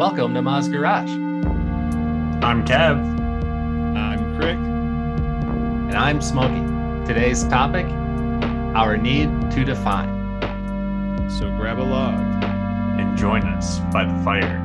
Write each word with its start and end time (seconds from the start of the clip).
Welcome 0.00 0.32
to 0.32 0.40
Moz 0.40 0.72
Garage. 0.72 1.10
I'm 2.42 2.64
Kev. 2.64 2.96
I'm 3.94 4.34
Crick. 4.34 4.56
And 4.56 5.94
I'm 5.94 6.22
Smokey. 6.22 7.06
Today's 7.06 7.44
topic 7.44 7.84
our 8.74 8.96
need 8.96 9.28
to 9.50 9.62
define. 9.62 10.08
So 11.28 11.54
grab 11.58 11.78
a 11.78 11.82
log 11.82 12.14
and 12.98 13.14
join 13.18 13.42
us 13.42 13.80
by 13.92 14.06
the 14.06 14.24
fire. 14.24 14.58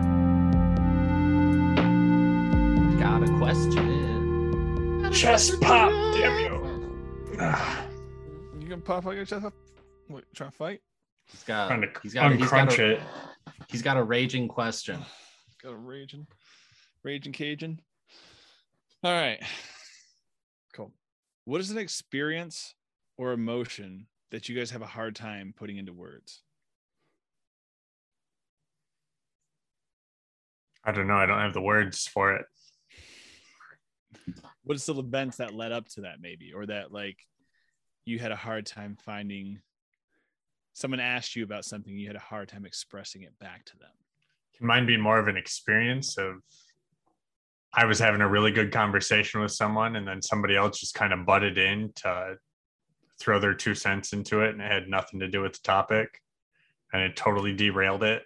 Got 2.97 3.23
a 3.23 3.37
question. 3.37 5.11
Chest 5.11 5.59
pop, 5.59 5.91
damn 6.13 6.39
you. 6.39 6.55
You 8.61 8.67
can 8.69 8.81
pop 8.81 9.05
out 9.05 9.15
your 9.15 9.25
chest 9.25 9.43
up? 9.43 9.53
What, 10.07 10.23
trying 10.33 10.51
to 10.51 10.55
fight? 10.55 10.81
He's 11.25 11.43
got, 11.43 11.67
to 11.67 11.89
he's 12.01 12.13
got, 12.13 12.31
he's 12.31 12.49
got 12.49 12.69
uncrunch 12.69 12.79
a, 12.79 12.91
it. 12.93 13.01
He's 13.67 13.81
got 13.81 13.97
a 13.97 14.03
raging 14.03 14.47
question. 14.47 15.03
Got 15.65 15.73
a 15.73 15.77
raging, 15.77 16.27
raging 17.01 17.33
Cajun. 17.33 17.81
All 19.03 19.11
right. 19.11 19.43
Cool. 20.73 20.93
What 21.45 21.59
is 21.59 21.71
an 21.71 21.79
experience 21.79 22.75
or 23.17 23.31
emotion 23.31 24.05
that 24.29 24.47
you 24.47 24.55
guys 24.55 24.69
have 24.69 24.83
a 24.83 24.85
hard 24.85 25.15
time 25.15 25.55
putting 25.57 25.77
into 25.77 25.91
words? 25.91 26.43
I 30.83 30.91
don't 30.91 31.07
know. 31.07 31.15
I 31.15 31.25
don't 31.25 31.39
have 31.39 31.55
the 31.55 31.61
words 31.61 32.05
for 32.05 32.35
it. 32.35 32.45
What 34.61 34.75
is 34.75 34.85
the 34.85 34.93
events 34.93 35.37
that 35.37 35.55
led 35.55 35.71
up 35.71 35.87
to 35.93 36.01
that, 36.01 36.21
maybe, 36.21 36.53
or 36.53 36.67
that 36.67 36.91
like 36.91 37.17
you 38.05 38.19
had 38.19 38.31
a 38.31 38.35
hard 38.35 38.67
time 38.67 38.97
finding? 39.03 39.61
Someone 40.73 40.99
asked 40.99 41.35
you 41.35 41.43
about 41.43 41.65
something, 41.65 41.97
you 41.97 42.05
had 42.05 42.15
a 42.15 42.19
hard 42.19 42.49
time 42.49 42.67
expressing 42.67 43.23
it 43.23 43.33
back 43.39 43.65
to 43.65 43.77
them. 43.77 43.89
Can 44.57 44.67
mine 44.67 44.85
be 44.85 44.97
more 44.97 45.19
of 45.19 45.27
an 45.27 45.37
experience 45.37 46.17
of 46.17 46.35
I 47.73 47.85
was 47.85 47.99
having 47.99 48.21
a 48.21 48.29
really 48.29 48.51
good 48.51 48.71
conversation 48.71 49.41
with 49.41 49.51
someone 49.51 49.97
and 49.97 50.07
then 50.07 50.21
somebody 50.21 50.55
else 50.55 50.79
just 50.79 50.95
kind 50.95 51.11
of 51.11 51.25
butted 51.25 51.57
in 51.57 51.91
to 51.97 52.35
throw 53.19 53.39
their 53.39 53.53
two 53.53 53.75
cents 53.75 54.13
into 54.13 54.41
it 54.41 54.51
and 54.51 54.61
it 54.61 54.71
had 54.71 54.87
nothing 54.87 55.19
to 55.19 55.27
do 55.27 55.41
with 55.41 55.53
the 55.53 55.59
topic 55.63 56.21
and 56.93 57.01
it 57.01 57.15
totally 57.17 57.53
derailed 57.53 58.03
it. 58.03 58.23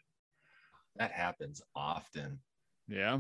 That 0.98 1.12
happens 1.12 1.62
often. 1.76 2.40
Yeah. 2.88 3.20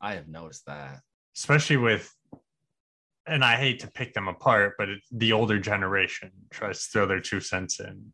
I 0.00 0.14
have 0.14 0.28
noticed 0.28 0.66
that. 0.66 1.00
Especially 1.36 1.76
with 1.76 2.12
and 3.26 3.44
I 3.44 3.56
hate 3.56 3.80
to 3.80 3.90
pick 3.90 4.14
them 4.14 4.26
apart, 4.26 4.74
but 4.78 4.88
it, 4.88 5.00
the 5.10 5.32
older 5.32 5.58
generation 5.58 6.32
tries 6.50 6.82
to 6.82 6.90
throw 6.90 7.06
their 7.06 7.20
two 7.20 7.40
cents 7.40 7.78
in. 7.78 8.12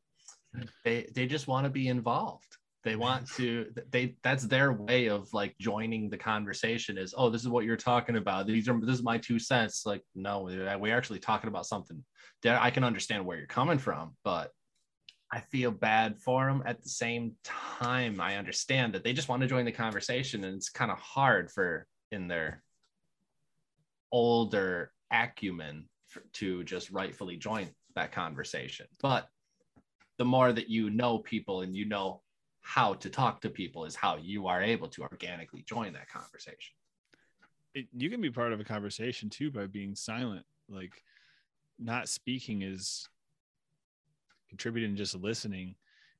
They 0.84 1.08
they 1.14 1.26
just 1.26 1.46
want 1.46 1.64
to 1.64 1.70
be 1.70 1.88
involved. 1.88 2.56
They 2.84 2.96
want 2.96 3.26
to 3.36 3.72
they 3.90 4.16
that's 4.22 4.44
their 4.44 4.72
way 4.72 5.06
of 5.06 5.32
like 5.32 5.56
joining 5.58 6.10
the 6.10 6.18
conversation 6.18 6.98
is 6.98 7.14
oh 7.16 7.30
this 7.30 7.40
is 7.40 7.48
what 7.48 7.64
you're 7.64 7.76
talking 7.76 8.16
about. 8.16 8.46
These 8.46 8.68
are 8.68 8.78
this 8.78 8.96
is 8.96 9.02
my 9.02 9.16
two 9.16 9.38
cents. 9.38 9.86
Like 9.86 10.02
no, 10.14 10.48
uh, 10.48 10.78
we're 10.78 10.96
actually 10.96 11.20
talking 11.20 11.48
about 11.48 11.66
something 11.66 12.04
that 12.42 12.60
I 12.60 12.70
can 12.70 12.84
understand 12.84 13.24
where 13.24 13.38
you're 13.38 13.46
coming 13.46 13.78
from, 13.78 14.16
but 14.22 14.50
I 15.32 15.40
feel 15.40 15.70
bad 15.70 16.18
for 16.18 16.46
them 16.46 16.62
at 16.66 16.82
the 16.82 16.88
same 16.90 17.32
time. 17.42 18.20
I 18.20 18.36
understand 18.36 18.94
that 18.94 19.02
they 19.02 19.14
just 19.14 19.28
want 19.28 19.42
to 19.42 19.48
join 19.48 19.64
the 19.64 19.72
conversation 19.72 20.44
and 20.44 20.54
it's 20.54 20.68
kind 20.68 20.90
of 20.90 20.98
hard 20.98 21.50
for 21.50 21.86
in 22.12 22.28
their 22.28 22.62
older 24.12 24.92
acumen 25.10 25.88
for, 26.06 26.22
to 26.34 26.62
just 26.64 26.90
rightfully 26.90 27.36
join 27.36 27.68
that 27.96 28.12
conversation. 28.12 28.86
But 29.00 29.26
the 30.18 30.24
more 30.24 30.52
that 30.52 30.68
you 30.68 30.90
know 30.90 31.18
people 31.18 31.62
and 31.62 31.74
you 31.74 31.86
know 31.86 32.20
how 32.64 32.94
to 32.94 33.10
talk 33.10 33.42
to 33.42 33.50
people 33.50 33.84
is 33.84 33.94
how 33.94 34.16
you 34.16 34.46
are 34.46 34.62
able 34.62 34.88
to 34.88 35.02
organically 35.02 35.62
join 35.68 35.92
that 35.92 36.08
conversation. 36.08 36.74
It, 37.74 37.86
you 37.92 38.08
can 38.08 38.22
be 38.22 38.30
part 38.30 38.54
of 38.54 38.60
a 38.60 38.64
conversation 38.64 39.28
too 39.28 39.50
by 39.50 39.66
being 39.66 39.94
silent. 39.94 40.46
Like 40.68 41.02
not 41.78 42.08
speaking 42.08 42.62
is 42.62 43.06
contributing, 44.48 44.96
just 44.96 45.14
listening 45.14 45.74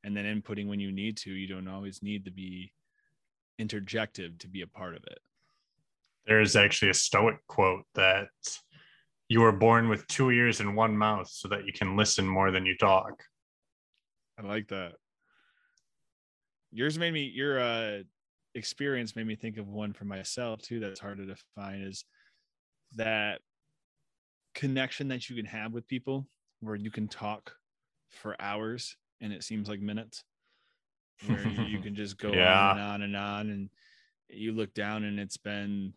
and 0.05 0.15
then 0.15 0.27
inputting 0.27 0.69
when 0.69 0.81
you 0.81 0.93
need 0.93 1.17
to. 1.19 1.33
You 1.33 1.47
don't 1.47 1.67
always 1.67 2.03
need 2.03 2.27
to 2.27 2.31
be 2.31 2.75
interjective 3.59 4.37
to 4.39 4.49
be 4.49 4.61
a 4.61 4.67
part 4.67 4.95
of 4.95 5.03
it. 5.05 5.21
There 6.27 6.43
is 6.43 6.57
actually 6.57 6.91
a 6.91 6.95
Stoic 6.95 7.39
quote 7.47 7.85
that 7.95 8.29
you 9.31 9.41
were 9.41 9.53
born 9.53 9.89
with 9.89 10.07
two 10.09 10.31
ears 10.31 10.61
and 10.61 10.77
one 10.77 10.95
mouth 10.95 11.29
so 11.29 11.49
that 11.49 11.65
you 11.65 11.73
can 11.73 11.97
listen 11.97 12.27
more 12.27 12.51
than 12.51 12.67
you 12.67 12.77
talk. 12.77 13.23
I 14.39 14.47
like 14.47 14.69
that. 14.69 14.93
Yours 16.75 16.99
made 16.99 17.15
me 17.15 17.23
your 17.23 17.61
uh 17.61 18.03
experience 18.55 19.17
made 19.17 19.27
me 19.27 19.35
think 19.35 19.57
of 19.57 19.69
one 19.69 19.93
for 19.93 20.05
myself 20.05 20.61
too 20.62 20.79
that's 20.79 21.01
hard 21.01 21.19
to 21.19 21.27
define 21.27 21.81
is 21.81 22.05
that 22.95 23.41
connection 24.55 25.09
that 25.09 25.29
you 25.29 25.35
can 25.35 25.45
have 25.45 25.73
with 25.73 25.89
people 25.89 26.29
where 26.61 26.77
you 26.77 26.91
can 26.91 27.09
talk 27.09 27.53
for 28.11 28.37
hours 28.41 28.97
and 29.21 29.33
it 29.33 29.43
seems 29.43 29.69
like 29.69 29.81
minutes 29.81 30.25
where 31.27 31.47
you 31.67 31.79
can 31.83 31.95
just 31.95 32.17
go 32.19 32.33
yeah. 32.33 32.71
on 32.71 32.77
and 32.77 32.85
on 32.85 33.03
and 33.03 33.17
on 33.17 33.51
and 33.51 33.71
you 34.29 34.53
look 34.53 34.73
down 34.75 35.05
and 35.05 35.19
it's 35.19 35.37
been 35.37 35.93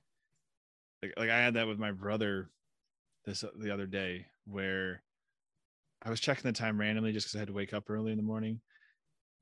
like, 1.01 1.13
like 1.17 1.29
I 1.29 1.37
had 1.37 1.55
that 1.55 1.67
with 1.67 1.77
my 1.77 1.91
brother 1.91 2.49
this 3.25 3.43
the 3.59 3.71
other 3.71 3.85
day 3.85 4.25
where 4.45 5.03
I 6.01 6.09
was 6.09 6.19
checking 6.19 6.43
the 6.43 6.57
time 6.57 6.79
randomly 6.79 7.11
just 7.11 7.27
because 7.27 7.35
I 7.35 7.39
had 7.39 7.47
to 7.47 7.53
wake 7.53 7.73
up 7.73 7.89
early 7.89 8.11
in 8.11 8.17
the 8.17 8.23
morning. 8.23 8.61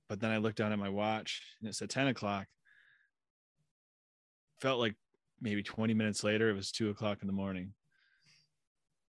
But 0.08 0.20
then 0.20 0.32
I 0.32 0.38
looked 0.38 0.58
down 0.58 0.72
at 0.72 0.80
my 0.80 0.90
watch 0.90 1.42
and 1.60 1.70
it 1.70 1.76
said 1.76 1.90
10 1.90 2.08
o'clock. 2.08 2.46
Felt 4.62 4.80
like 4.80 4.96
maybe 5.42 5.64
20 5.64 5.94
minutes 5.94 6.24
later, 6.24 6.50
it 6.50 6.56
was 6.56 6.72
two 6.72 6.90
o'clock 6.90 7.20
in 7.22 7.28
the 7.28 7.34
morning. 7.34 7.74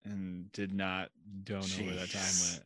And 0.03 0.51
did 0.51 0.73
not 0.73 1.09
don't 1.43 1.59
know 1.59 1.65
Jeez. 1.65 1.85
where 1.85 1.95
that 1.95 2.11
time 2.11 2.21
went. 2.21 2.63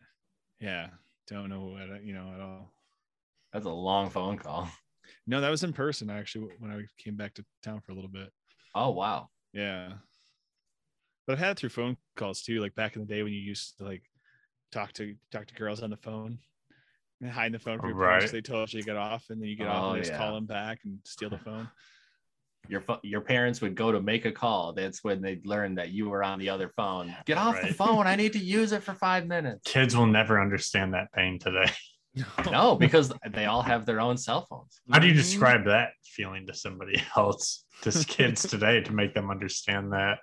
Yeah. 0.59 0.87
Don't 1.27 1.49
know 1.49 1.65
what 1.67 2.03
you 2.03 2.13
know 2.13 2.31
at 2.33 2.41
all. 2.41 2.73
That's 3.53 3.65
a 3.65 3.69
long 3.69 4.09
phone 4.09 4.37
call. 4.37 4.69
No, 5.25 5.41
that 5.41 5.49
was 5.49 5.63
in 5.63 5.73
person 5.73 6.09
actually 6.09 6.49
when 6.59 6.71
I 6.71 6.81
came 7.01 7.15
back 7.15 7.33
to 7.35 7.45
town 7.63 7.81
for 7.81 7.91
a 7.91 7.95
little 7.95 8.09
bit. 8.09 8.31
Oh 8.75 8.91
wow. 8.91 9.29
Yeah. 9.53 9.93
But 11.25 11.33
I've 11.33 11.39
had 11.39 11.51
it 11.51 11.59
through 11.59 11.69
phone 11.69 11.97
calls 12.15 12.41
too, 12.41 12.59
like 12.59 12.75
back 12.75 12.95
in 12.95 13.01
the 13.01 13.07
day 13.07 13.23
when 13.23 13.33
you 13.33 13.39
used 13.39 13.77
to 13.77 13.85
like 13.85 14.03
talk 14.71 14.93
to 14.93 15.15
talk 15.31 15.47
to 15.47 15.53
girls 15.55 15.81
on 15.81 15.89
the 15.89 15.97
phone 15.97 16.39
and 17.21 17.29
hide 17.29 17.51
the 17.51 17.59
phone 17.59 17.79
from 17.79 17.89
your 17.89 17.97
right. 17.97 18.11
parents. 18.11 18.31
They 18.31 18.41
told 18.41 18.71
you 18.73 18.81
to 18.81 18.85
get 18.85 18.95
off, 18.95 19.25
and 19.29 19.41
then 19.41 19.49
you 19.49 19.55
get 19.55 19.67
oh, 19.67 19.71
off 19.71 19.93
and 19.95 20.03
just 20.03 20.11
yeah. 20.11 20.17
call 20.17 20.33
them 20.35 20.45
back 20.45 20.79
and 20.85 20.99
steal 21.05 21.29
the 21.29 21.37
phone. 21.37 21.69
Your 22.67 22.83
your 23.03 23.21
parents 23.21 23.61
would 23.61 23.75
go 23.75 23.91
to 23.91 24.01
make 24.01 24.25
a 24.25 24.31
call. 24.31 24.73
That's 24.73 25.03
when 25.03 25.21
they 25.21 25.39
learned 25.43 25.77
that 25.77 25.89
you 25.89 26.09
were 26.09 26.23
on 26.23 26.39
the 26.39 26.49
other 26.49 26.69
phone. 26.69 27.15
Get 27.25 27.37
off 27.37 27.55
right. 27.55 27.67
the 27.67 27.73
phone. 27.73 28.05
I 28.05 28.15
need 28.15 28.33
to 28.33 28.39
use 28.39 28.71
it 28.71 28.83
for 28.83 28.93
five 28.93 29.25
minutes. 29.25 29.61
Kids 29.65 29.95
will 29.95 30.07
never 30.07 30.39
understand 30.39 30.93
that 30.93 31.11
pain 31.13 31.39
today. 31.39 31.71
no, 32.51 32.75
because 32.75 33.11
they 33.31 33.45
all 33.45 33.61
have 33.61 33.85
their 33.85 33.99
own 33.99 34.17
cell 34.17 34.45
phones. 34.49 34.81
How 34.91 34.99
do 34.99 35.07
you 35.07 35.13
describe 35.13 35.65
that 35.65 35.91
feeling 36.03 36.47
to 36.47 36.53
somebody 36.53 37.01
else, 37.17 37.65
to 37.83 37.91
kids 38.05 38.47
today, 38.47 38.81
to 38.81 38.93
make 38.93 39.13
them 39.13 39.29
understand 39.29 39.93
that? 39.93 40.19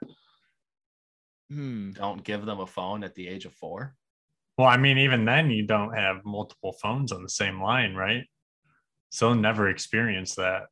Hmm. 1.50 1.92
Don't 1.92 2.24
give 2.24 2.44
them 2.44 2.60
a 2.60 2.66
phone 2.66 3.04
at 3.04 3.14
the 3.14 3.28
age 3.28 3.44
of 3.44 3.54
four. 3.54 3.94
Well, 4.58 4.68
I 4.68 4.76
mean, 4.76 4.98
even 4.98 5.24
then, 5.24 5.50
you 5.50 5.66
don't 5.66 5.94
have 5.94 6.24
multiple 6.24 6.72
phones 6.80 7.12
on 7.12 7.22
the 7.22 7.28
same 7.28 7.60
line, 7.60 7.94
right? 7.94 8.24
So 9.10 9.34
never 9.34 9.68
experience 9.68 10.34
that. 10.36 10.64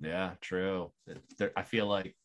Yeah, 0.00 0.32
true. 0.40 0.92
I 1.56 1.62
feel 1.62 1.86
like 1.86 2.16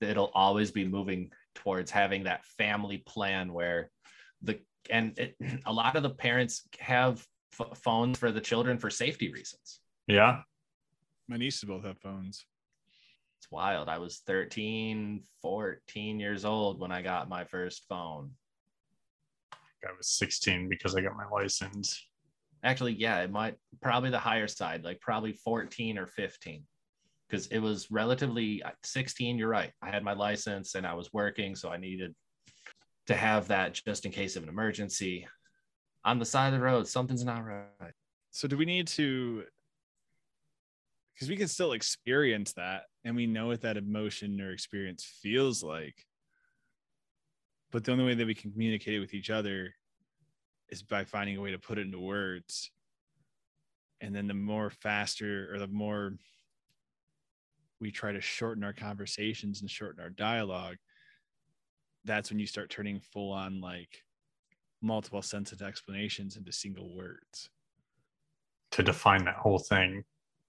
it'll 0.00 0.30
always 0.34 0.70
be 0.70 0.86
moving 0.86 1.30
towards 1.54 1.90
having 1.90 2.24
that 2.24 2.44
family 2.44 2.98
plan 2.98 3.52
where 3.52 3.90
the 4.42 4.60
and 4.90 5.18
it, 5.18 5.36
a 5.66 5.72
lot 5.72 5.96
of 5.96 6.02
the 6.02 6.10
parents 6.10 6.62
have 6.80 7.24
f- 7.58 7.78
phones 7.78 8.18
for 8.18 8.32
the 8.32 8.40
children 8.40 8.78
for 8.78 8.90
safety 8.90 9.32
reasons. 9.32 9.80
Yeah. 10.06 10.40
My 11.28 11.36
nieces 11.36 11.64
both 11.64 11.84
have 11.84 11.98
phones 11.98 12.44
it's 13.42 13.50
wild. 13.50 13.88
I 13.88 13.98
was 13.98 14.18
13, 14.18 15.20
14 15.42 16.20
years 16.20 16.44
old 16.44 16.78
when 16.78 16.92
I 16.92 17.02
got 17.02 17.28
my 17.28 17.42
first 17.42 17.84
phone. 17.88 18.30
I 19.84 19.96
was 19.96 20.08
16 20.10 20.68
because 20.68 20.94
I 20.94 21.00
got 21.00 21.16
my 21.16 21.28
license. 21.28 22.06
Actually, 22.64 22.92
yeah, 22.92 23.20
it 23.22 23.30
might 23.30 23.56
probably 23.80 24.10
the 24.10 24.18
higher 24.18 24.48
side, 24.48 24.84
like 24.84 25.00
probably 25.00 25.32
14 25.32 25.98
or 25.98 26.06
15. 26.06 26.62
Because 27.28 27.46
it 27.48 27.58
was 27.58 27.90
relatively 27.90 28.62
uh, 28.62 28.70
16, 28.84 29.38
you're 29.38 29.48
right. 29.48 29.72
I 29.80 29.90
had 29.90 30.04
my 30.04 30.12
license 30.12 30.74
and 30.74 30.86
I 30.86 30.94
was 30.94 31.12
working, 31.12 31.56
so 31.56 31.70
I 31.70 31.78
needed 31.78 32.14
to 33.06 33.14
have 33.14 33.48
that 33.48 33.80
just 33.86 34.04
in 34.04 34.12
case 34.12 34.36
of 34.36 34.42
an 34.42 34.48
emergency. 34.48 35.26
On 36.04 36.18
the 36.18 36.24
side 36.24 36.48
of 36.48 36.52
the 36.52 36.64
road, 36.64 36.86
something's 36.86 37.24
not 37.24 37.44
right. 37.44 37.92
So 38.30 38.48
do 38.48 38.56
we 38.56 38.64
need 38.64 38.86
to 38.88 39.44
because 41.14 41.28
we 41.28 41.36
can 41.36 41.48
still 41.48 41.72
experience 41.72 42.52
that 42.54 42.84
and 43.04 43.14
we 43.14 43.26
know 43.26 43.48
what 43.48 43.60
that 43.62 43.76
emotion 43.76 44.40
or 44.40 44.50
experience 44.50 45.04
feels 45.04 45.62
like 45.62 46.06
but 47.72 47.84
the 47.84 47.92
only 47.92 48.04
way 48.04 48.14
that 48.14 48.26
we 48.26 48.34
can 48.34 48.52
communicate 48.52 48.94
it 48.94 49.00
with 49.00 49.14
each 49.14 49.30
other 49.30 49.74
is 50.68 50.82
by 50.82 51.04
finding 51.04 51.36
a 51.36 51.40
way 51.40 51.50
to 51.50 51.58
put 51.58 51.78
it 51.78 51.86
into 51.86 51.98
words 51.98 52.70
and 54.02 54.14
then 54.14 54.26
the 54.26 54.34
more 54.34 54.68
faster 54.68 55.48
or 55.54 55.58
the 55.58 55.68
more 55.68 56.12
we 57.80 57.90
try 57.90 58.12
to 58.12 58.20
shorten 58.20 58.64
our 58.64 58.72
conversations 58.72 59.60
and 59.60 59.70
shorten 59.70 60.02
our 60.02 60.10
dialogue, 60.10 60.76
that's 62.04 62.28
when 62.28 62.40
you 62.40 62.46
start 62.46 62.68
turning 62.68 63.00
full 63.00 63.32
on 63.32 63.60
like 63.60 64.02
multiple 64.82 65.22
sentence 65.22 65.62
explanations 65.62 66.36
into 66.36 66.52
single 66.52 66.94
words. 66.96 67.48
To 68.72 68.82
define 68.82 69.24
that 69.24 69.36
whole 69.36 69.60
thing. 69.60 70.02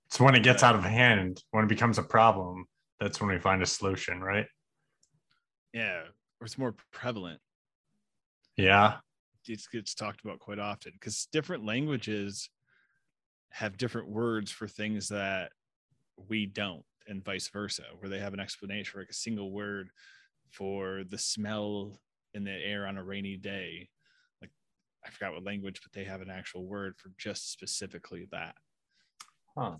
So 0.09 0.23
when 0.23 0.35
it 0.35 0.43
gets 0.43 0.63
out 0.63 0.75
of 0.75 0.83
hand, 0.83 1.43
when 1.51 1.63
it 1.63 1.69
becomes 1.69 1.99
a 1.99 2.03
problem, 2.03 2.65
that's 2.99 3.21
when 3.21 3.29
we 3.29 3.39
find 3.39 3.61
a 3.61 3.67
solution, 3.67 4.21
right? 4.21 4.45
Yeah. 5.73 6.03
Or 6.43 6.45
it's 6.45 6.57
more 6.57 6.75
prevalent. 6.91 7.39
Yeah. 8.57 8.97
It 9.47 9.61
gets 9.71 9.95
talked 9.95 10.25
about 10.25 10.39
quite 10.39 10.59
often 10.59 10.91
because 10.91 11.25
different 11.31 11.63
languages 11.63 12.49
have 13.51 13.77
different 13.77 14.09
words 14.09 14.51
for 14.51 14.67
things 14.67 15.07
that 15.07 15.53
we 16.27 16.45
don't 16.45 16.83
and 17.07 17.23
vice 17.23 17.47
versa 17.47 17.83
where 17.97 18.09
they 18.09 18.19
have 18.19 18.33
an 18.33 18.41
explanation 18.41 18.91
for 18.91 18.99
like 18.99 19.09
a 19.09 19.13
single 19.13 19.51
word 19.51 19.89
for 20.49 21.05
the 21.09 21.17
smell 21.17 21.97
in 22.33 22.43
the 22.43 22.51
air 22.51 22.87
on 22.87 22.97
a 22.97 23.03
rainy 23.03 23.37
day 23.37 23.87
like 24.41 24.51
i 25.05 25.09
forgot 25.09 25.33
what 25.33 25.45
language 25.45 25.79
but 25.81 25.93
they 25.93 26.03
have 26.03 26.21
an 26.21 26.29
actual 26.29 26.65
word 26.65 26.93
for 26.97 27.09
just 27.17 27.53
specifically 27.53 28.27
that 28.31 28.55
Huh. 29.55 29.77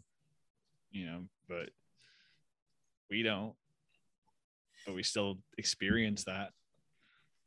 you 0.92 1.06
know 1.07 1.24
but 1.50 1.69
we 3.10 3.21
don't 3.21 3.54
but 4.85 4.95
we 4.95 5.03
still 5.03 5.39
experience 5.57 6.24
that 6.25 6.50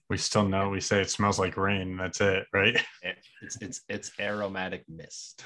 We 0.08 0.16
still 0.18 0.46
know 0.48 0.68
we 0.68 0.80
say 0.80 1.00
it 1.00 1.10
smells 1.10 1.38
like 1.38 1.56
rain. 1.56 1.96
That's 1.96 2.20
it, 2.20 2.46
right? 2.52 2.76
It- 3.02 3.18
it's 3.42 3.56
it's 3.60 3.80
it's 3.88 4.10
aromatic 4.18 4.84
mist. 4.88 5.44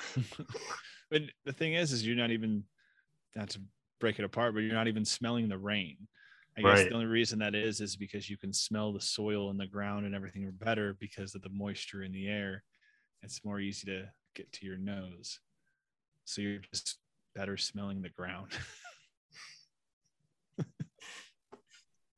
but 1.11 1.23
the 1.45 1.53
thing 1.53 1.75
is 1.75 1.93
is 1.93 2.07
you're 2.07 2.17
not 2.17 2.31
even 2.31 2.65
not 3.35 3.51
to 3.51 3.61
break 4.01 4.19
it 4.19 4.25
apart 4.25 4.55
but 4.55 4.61
you're 4.61 4.73
not 4.73 4.89
even 4.89 5.05
smelling 5.05 5.49
the 5.49 5.59
rain 5.59 5.97
i 6.57 6.63
guess 6.63 6.69
Right. 6.71 6.89
the 6.89 6.95
only 6.95 7.07
reason 7.07 7.39
that 7.41 7.55
is 7.55 7.81
is 7.81 7.97
because 7.97 8.31
you 8.31 8.39
can 8.39 8.53
smell 8.53 8.93
the 8.93 9.01
soil 9.01 9.51
and 9.51 9.61
the 9.61 9.67
ground 9.67 10.07
and 10.07 10.15
everything 10.15 10.51
better 10.59 10.97
because 10.99 11.35
of 11.35 11.43
the 11.43 11.51
moisture 11.51 12.03
in 12.03 12.13
the 12.13 12.29
air 12.29 12.63
it's 13.23 13.45
more 13.45 13.61
easy 13.61 13.87
to 13.87 14.09
get 14.35 14.51
to 14.53 14.65
your 14.67 14.79
nose 14.79 15.39
so 16.25 16.41
you're 16.41 16.61
just 16.73 16.97
better 17.35 17.57
smelling 17.59 18.01
the 18.03 18.09
ground 18.09 18.53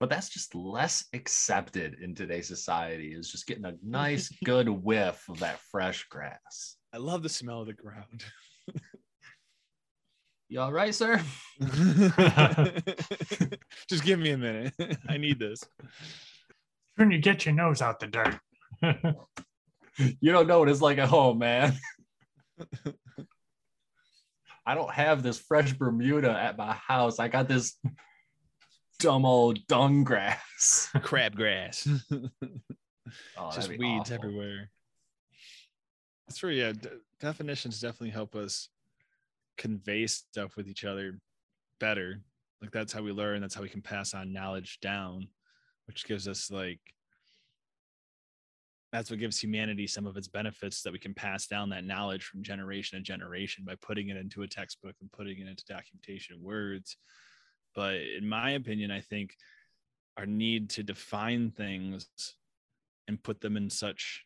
but 0.03 0.11
that's 0.11 0.29
just 0.29 0.57
less 0.57 1.05
accepted 1.13 1.99
in 2.03 2.13
today's 2.13 2.49
society 2.49 3.15
is 3.15 3.31
just 3.31 3.47
getting 3.47 3.65
a 3.67 3.75
nice 3.85 4.29
good 4.45 4.69
whiff 4.69 5.25
of 5.29 5.39
that 5.39 5.61
fresh 5.71 6.09
grass. 6.09 6.77
I 6.93 6.97
love 6.97 7.23
the 7.23 7.29
smell 7.29 7.61
of 7.61 7.69
the 7.69 7.73
ground. 7.73 8.25
You 10.49 10.61
all 10.61 10.73
right 10.73 10.95
sir? 10.95 11.19
Just 13.89 14.05
give 14.05 14.19
me 14.19 14.33
a 14.33 14.37
minute. 14.37 14.75
I 15.09 15.17
need 15.17 15.39
this. 15.39 15.65
When 16.97 17.11
you 17.11 17.17
get 17.17 17.47
your 17.47 17.55
nose 17.55 17.81
out 17.81 18.01
the 18.01 18.07
dirt. 18.09 18.39
you 20.21 20.31
don't 20.31 20.47
know 20.47 20.59
what 20.59 20.69
it's 20.69 20.83
like 20.83 20.99
at 20.99 21.09
home 21.09 21.39
man. 21.39 21.75
I 24.67 24.75
don't 24.75 24.93
have 24.93 25.23
this 25.23 25.39
fresh 25.39 25.73
bermuda 25.73 26.31
at 26.31 26.59
my 26.59 26.75
house. 26.75 27.19
I 27.19 27.29
got 27.29 27.49
this 27.49 27.79
dumb 29.03 29.25
old 29.25 29.67
dung 29.67 30.05
grass 30.05 30.89
crabgrass 30.97 31.89
Oh, 33.37 33.51
just 33.53 33.69
weeds 33.69 34.11
awful. 34.11 34.15
everywhere. 34.15 34.71
That's 36.27 36.39
true. 36.39 36.53
Yeah, 36.53 36.73
de- 36.73 37.01
definitions 37.21 37.81
definitely 37.81 38.11
help 38.11 38.35
us 38.35 38.69
convey 39.59 40.07
stuff 40.07 40.57
with 40.57 40.67
each 40.69 40.85
other 40.85 41.19
better. 41.79 42.23
Like 42.63 42.71
that's 42.71 42.93
how 42.93 43.03
we 43.03 43.13
learn. 43.13 43.41
That's 43.43 43.55
how 43.55 43.61
we 43.63 43.69
can 43.69 43.83
pass 43.83 44.15
on 44.15 44.33
knowledge 44.33 44.79
down, 44.81 45.27
which 45.87 46.07
gives 46.07 46.27
us 46.27 46.51
like 46.51 46.81
that's 48.93 49.11
what 49.11 49.19
gives 49.19 49.39
humanity 49.39 49.87
some 49.87 50.07
of 50.07 50.17
its 50.17 50.29
benefits 50.29 50.83
that 50.83 50.93
we 50.93 50.99
can 50.99 51.13
pass 51.13 51.47
down 51.47 51.69
that 51.71 51.85
knowledge 51.85 52.25
from 52.25 52.43
generation 52.43 52.99
to 52.99 53.03
generation 53.03 53.65
by 53.67 53.75
putting 53.83 54.09
it 54.11 54.17
into 54.17 54.43
a 54.43 54.49
textbook 54.49 54.95
and 55.01 55.11
putting 55.13 55.39
it 55.41 55.49
into 55.49 55.65
documentation 55.67 56.43
words. 56.43 56.97
But 57.75 57.95
in 57.95 58.29
my 58.29 58.51
opinion, 58.51 58.91
I 58.91 59.01
think 59.01 59.37
our 60.17 60.27
need 60.27 60.71
to 60.71 60.83
define 60.83 61.51
things 61.51 62.09
and 63.09 63.23
put 63.23 63.41
them 63.41 63.57
in 63.57 63.71
such 63.71 64.25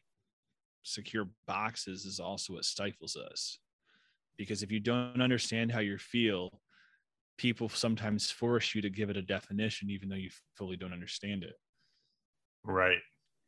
secure 0.82 1.28
boxes 1.46 2.04
is 2.04 2.20
also 2.20 2.54
what 2.54 2.64
stifles 2.64 3.16
us. 3.16 3.58
Because 4.36 4.62
if 4.62 4.70
you 4.70 4.80
don't 4.80 5.22
understand 5.22 5.72
how 5.72 5.80
you 5.80 5.98
feel, 5.98 6.60
people 7.38 7.68
sometimes 7.68 8.30
force 8.30 8.74
you 8.74 8.82
to 8.82 8.90
give 8.90 9.10
it 9.10 9.16
a 9.16 9.22
definition, 9.22 9.90
even 9.90 10.08
though 10.08 10.16
you 10.16 10.30
fully 10.56 10.76
don't 10.76 10.92
understand 10.92 11.42
it. 11.44 11.54
right. 12.64 12.98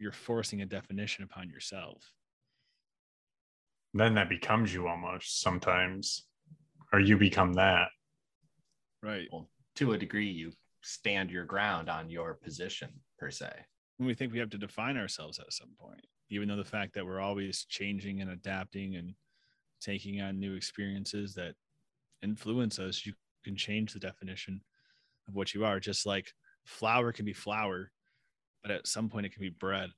You're 0.00 0.12
forcing 0.12 0.62
a 0.62 0.66
definition 0.66 1.24
upon 1.24 1.50
yourself. 1.50 2.12
Then 3.94 4.14
that 4.14 4.28
becomes 4.28 4.72
you 4.72 4.86
almost 4.86 5.40
sometimes. 5.40 6.22
Or 6.92 7.00
you 7.00 7.18
become 7.18 7.54
that. 7.54 7.88
Right. 9.02 9.28
To 9.78 9.92
a 9.92 9.98
degree 9.98 10.28
you 10.28 10.50
stand 10.82 11.30
your 11.30 11.44
ground 11.44 11.88
on 11.88 12.10
your 12.10 12.34
position 12.34 12.90
per 13.16 13.30
se 13.30 13.48
When 13.98 14.08
we 14.08 14.14
think 14.14 14.32
we 14.32 14.40
have 14.40 14.50
to 14.50 14.58
define 14.58 14.96
ourselves 14.96 15.38
at 15.38 15.52
some 15.52 15.70
point, 15.78 16.04
even 16.30 16.48
though 16.48 16.56
the 16.56 16.64
fact 16.64 16.94
that 16.94 17.06
we're 17.06 17.20
always 17.20 17.64
changing 17.64 18.20
and 18.20 18.30
adapting 18.32 18.96
and 18.96 19.14
taking 19.80 20.20
on 20.20 20.40
new 20.40 20.54
experiences 20.54 21.32
that 21.34 21.54
influence 22.22 22.80
us, 22.80 23.06
you 23.06 23.12
can 23.44 23.54
change 23.56 23.92
the 23.92 24.00
definition 24.00 24.60
of 25.28 25.36
what 25.36 25.54
you 25.54 25.64
are. 25.64 25.78
Just 25.78 26.06
like 26.06 26.32
flour 26.64 27.12
can 27.12 27.24
be 27.24 27.32
flour, 27.32 27.92
but 28.62 28.72
at 28.72 28.88
some 28.88 29.08
point 29.08 29.26
it 29.26 29.32
can 29.32 29.42
be 29.42 29.50
bread. 29.50 29.90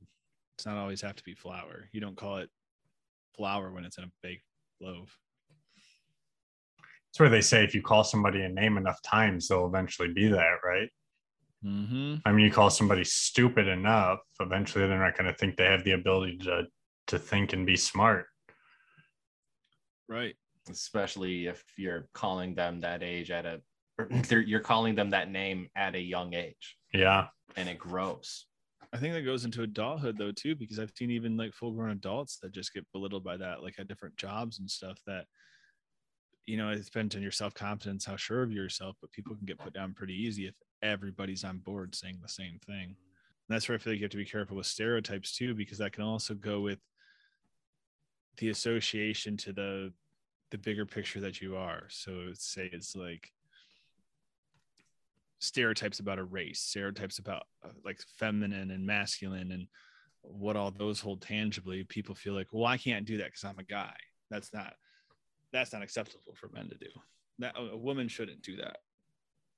It's 0.58 0.66
not 0.66 0.76
always 0.76 1.00
have 1.00 1.16
to 1.16 1.24
be 1.24 1.34
flour. 1.34 1.88
You 1.92 2.02
don't 2.02 2.18
call 2.18 2.36
it 2.36 2.50
flour 3.34 3.72
when 3.72 3.86
it's 3.86 3.96
in 3.96 4.04
a 4.04 4.12
baked 4.22 4.44
loaf. 4.78 5.18
It's 7.10 7.18
where 7.20 7.28
they 7.28 7.40
say 7.40 7.64
if 7.64 7.74
you 7.74 7.82
call 7.82 8.04
somebody 8.04 8.42
a 8.42 8.48
name 8.48 8.76
enough 8.76 9.02
times, 9.02 9.48
they'll 9.48 9.66
eventually 9.66 10.12
be 10.12 10.28
that, 10.28 10.58
right? 10.64 10.88
Mm-hmm. 11.64 12.16
I 12.24 12.32
mean, 12.32 12.44
you 12.46 12.52
call 12.52 12.70
somebody 12.70 13.04
stupid 13.04 13.66
enough, 13.68 14.20
eventually 14.40 14.86
they're 14.86 14.98
not 14.98 15.18
going 15.18 15.30
to 15.30 15.36
think 15.36 15.56
they 15.56 15.64
have 15.66 15.84
the 15.84 15.92
ability 15.92 16.38
to 16.44 16.64
to 17.08 17.18
think 17.18 17.52
and 17.52 17.66
be 17.66 17.76
smart. 17.76 18.26
Right. 20.08 20.34
especially 20.68 21.46
if 21.46 21.64
you're 21.76 22.08
calling 22.14 22.54
them 22.54 22.80
that 22.80 23.02
age 23.02 23.30
at 23.30 23.46
a 23.46 23.60
you're 24.30 24.60
calling 24.60 24.94
them 24.94 25.10
that 25.10 25.30
name 25.30 25.68
at 25.76 25.94
a 25.94 26.00
young 26.00 26.34
age 26.34 26.76
Yeah. 26.92 27.28
and 27.56 27.68
it 27.68 27.78
grows 27.78 28.46
I 28.92 28.96
think 28.98 29.14
that 29.14 29.22
goes 29.24 29.44
into 29.44 29.62
adulthood 29.62 30.18
though 30.18 30.32
too, 30.32 30.56
because 30.56 30.78
I've 30.80 30.92
seen 30.96 31.10
even 31.12 31.36
like 31.36 31.54
full 31.54 31.72
grown 31.72 31.90
adults 31.90 32.38
that 32.42 32.52
just 32.52 32.74
get 32.74 32.84
belittled 32.92 33.22
by 33.22 33.36
that, 33.36 33.62
like 33.62 33.78
at 33.78 33.86
different 33.86 34.16
jobs 34.16 34.58
and 34.58 34.68
stuff 34.68 34.98
that 35.06 35.26
you 36.50 36.56
know, 36.56 36.70
it 36.70 36.84
depends 36.84 37.14
on 37.14 37.22
your 37.22 37.30
self 37.30 37.54
confidence, 37.54 38.04
how 38.04 38.16
sure 38.16 38.42
of 38.42 38.50
yourself, 38.50 38.96
but 39.00 39.12
people 39.12 39.36
can 39.36 39.46
get 39.46 39.58
put 39.58 39.72
down 39.72 39.94
pretty 39.94 40.14
easy 40.14 40.46
if 40.46 40.54
everybody's 40.82 41.44
on 41.44 41.58
board 41.58 41.94
saying 41.94 42.18
the 42.20 42.28
same 42.28 42.58
thing. 42.66 42.88
And 42.88 42.96
that's 43.48 43.68
where 43.68 43.76
I 43.76 43.78
feel 43.78 43.92
like 43.92 44.00
you 44.00 44.04
have 44.04 44.10
to 44.10 44.16
be 44.16 44.24
careful 44.24 44.56
with 44.56 44.66
stereotypes 44.66 45.32
too, 45.36 45.54
because 45.54 45.78
that 45.78 45.92
can 45.92 46.02
also 46.02 46.34
go 46.34 46.60
with 46.60 46.80
the 48.38 48.48
association 48.48 49.36
to 49.36 49.52
the 49.52 49.92
the 50.50 50.58
bigger 50.58 50.84
picture 50.84 51.20
that 51.20 51.40
you 51.40 51.56
are. 51.56 51.84
So 51.88 52.30
say 52.34 52.68
it's 52.72 52.96
like 52.96 53.30
stereotypes 55.38 56.00
about 56.00 56.18
a 56.18 56.24
race, 56.24 56.60
stereotypes 56.60 57.20
about 57.20 57.44
uh, 57.64 57.68
like 57.84 58.00
feminine 58.18 58.72
and 58.72 58.84
masculine 58.84 59.52
and 59.52 59.68
what 60.22 60.56
all 60.56 60.72
those 60.72 60.98
hold 60.98 61.22
tangibly. 61.22 61.84
People 61.84 62.16
feel 62.16 62.34
like, 62.34 62.48
well, 62.50 62.66
I 62.66 62.76
can't 62.76 63.06
do 63.06 63.18
that 63.18 63.26
because 63.26 63.44
I'm 63.44 63.60
a 63.60 63.62
guy. 63.62 63.94
That's 64.30 64.52
not 64.52 64.74
that's 65.52 65.72
not 65.72 65.82
acceptable 65.82 66.34
for 66.34 66.48
men 66.48 66.68
to 66.68 66.76
do. 66.76 66.86
That 67.38 67.54
a 67.56 67.76
woman 67.76 68.08
shouldn't 68.08 68.42
do 68.42 68.56
that. 68.56 68.78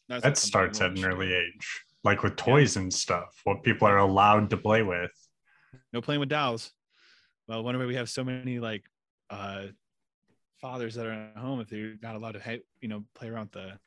That's 0.09 0.23
That 0.23 0.37
starts 0.39 0.81
at 0.81 0.93
an 0.93 1.05
early 1.05 1.29
do. 1.29 1.35
age, 1.37 1.85
like 2.05 2.23
with 2.23 2.37
toys 2.37 2.77
and 2.77 2.93
stuff, 2.93 3.41
what 3.45 3.63
people 3.63 3.89
are 3.89 3.99
allowed 3.99 4.51
to 4.51 4.57
play 4.57 4.83
with. 4.83 5.11
No 5.93 6.01
playing 6.01 6.21
with 6.21 6.29
dolls. 6.29 6.73
Well, 7.49 7.65
whenever 7.65 7.87
we 7.87 7.95
have 7.97 8.09
so 8.11 8.23
many 8.25 8.59
like 8.59 8.85
uh 9.31 9.67
fathers 10.61 10.95
that 10.95 11.07
are 11.07 11.13
at 11.13 11.37
home, 11.37 11.61
if 11.61 11.69
they're 11.69 11.95
not 12.03 12.15
allowed 12.15 12.33
to, 12.33 12.61
you 12.81 12.89
know, 12.89 13.05
play 13.15 13.29
around 13.29 13.51
with 13.53 13.53
the 13.53 13.79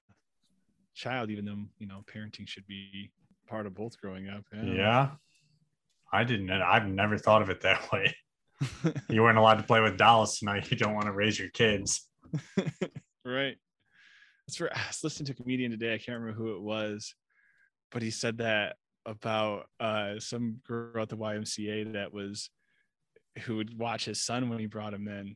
child, 0.94 1.30
even 1.30 1.46
though 1.46 1.64
you 1.78 1.88
know 1.88 2.04
parenting 2.08 2.48
should 2.48 2.68
be 2.68 3.12
part 3.48 3.66
of 3.66 3.74
both 3.76 4.00
growing 4.00 4.28
up. 4.30 4.44
Yeah. 4.52 5.12
I 6.12 6.24
didn't, 6.24 6.50
I've 6.50 6.88
never 6.88 7.18
thought 7.18 7.42
of 7.42 7.50
it 7.50 7.62
that 7.62 7.92
way. 7.94 8.16
You 9.10 9.22
weren't 9.22 9.38
allowed 9.38 9.56
to 9.56 9.64
play 9.64 9.82
with 9.82 9.98
dolls, 9.98 10.40
so 10.40 10.46
now 10.46 10.56
you 10.56 10.78
don't 10.78 10.94
want 10.94 11.06
to 11.06 11.12
raise 11.12 11.38
your 11.38 11.50
kids. 11.50 12.08
right. 13.26 13.58
That's 14.48 14.58
for 14.58 14.72
I 14.76 14.88
was 14.88 15.04
listening 15.04 15.28
to 15.28 15.32
a 15.34 15.36
comedian 15.36 15.72
today. 15.72 15.94
I 15.94 15.98
can't 15.98 16.20
remember 16.20 16.38
who 16.38 16.56
it 16.56 16.62
was, 16.62 17.16
but 17.92 18.02
he 18.02 18.12
said 18.12 18.38
that 18.38 18.76
about 19.06 19.68
uh 19.80 20.20
some 20.20 20.60
girl 20.68 21.04
at 21.04 21.10
the 21.10 21.18
YMCA 21.18 21.94
that 21.94 22.14
was 22.14 22.50
who 23.40 23.58
would 23.58 23.78
watch 23.78 24.06
his 24.06 24.22
son 24.22 24.50
when 24.50 24.60
he 24.60 24.66
brought 24.66 24.94
him 24.94 25.08
in. 25.08 25.36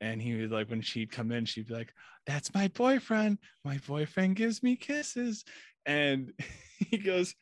And 0.00 0.20
he 0.20 0.34
was 0.34 0.50
like 0.50 0.68
when 0.68 0.80
she'd 0.80 1.12
come 1.12 1.30
in, 1.30 1.44
she'd 1.44 1.68
be 1.68 1.74
like, 1.74 1.92
That's 2.26 2.54
my 2.54 2.68
boyfriend. 2.68 3.38
My 3.64 3.78
boyfriend 3.86 4.36
gives 4.36 4.62
me 4.62 4.76
kisses. 4.76 5.44
And 5.86 6.32
he 6.78 6.98
goes, 6.98 7.34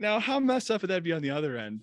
Now, 0.00 0.18
how 0.20 0.40
messed 0.40 0.70
up 0.70 0.82
would 0.82 0.90
that 0.90 1.04
be 1.04 1.12
on 1.12 1.22
the 1.22 1.30
other 1.30 1.56
end? 1.56 1.82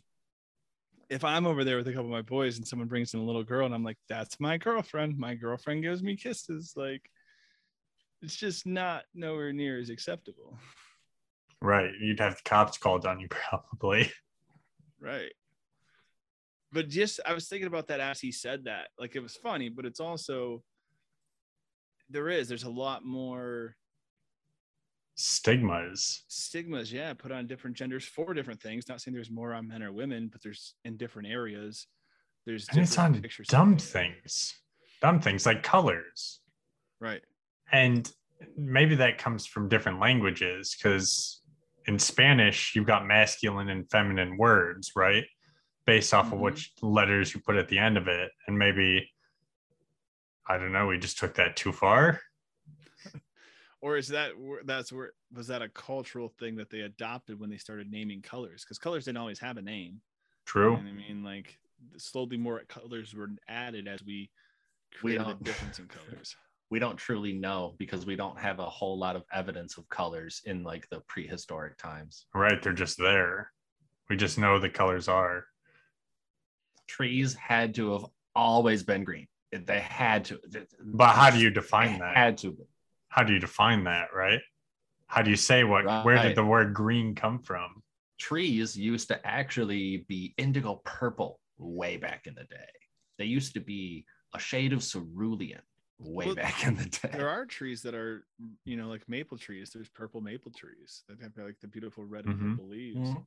If 1.09 1.23
I'm 1.23 1.45
over 1.45 1.63
there 1.63 1.77
with 1.77 1.87
a 1.87 1.91
couple 1.91 2.05
of 2.05 2.11
my 2.11 2.21
boys 2.21 2.57
and 2.57 2.67
someone 2.67 2.87
brings 2.87 3.13
in 3.13 3.19
a 3.19 3.23
little 3.23 3.43
girl 3.43 3.65
and 3.65 3.75
I'm 3.75 3.83
like, 3.83 3.97
That's 4.09 4.39
my 4.39 4.57
girlfriend. 4.57 5.17
My 5.17 5.35
girlfriend 5.35 5.83
gives 5.83 6.01
me 6.01 6.15
kisses. 6.15 6.73
Like, 6.75 7.09
it's 8.21 8.35
just 8.35 8.65
not 8.65 9.03
nowhere 9.13 9.53
near 9.53 9.79
as 9.79 9.89
acceptable. 9.89 10.57
Right. 11.61 11.91
You'd 11.99 12.19
have 12.19 12.37
the 12.37 12.49
cops 12.49 12.77
called 12.77 13.05
on 13.05 13.19
you 13.19 13.27
probably. 13.29 14.11
Right. 14.99 15.31
But 16.71 16.89
just 16.89 17.19
I 17.25 17.33
was 17.33 17.47
thinking 17.47 17.67
about 17.67 17.87
that 17.87 17.99
as 17.99 18.19
he 18.19 18.31
said 18.31 18.65
that. 18.65 18.89
Like 18.99 19.15
it 19.15 19.21
was 19.21 19.35
funny, 19.35 19.69
but 19.69 19.85
it's 19.85 19.99
also 19.99 20.63
there 22.09 22.29
is 22.29 22.47
there's 22.47 22.63
a 22.63 22.69
lot 22.69 23.05
more 23.05 23.75
Stigmas. 25.15 26.23
stigmas, 26.27 26.91
yeah, 26.91 27.13
put 27.13 27.31
on 27.31 27.47
different 27.47 27.75
genders 27.75 28.03
for 28.05 28.33
different 28.33 28.61
things. 28.61 28.87
Not 28.89 28.99
saying 29.01 29.13
there's 29.15 29.31
more 29.31 29.53
on 29.53 29.67
men 29.67 29.81
or 29.81 29.91
women, 29.93 30.27
but 30.27 30.41
there's 30.43 30.75
in 30.83 30.97
different 30.97 31.29
areas. 31.29 31.87
There's 32.45 32.67
And 32.69 32.79
it's 32.79 32.97
on 32.97 33.23
dumb 33.47 33.77
things. 33.77 34.53
Dumb 35.01 35.19
things 35.21 35.45
like 35.45 35.63
colors. 35.63 36.41
Right. 36.99 37.21
And 37.71 38.11
maybe 38.57 38.95
that 38.95 39.17
comes 39.17 39.45
from 39.45 39.69
different 39.69 39.99
languages 39.99 40.75
because 40.77 41.41
in 41.87 41.97
Spanish, 41.97 42.75
you've 42.75 42.85
got 42.85 43.05
masculine 43.07 43.69
and 43.69 43.89
feminine 43.89 44.37
words, 44.37 44.91
right? 44.95 45.23
Based 45.85 46.13
off 46.13 46.27
of 46.33 46.39
Mhm. 46.39 46.41
which 46.41 46.73
letters 46.81 47.33
you 47.33 47.39
put 47.41 47.55
at 47.55 47.67
the 47.69 47.77
end 47.79 47.95
of 47.97 48.07
it. 48.07 48.31
And 48.47 48.57
maybe, 48.59 49.09
I 50.47 50.57
don't 50.57 50.71
know, 50.73 50.87
we 50.87 50.97
just 50.97 51.17
took 51.17 51.35
that 51.35 51.55
too 51.55 51.71
far. 51.71 52.21
Or 53.85 53.97
is 53.97 54.07
that 54.07 54.35
where- 54.35 54.63
that's 54.63 54.91
where 54.91 55.11
was 55.31 55.45
that 55.45 55.61
a 55.61 55.69
cultural 55.69 56.29
thing 56.39 56.55
that 56.55 56.71
they 56.71 56.81
adopted 56.81 57.39
when 57.39 57.51
they 57.51 57.57
started 57.59 57.91
naming 57.91 58.19
colors? 58.23 58.63
Because 58.65 58.79
colors 58.79 59.05
didn't 59.05 59.19
always 59.19 59.37
have 59.37 59.57
a 59.57 59.61
name. 59.61 59.93
You 59.93 60.01
True. 60.47 60.71
know 60.81 60.89
I 60.89 60.91
mean, 60.91 61.23
like 61.23 61.59
slowly 61.97 62.35
more 62.37 62.63
colors 62.67 63.13
were 63.13 63.29
added 63.47 63.87
as 63.87 64.03
we 64.03 64.31
We 64.91 64.97
created 64.99 65.21
a 65.21 65.25
don't- 65.25 65.43
difference 65.43 65.77
in 65.77 65.87
colors. 65.87 66.35
we 66.71 66.79
don't 66.79 66.97
truly 66.97 67.33
know 67.33 67.75
because 67.77 68.07
we 68.07 68.15
don't 68.15 68.39
have 68.39 68.57
a 68.57 68.67
whole 68.67 68.97
lot 68.97 69.15
of 69.15 69.23
evidence 69.31 69.77
of 69.77 69.87
colors 69.89 70.41
in 70.45 70.63
like 70.63 70.89
the 70.89 71.01
prehistoric 71.01 71.77
times. 71.77 72.25
Right. 72.33 72.59
They're 72.59 72.73
just 72.73 72.97
there. 72.97 73.51
We 74.09 74.15
just 74.17 74.39
know 74.39 74.57
the 74.57 74.67
colors 74.67 75.07
are. 75.07 75.45
Trees 76.87 77.35
had 77.35 77.75
to 77.75 77.91
have 77.93 78.05
always 78.33 78.81
been 78.81 79.03
green. 79.03 79.27
They 79.51 79.79
had 79.79 80.25
to. 80.25 80.39
But 80.83 81.13
how 81.13 81.29
do 81.29 81.37
you 81.37 81.51
define 81.51 81.99
that? 81.99 82.17
Had 82.17 82.39
to. 82.39 82.57
How 83.15 83.23
do 83.23 83.31
you 83.31 83.39
define 83.39 83.85
that, 83.85 84.09
right? 84.13 84.41
How 85.07 85.21
do 85.21 85.29
you 85.29 85.37
say 85.37 85.63
what? 85.63 85.85
Where 86.03 86.21
did 86.21 86.35
the 86.35 86.43
word 86.43 86.73
green 86.73 87.15
come 87.15 87.39
from? 87.39 87.81
Trees 88.19 88.77
used 88.77 89.07
to 89.07 89.25
actually 89.25 90.05
be 90.09 90.33
indigo 90.37 90.81
purple 90.83 91.39
way 91.57 91.95
back 91.95 92.27
in 92.27 92.35
the 92.35 92.43
day. 92.43 92.67
They 93.17 93.23
used 93.23 93.53
to 93.53 93.61
be 93.61 94.05
a 94.33 94.39
shade 94.39 94.73
of 94.73 94.83
cerulean 94.83 95.61
way 95.97 96.25
Well, 96.25 96.35
back 96.35 96.67
in 96.67 96.75
the 96.75 96.89
day. 96.89 97.09
There 97.13 97.29
are 97.29 97.45
trees 97.45 97.81
that 97.83 97.95
are, 97.95 98.27
you 98.65 98.75
know, 98.75 98.89
like 98.89 99.07
maple 99.07 99.37
trees. 99.37 99.71
There's 99.73 99.87
purple 99.87 100.19
maple 100.19 100.51
trees 100.51 101.03
that 101.07 101.21
have 101.21 101.37
like 101.37 101.61
the 101.61 101.69
beautiful 101.69 102.03
red 102.03 102.25
and 102.25 102.35
Mhm. 102.37 102.49
purple 102.57 102.67
leaves. 102.67 103.11
Mhm. 103.11 103.25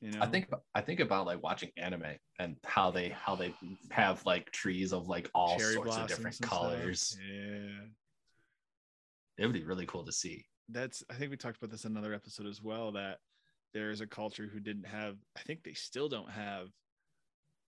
You 0.00 0.10
know, 0.12 0.22
I 0.22 0.26
think 0.28 0.50
I 0.74 0.80
think 0.80 1.00
about 1.00 1.26
like 1.26 1.42
watching 1.42 1.72
anime 1.76 2.16
and 2.38 2.56
how 2.64 2.90
they 2.90 3.10
how 3.10 3.36
they 3.36 3.54
have 3.90 4.24
like 4.24 4.50
trees 4.50 4.94
of 4.94 5.08
like 5.08 5.30
all 5.34 5.58
cherry 5.58 5.74
sorts 5.74 5.98
of 5.98 6.08
different 6.08 6.26
and 6.40 6.46
stuff. 6.46 6.48
colors. 6.48 7.18
Yeah, 7.22 7.80
It 9.38 9.46
would 9.46 9.54
be 9.54 9.64
really 9.64 9.86
cool 9.86 10.04
to 10.04 10.12
see. 10.12 10.44
that's. 10.68 11.02
I 11.10 11.14
think 11.14 11.30
we 11.30 11.36
talked 11.36 11.56
about 11.58 11.70
this 11.70 11.84
in 11.84 11.92
another 11.92 12.14
episode 12.14 12.46
as 12.46 12.62
well. 12.62 12.92
That 12.92 13.18
there 13.72 13.90
is 13.90 14.00
a 14.00 14.06
culture 14.06 14.48
who 14.52 14.60
didn't 14.60 14.86
have. 14.86 15.16
I 15.36 15.40
think 15.40 15.62
they 15.62 15.74
still 15.74 16.08
don't 16.08 16.30
have 16.30 16.68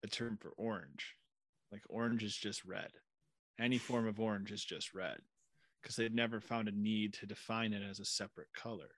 a 0.04 0.08
term 0.08 0.36
for 0.36 0.50
orange. 0.56 1.14
Like 1.70 1.82
orange 1.88 2.22
is 2.22 2.36
just 2.36 2.64
red. 2.64 2.90
Any 3.60 3.78
form 3.78 4.06
of 4.08 4.18
orange 4.20 4.50
is 4.50 4.64
just 4.64 4.94
red, 4.94 5.18
because 5.82 5.94
they've 5.96 6.12
never 6.12 6.40
found 6.40 6.68
a 6.68 6.72
need 6.72 7.14
to 7.14 7.26
define 7.26 7.72
it 7.72 7.82
as 7.88 8.00
a 8.00 8.04
separate 8.04 8.48
color. 8.56 8.90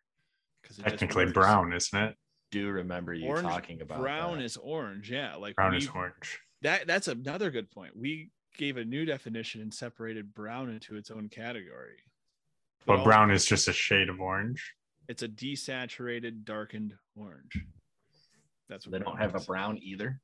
Because 0.62 0.78
Technically 0.78 1.26
brown, 1.26 1.72
isn't 1.72 1.98
it? 2.02 2.16
Do 2.50 2.68
remember 2.70 3.12
you 3.12 3.26
Orange, 3.26 3.48
talking 3.48 3.82
about 3.82 4.00
brown 4.00 4.38
that. 4.38 4.44
is 4.44 4.56
orange. 4.56 5.10
Yeah, 5.10 5.34
like 5.34 5.56
Brown 5.56 5.72
we- 5.72 5.78
is 5.78 5.88
orange. 5.94 6.40
that 6.62 6.86
that's 6.86 7.08
another 7.08 7.50
good 7.50 7.70
point. 7.70 7.96
We 7.96 8.30
gave 8.56 8.76
a 8.76 8.84
new 8.84 9.04
definition 9.04 9.60
and 9.60 9.74
separated 9.74 10.32
brown 10.32 10.70
into 10.70 10.96
its 10.96 11.10
own 11.10 11.28
category. 11.28 11.96
But 12.86 12.98
all- 12.98 13.04
brown 13.04 13.30
is 13.30 13.44
just 13.44 13.68
a 13.68 13.72
shade 13.72 14.08
of 14.08 14.20
orange. 14.20 14.74
it's 15.08 15.22
a 15.22 15.28
desaturated, 15.28 16.44
darkened 16.44 16.94
orange. 17.16 17.64
That's 18.68 18.86
what 18.86 18.92
they 18.92 18.98
don't 18.98 19.16
brown 19.16 19.30
have 19.30 19.34
a 19.42 19.44
brown 19.44 19.78
either. 19.82 20.20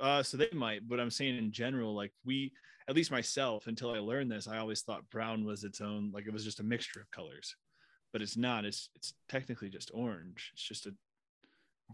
Uh, 0.00 0.22
so 0.22 0.36
they 0.36 0.48
might, 0.52 0.86
but 0.88 1.00
I'm 1.00 1.10
saying 1.10 1.36
in 1.38 1.50
general, 1.52 1.94
like 1.94 2.12
we, 2.24 2.52
at 2.88 2.94
least 2.94 3.10
myself, 3.10 3.66
until 3.66 3.92
I 3.92 3.98
learned 3.98 4.30
this, 4.30 4.46
I 4.48 4.58
always 4.58 4.82
thought 4.82 5.08
brown 5.10 5.44
was 5.44 5.64
its 5.64 5.80
own, 5.80 6.10
like 6.12 6.26
it 6.26 6.32
was 6.32 6.44
just 6.44 6.60
a 6.60 6.62
mixture 6.64 7.00
of 7.00 7.10
colors, 7.10 7.54
but 8.12 8.20
it's 8.22 8.36
not. 8.36 8.64
It's 8.64 8.90
it's 8.94 9.14
technically 9.28 9.68
just 9.70 9.90
orange. 9.94 10.50
It's 10.54 10.62
just 10.62 10.86
a 10.86 10.94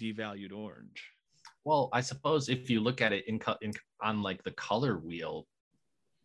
devalued 0.00 0.52
orange. 0.52 1.10
Well, 1.64 1.90
I 1.92 2.00
suppose 2.00 2.48
if 2.48 2.68
you 2.70 2.80
look 2.80 3.00
at 3.00 3.12
it 3.12 3.26
in, 3.28 3.38
co- 3.38 3.56
in 3.62 3.72
on 4.00 4.22
like 4.22 4.42
the 4.42 4.50
color 4.52 4.98
wheel, 4.98 5.46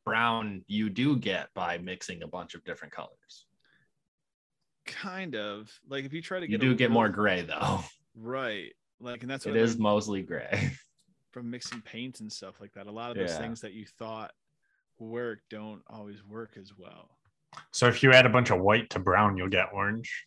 brown 0.08 0.64
you 0.68 0.90
do 0.90 1.18
get 1.18 1.50
by 1.54 1.78
mixing 1.78 2.24
a 2.24 2.28
bunch 2.28 2.56
of 2.56 2.64
different 2.64 2.94
colors. 2.94 3.46
Kind 4.86 5.36
of 5.36 5.70
like 5.90 6.06
if 6.06 6.14
you 6.14 6.22
try 6.22 6.40
to 6.40 6.46
You 6.50 6.58
get 6.58 6.66
a 6.66 6.70
do 6.70 6.76
get 6.76 6.92
more 6.92 7.10
gray 7.10 7.42
though. 7.42 7.80
right, 8.16 8.72
like 9.00 9.22
and 9.22 9.30
that's 9.30 9.46
what 9.46 9.56
It 9.56 9.60
I 9.60 9.64
is 9.64 9.78
mostly 9.78 10.22
gray. 10.22 10.72
from 11.32 11.52
mixing 11.52 11.82
paints 11.82 12.22
and 12.22 12.32
stuff 12.32 12.60
like 12.62 12.72
that. 12.74 12.88
A 12.88 12.92
lot 12.92 13.12
of 13.12 13.18
those 13.18 13.32
Yeah. 13.32 13.38
things 13.40 13.62
that 13.62 13.74
you 13.74 13.86
thought 13.86 14.32
work 14.98 15.40
don't 15.50 15.82
always 15.88 16.24
work 16.26 16.58
as 16.60 16.72
well. 16.78 17.18
So 17.72 17.88
if 17.88 18.02
you 18.02 18.14
add 18.14 18.26
a 18.26 18.30
bunch 18.30 18.50
of 18.50 18.60
white 18.62 18.90
to 18.92 19.00
brown, 19.00 19.38
you'll 19.38 19.50
get 19.50 19.68
orange. 19.74 20.26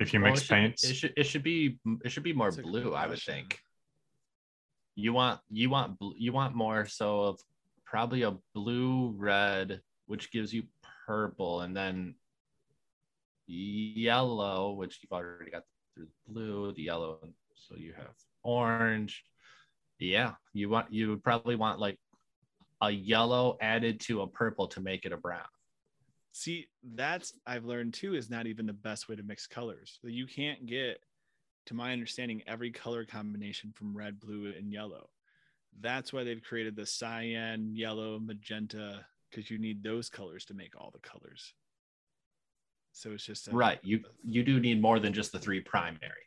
If 0.00 0.12
you 0.12 0.20
Well, 0.20 0.32
mix 0.32 0.42
it 0.42 0.46
should, 0.46 0.54
paints, 0.54 0.84
It 0.84 0.94
should 0.94 1.12
it 1.16 1.24
should 1.24 1.42
be 1.44 1.78
it 2.04 2.10
should 2.10 2.22
be 2.24 2.32
more 2.32 2.48
It's 2.48 2.56
blue, 2.58 2.94
I 2.94 3.06
would 3.06 3.22
think. 3.22 3.60
You 4.96 5.12
want 5.12 5.40
you 5.50 5.70
want 5.70 5.98
you 6.16 6.32
want 6.32 6.54
more 6.54 6.84
so 6.86 7.20
of 7.20 7.40
probably 7.90 8.22
a 8.22 8.36
blue 8.54 9.12
red, 9.16 9.80
which 10.06 10.30
gives 10.30 10.54
you 10.54 10.62
purple, 11.06 11.62
and 11.62 11.76
then 11.76 12.14
yellow, 13.48 14.72
which 14.72 15.00
you've 15.02 15.12
already 15.12 15.50
got 15.50 15.64
through 15.94 16.06
the 16.06 16.32
blue, 16.32 16.72
the 16.72 16.82
yellow, 16.82 17.18
so 17.54 17.74
you 17.76 17.92
have 17.96 18.14
orange. 18.44 19.24
Yeah, 19.98 20.34
you 20.52 20.68
want 20.68 20.92
you 20.92 21.10
would 21.10 21.24
probably 21.24 21.56
want 21.56 21.80
like 21.80 21.98
a 22.80 22.90
yellow 22.90 23.58
added 23.60 24.00
to 24.00 24.22
a 24.22 24.26
purple 24.26 24.68
to 24.68 24.80
make 24.80 25.04
it 25.04 25.12
a 25.12 25.16
brown. 25.16 25.44
See, 26.32 26.68
that's 26.94 27.34
I've 27.44 27.64
learned 27.64 27.94
too 27.94 28.14
is 28.14 28.30
not 28.30 28.46
even 28.46 28.66
the 28.66 28.72
best 28.72 29.08
way 29.08 29.16
to 29.16 29.22
mix 29.24 29.48
colors. 29.48 29.98
You 30.04 30.26
can't 30.26 30.64
get, 30.64 31.02
to 31.66 31.74
my 31.74 31.92
understanding, 31.92 32.42
every 32.46 32.70
color 32.70 33.04
combination 33.04 33.72
from 33.74 33.96
red, 33.96 34.20
blue, 34.20 34.54
and 34.56 34.72
yellow. 34.72 35.10
That's 35.80 36.12
why 36.12 36.24
they've 36.24 36.42
created 36.42 36.76
the 36.76 36.86
cyan, 36.86 37.74
yellow, 37.74 38.18
magenta, 38.18 39.06
because 39.30 39.50
you 39.50 39.58
need 39.58 39.82
those 39.82 40.10
colors 40.10 40.44
to 40.46 40.54
make 40.54 40.78
all 40.78 40.90
the 40.90 40.98
colors. 40.98 41.54
So 42.92 43.12
it's 43.12 43.24
just 43.24 43.48
a, 43.48 43.52
right 43.52 43.78
you 43.82 44.00
you 44.24 44.42
do 44.42 44.58
need 44.58 44.82
more 44.82 44.98
than 44.98 45.12
just 45.12 45.30
the 45.30 45.38
three 45.38 45.60
primary 45.60 46.26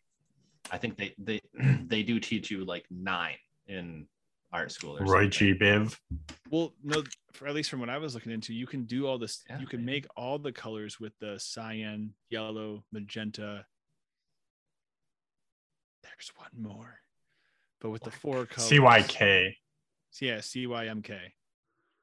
i 0.72 0.78
think 0.78 0.96
they 0.96 1.14
they 1.18 1.42
they 1.88 2.04
do 2.04 2.22
teach 2.22 2.50
you 2.50 2.64
like 2.64 2.86
nine 2.90 3.36
in 3.68 4.08
art 4.54 4.72
school 4.72 4.98
or 4.98 5.02
Roy 5.02 5.24
something. 5.24 5.32
G. 5.32 5.54
Biv. 5.54 5.98
Well, 6.50 6.74
no, 6.84 7.04
for 7.34 7.48
at 7.48 7.56
least 7.56 7.70
from 7.70 7.80
what 7.80 7.90
I 7.90 7.98
was 7.98 8.14
looking 8.14 8.32
into, 8.32 8.54
you 8.54 8.68
can 8.68 8.86
do 8.86 9.08
all 9.08 9.18
this. 9.18 9.44
Yeah, 9.50 9.60
you 9.60 9.66
can 9.66 9.84
maybe. 9.84 9.96
make 9.98 10.08
all 10.16 10.38
the 10.38 10.52
colors 10.52 11.00
with 11.00 11.18
the 11.20 11.40
cyan, 11.40 12.14
yellow, 12.30 12.84
magenta. 12.92 13.66
There's 16.04 16.32
one 16.36 16.52
more, 16.56 17.00
but 17.84 17.92
with 17.92 18.02
the 18.04 18.10
four 18.12 18.46
colors. 18.48 18.72
CYK. 18.72 19.56
Yeah, 20.22 20.38
CYMK. 20.38 21.20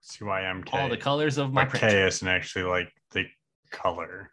CYMK. 0.04 0.74
all 0.74 0.88
the 0.88 0.96
colors 0.96 1.38
of 1.38 1.52
my 1.52 1.64
But 1.64 1.70
print. 1.80 1.92
K 1.92 2.06
isn't 2.06 2.28
actually 2.28 2.64
like 2.64 2.92
the 3.12 3.24
color. 3.70 4.30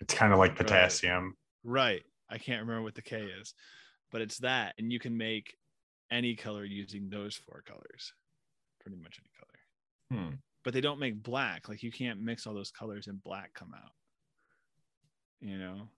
It's 0.00 0.14
kind 0.14 0.32
of 0.32 0.38
like 0.38 0.50
Right. 0.50 0.58
potassium. 0.58 1.36
Right. 1.64 2.02
I 2.28 2.38
can't 2.38 2.60
remember 2.60 2.82
what 2.82 2.94
the 2.94 3.02
K 3.02 3.22
is, 3.40 3.54
but 4.12 4.20
it's 4.20 4.38
that, 4.38 4.74
and 4.78 4.92
you 4.92 4.98
can 5.00 5.16
make 5.16 5.56
any 6.10 6.34
color 6.36 6.64
using 6.64 7.08
those 7.08 7.36
four 7.36 7.62
colors, 7.66 8.12
pretty 8.80 8.96
much 8.98 9.18
any 9.20 9.30
color. 9.38 10.22
Hmm. 10.28 10.34
But 10.64 10.74
they 10.74 10.80
don't 10.80 10.98
make 10.98 11.22
black. 11.22 11.68
Like 11.68 11.82
you 11.82 11.92
can't 11.92 12.20
mix 12.20 12.46
all 12.46 12.54
those 12.54 12.70
colors 12.70 13.06
and 13.06 13.22
black 13.22 13.54
come 13.54 13.72
out. 13.74 13.92
You 15.40 15.58
know. 15.58 15.88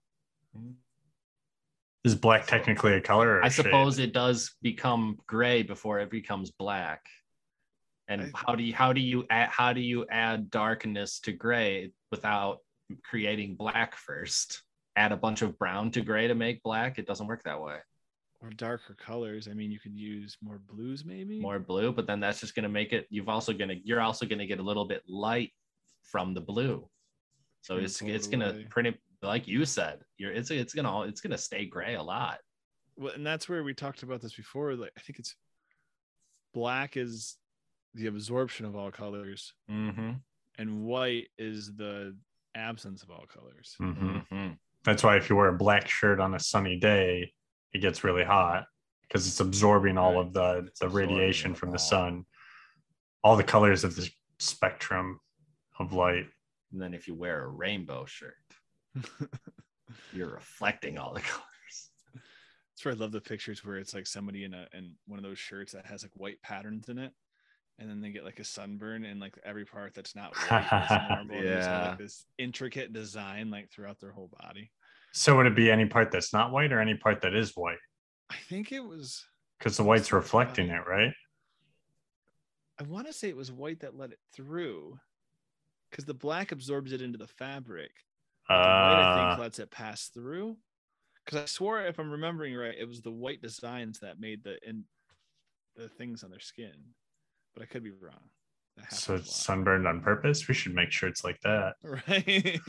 Is 2.03 2.15
black 2.15 2.47
technically 2.47 2.93
a 2.93 3.01
color? 3.01 3.27
Or 3.35 3.39
a 3.41 3.45
i 3.45 3.49
shade? 3.49 3.65
suppose 3.65 3.99
it 3.99 4.13
does 4.13 4.55
become 4.61 5.17
gray 5.27 5.63
before 5.63 5.99
it 5.99 6.09
becomes 6.09 6.51
black 6.51 7.05
And 8.07 8.21
I- 8.21 8.31
how 8.35 8.55
do 8.55 8.63
you 8.63 8.73
how 8.73 8.93
do 8.93 9.01
you 9.01 9.25
add, 9.29 9.49
how 9.49 9.73
do 9.73 9.81
you 9.81 10.05
add 10.09 10.49
darkness 10.49 11.19
to 11.21 11.31
gray 11.31 11.91
without 12.11 12.59
creating 13.03 13.55
black 13.55 13.95
first? 13.95 14.63
Add 14.95 15.11
a 15.11 15.17
bunch 15.17 15.41
of 15.41 15.57
brown 15.59 15.91
to 15.91 16.01
gray 16.01 16.27
to 16.27 16.35
make 16.35 16.63
black. 16.63 16.97
It 16.99 17.05
doesn't 17.05 17.27
work 17.27 17.43
that 17.43 17.61
way. 17.61 17.77
or 18.41 18.49
darker 18.51 18.95
colors. 18.95 19.49
I 19.49 19.53
mean, 19.53 19.69
you 19.69 19.79
could 19.79 19.93
use 19.97 20.37
more 20.41 20.59
blues, 20.71 21.03
maybe. 21.03 21.41
More 21.41 21.59
blue, 21.59 21.91
but 21.91 22.07
then 22.07 22.21
that's 22.21 22.39
just 22.39 22.55
gonna 22.55 22.69
make 22.69 22.93
it. 22.93 23.05
You've 23.09 23.27
also 23.27 23.51
gonna 23.53 23.75
you're 23.83 23.99
also 24.01 24.25
gonna 24.25 24.45
get 24.47 24.59
a 24.59 24.63
little 24.63 24.85
bit 24.85 25.03
light 25.09 25.51
from 26.03 26.33
the 26.33 26.39
blue. 26.41 26.89
So 27.61 27.75
it's 27.77 28.01
it's 28.01 28.27
gonna 28.27 28.51
away. 28.51 28.67
pretty 28.69 28.97
like 29.21 29.47
you 29.47 29.65
said. 29.65 29.99
You're 30.17 30.31
it's 30.31 30.51
it's 30.51 30.73
gonna 30.73 31.01
it's 31.03 31.21
gonna 31.21 31.37
stay 31.37 31.65
gray 31.65 31.95
a 31.95 32.03
lot. 32.03 32.39
Well, 32.97 33.13
and 33.13 33.25
that's 33.25 33.47
where 33.47 33.63
we 33.63 33.73
talked 33.73 34.03
about 34.03 34.21
this 34.21 34.33
before. 34.33 34.73
Like, 34.75 34.91
I 34.97 35.01
think 35.01 35.19
it's 35.19 35.35
black 36.53 36.97
is 36.97 37.37
the 37.93 38.07
absorption 38.07 38.65
of 38.65 38.75
all 38.75 38.91
colors, 38.91 39.53
Mm-hmm. 39.69 40.11
and 40.57 40.83
white 40.83 41.27
is 41.37 41.75
the 41.75 42.15
absence 42.55 43.03
of 43.03 43.11
all 43.11 43.25
colors. 43.33 43.75
Mhm. 43.81 44.25
Mm-hmm. 44.27 44.53
That's 44.83 45.03
why 45.03 45.17
if 45.17 45.29
you 45.29 45.35
wear 45.35 45.49
a 45.49 45.57
black 45.57 45.87
shirt 45.87 46.19
on 46.19 46.33
a 46.35 46.39
sunny 46.39 46.77
day, 46.77 47.33
it 47.73 47.79
gets 47.79 48.03
really 48.03 48.23
hot 48.23 48.65
because 49.03 49.27
it's 49.27 49.39
absorbing 49.39 49.97
all 49.97 50.15
Right. 50.15 50.25
of 50.27 50.33
the, 50.33 50.63
It's 50.67 50.79
the 50.79 50.89
radiation 50.89 51.53
from 51.55 51.69
all. 51.69 51.73
the 51.73 51.79
sun, 51.79 52.25
all 53.23 53.35
the 53.37 53.43
colors 53.43 53.83
of 53.83 53.95
the 53.95 54.09
spectrum 54.39 55.19
of 55.79 55.93
light. 55.93 56.27
And 56.71 56.81
then 56.81 56.93
if 56.93 57.07
you 57.07 57.15
wear 57.15 57.43
a 57.43 57.47
rainbow 57.47 58.05
shirt, 58.05 58.35
you're 60.13 60.29
reflecting 60.29 60.97
all 60.97 61.13
the 61.13 61.19
colors. 61.21 61.89
That's 62.13 62.85
where 62.85 62.93
I 62.93 62.97
love 62.97 63.11
the 63.11 63.21
pictures 63.21 63.63
where 63.65 63.77
it's 63.77 63.93
like 63.93 64.07
somebody 64.07 64.43
in 64.45 64.53
a 64.53 64.67
in 64.73 64.95
one 65.07 65.19
of 65.19 65.23
those 65.23 65.39
shirts 65.39 65.73
that 65.73 65.85
has 65.85 66.03
like 66.03 66.11
white 66.15 66.41
patterns 66.41 66.87
in 66.89 66.97
it, 66.97 67.11
and 67.77 67.89
then 67.89 68.01
they 68.01 68.09
get 68.09 68.23
like 68.23 68.39
a 68.39 68.43
sunburn 68.43 69.03
and 69.05 69.19
like 69.19 69.37
every 69.43 69.65
part 69.65 69.93
that's 69.93 70.15
not 70.15 70.35
white 70.49 70.83
is 70.83 70.97
normal. 71.09 71.37
and 71.37 71.47
they 71.47 71.55
just 71.55 71.67
have, 71.69 71.81
Yeah. 71.83 71.89
like 71.89 71.97
this 71.99 72.25
intricate 72.37 72.93
design 72.93 73.49
like 73.51 73.69
throughout 73.71 73.99
their 73.99 74.11
whole 74.11 74.29
body. 74.41 74.71
So 75.11 75.35
would 75.37 75.47
it 75.47 75.55
be 75.55 75.71
any 75.71 75.85
part 75.87 76.11
that's 76.11 76.31
not 76.33 76.51
white 76.51 76.71
or 76.71 76.79
any 76.79 76.95
part 76.95 77.21
that 77.21 77.33
is 77.35 77.51
white? 77.55 77.79
I 78.29 78.35
think 78.47 78.71
it 78.71 78.81
was. 78.81 79.25
Because 79.57 79.75
the 79.75 79.83
white's 79.83 80.13
reflecting 80.13 80.69
white. 80.69 80.77
it, 80.77 80.87
right? 80.87 81.11
I 82.79 82.83
want 82.83 83.07
to 83.07 83.13
say 83.13 83.27
it 83.27 83.35
was 83.35 83.51
white 83.51 83.81
that 83.81 83.97
let 83.97 84.11
it 84.11 84.19
through, 84.33 84.97
because 85.89 86.05
the 86.05 86.13
black 86.13 86.51
absorbs 86.53 86.93
it 86.93 87.01
into 87.01 87.17
the 87.17 87.27
fabric. 87.27 87.91
But 88.49 88.57
white 88.57 88.99
I 88.99 89.01
Uh, 89.01 89.29
think 89.29 89.39
lets 89.41 89.59
it 89.59 89.71
pass 89.71 90.07
through. 90.07 90.57
Because 91.25 91.43
I 91.43 91.45
swore, 91.45 91.81
if 91.81 91.99
I'm 91.99 92.11
remembering 92.11 92.55
right, 92.55 92.75
it 92.77 92.87
was 92.87 93.01
the 93.01 93.11
white 93.11 93.41
designs 93.41 93.99
that 93.99 94.19
made 94.19 94.43
the 94.43 94.57
in 94.67 94.83
the 95.75 95.87
things 95.89 96.23
on 96.23 96.31
their 96.31 96.39
skin, 96.39 96.73
but 97.53 97.63
I 97.63 97.65
could 97.67 97.83
be 97.83 97.91
wrong. 97.91 98.29
So 98.89 99.15
it's 99.15 99.35
sunburned 99.35 99.85
on 99.87 100.01
purpose. 100.01 100.47
We 100.47 100.53
should 100.53 100.73
make 100.73 100.91
shirts 100.91 101.23
like 101.23 101.39
that. 101.41 101.73
right? 101.83 102.59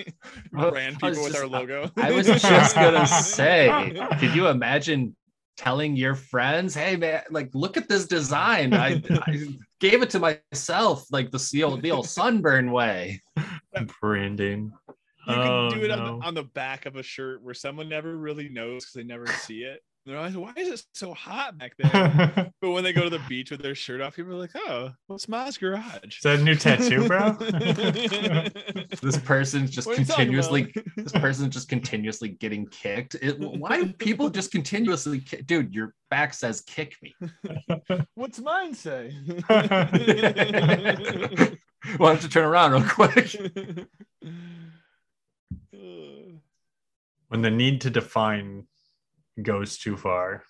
Brand 0.52 0.98
I 1.02 1.08
was 1.08 1.18
people 1.18 1.24
with 1.24 1.36
our 1.36 1.46
logo. 1.46 1.90
I 1.96 2.10
was 2.12 2.26
just 2.26 2.74
gonna 2.74 3.06
say, 3.06 3.92
could 4.18 4.34
you 4.34 4.48
imagine 4.48 5.16
telling 5.56 5.94
your 5.94 6.14
friends, 6.16 6.74
"Hey 6.74 6.96
man, 6.96 7.22
like 7.30 7.50
look 7.54 7.76
at 7.76 7.88
this 7.88 8.06
design. 8.06 8.74
I, 8.74 9.00
I 9.10 9.48
gave 9.78 10.02
it 10.02 10.10
to 10.10 10.18
myself, 10.18 11.04
like 11.12 11.30
the 11.30 11.48
the 11.52 11.62
old, 11.64 11.82
the 11.82 11.92
old 11.92 12.08
sunburn 12.08 12.72
way." 12.72 13.22
Branding. 14.00 14.72
You 15.30 15.42
Oh, 15.42 15.68
can 15.70 15.78
do 15.78 15.84
it 15.84 15.90
on, 15.90 16.18
the, 16.20 16.26
on 16.26 16.34
the 16.34 16.44
back 16.44 16.86
of 16.86 16.96
a 16.96 17.02
shirt 17.02 17.42
where 17.42 17.54
someone 17.54 17.88
never 17.88 18.16
really 18.16 18.48
knows 18.48 18.84
because 18.84 18.94
they 18.94 19.04
never 19.04 19.26
see 19.26 19.60
it. 19.62 19.80
They're 20.06 20.18
like, 20.18 20.32
why 20.32 20.54
is 20.56 20.68
it 20.68 20.82
so 20.94 21.12
hot 21.12 21.58
back 21.58 21.72
there? 21.78 22.50
but 22.62 22.70
when 22.70 22.82
they 22.82 22.94
go 22.94 23.02
to 23.02 23.10
the 23.10 23.20
beach 23.28 23.50
with 23.50 23.60
their 23.60 23.74
shirt 23.74 24.00
off, 24.00 24.16
people 24.16 24.32
are 24.32 24.36
like, 24.36 24.50
oh, 24.56 24.92
what's 25.08 25.26
Moz 25.26 25.60
garage? 25.60 26.16
Is 26.16 26.22
that 26.22 26.40
a 26.40 26.42
new 26.42 26.54
tattoo, 26.54 27.06
bro? 27.06 27.36
This 29.02 29.18
person's 29.18 29.70
just 29.70 29.86
What 29.86 29.98
are 29.98 30.00
you 30.00 30.06
talking 30.06 30.32
continuously. 30.32 30.72
This 30.96 31.12
person's 31.12 31.52
just 31.54 31.68
continuously 31.68 32.30
getting 32.30 32.66
kicked. 32.68 33.14
It, 33.16 33.38
why 33.38 33.82
do 33.84 33.92
people 33.92 34.30
just 34.30 34.50
continuously, 34.52 35.20
ki- 35.20 35.42
dude? 35.42 35.74
Your 35.74 35.94
back 36.10 36.32
says 36.34 36.62
"kick 36.62 36.96
me." 37.02 37.14
What's 38.14 38.38
mine 38.40 38.74
say? 38.74 39.14
Why 39.48 39.76
don't 41.98 42.22
you 42.22 42.28
turn 42.28 42.44
around 42.44 42.72
real 42.72 42.84
quick? 42.84 43.36
When 47.30 47.42
the 47.42 47.50
need 47.50 47.80
to 47.80 47.90
define 47.90 48.66
goes 49.40 49.78
too 49.78 49.96
far. 49.96 50.42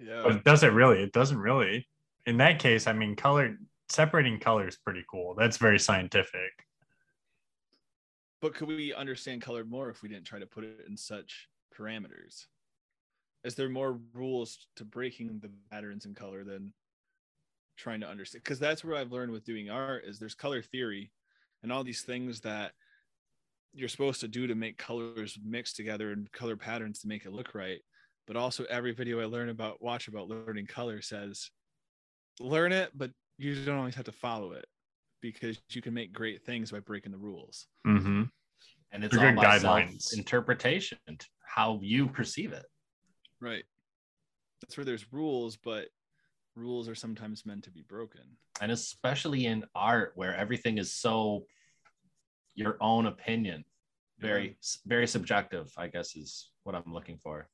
Yeah. 0.00 0.28
it 0.28 0.42
doesn't 0.42 0.74
really. 0.74 1.02
It 1.02 1.12
doesn't 1.12 1.38
really. 1.38 1.86
In 2.24 2.38
that 2.38 2.58
case, 2.58 2.86
I 2.86 2.92
mean, 2.92 3.14
color 3.14 3.56
separating 3.88 4.40
color 4.40 4.66
is 4.66 4.76
pretty 4.76 5.04
cool. 5.08 5.34
That's 5.34 5.58
very 5.58 5.78
scientific. 5.78 6.50
But 8.40 8.54
could 8.54 8.68
we 8.68 8.94
understand 8.94 9.42
color 9.42 9.64
more 9.64 9.90
if 9.90 10.02
we 10.02 10.08
didn't 10.08 10.24
try 10.24 10.38
to 10.38 10.46
put 10.46 10.64
it 10.64 10.84
in 10.88 10.96
such 10.96 11.48
parameters? 11.78 12.46
Is 13.44 13.54
there 13.54 13.68
more 13.68 14.00
rules 14.14 14.66
to 14.76 14.84
breaking 14.84 15.40
the 15.40 15.50
patterns 15.70 16.06
in 16.06 16.14
color 16.14 16.42
than 16.42 16.72
trying 17.76 18.00
to 18.00 18.08
understand? 18.08 18.44
Because 18.44 18.58
that's 18.58 18.82
where 18.82 18.96
I've 18.96 19.12
learned 19.12 19.30
with 19.30 19.44
doing 19.44 19.68
art 19.68 20.04
is 20.06 20.18
there's 20.18 20.34
color 20.34 20.62
theory 20.62 21.12
and 21.62 21.70
all 21.70 21.84
these 21.84 22.02
things 22.02 22.40
that 22.40 22.72
you're 23.76 23.88
supposed 23.88 24.20
to 24.22 24.28
do 24.28 24.46
to 24.46 24.54
make 24.54 24.78
colors 24.78 25.38
mix 25.44 25.72
together 25.74 26.10
and 26.12 26.30
color 26.32 26.56
patterns 26.56 27.00
to 27.00 27.08
make 27.08 27.26
it 27.26 27.32
look 27.32 27.54
right. 27.54 27.80
But 28.26 28.36
also 28.36 28.64
every 28.64 28.92
video 28.92 29.20
I 29.20 29.26
learn 29.26 29.50
about 29.50 29.82
watch 29.82 30.08
about 30.08 30.28
learning 30.28 30.66
color 30.66 31.00
says 31.02 31.50
learn 32.40 32.72
it, 32.72 32.90
but 32.94 33.10
you 33.38 33.54
don't 33.64 33.78
always 33.78 33.94
have 33.94 34.06
to 34.06 34.12
follow 34.12 34.52
it 34.52 34.64
because 35.20 35.60
you 35.70 35.82
can 35.82 35.94
make 35.94 36.12
great 36.12 36.42
things 36.44 36.72
by 36.72 36.80
breaking 36.80 37.12
the 37.12 37.18
rules. 37.18 37.66
Mm-hmm. 37.86 38.24
And 38.92 39.04
it's 39.04 39.14
They're 39.14 39.26
all 39.28 39.34
good 39.34 39.42
by 39.42 39.58
guidelines. 39.58 40.16
interpretation, 40.16 40.98
how 41.44 41.78
you 41.82 42.06
perceive 42.08 42.52
it. 42.52 42.64
Right. 43.40 43.64
That's 44.62 44.76
where 44.76 44.84
there's 44.86 45.12
rules, 45.12 45.56
but 45.56 45.88
rules 46.54 46.88
are 46.88 46.94
sometimes 46.94 47.44
meant 47.44 47.64
to 47.64 47.70
be 47.70 47.82
broken. 47.82 48.22
and 48.62 48.72
especially 48.72 49.44
in 49.46 49.64
art 49.74 50.12
where 50.14 50.34
everything 50.34 50.78
is 50.78 50.94
so 50.94 51.44
your 52.56 52.76
own 52.80 53.06
opinion 53.06 53.64
very 54.18 54.56
very 54.86 55.06
subjective 55.06 55.72
i 55.76 55.86
guess 55.86 56.16
is 56.16 56.50
what 56.64 56.74
i'm 56.74 56.92
looking 56.92 57.18
for 57.18 57.48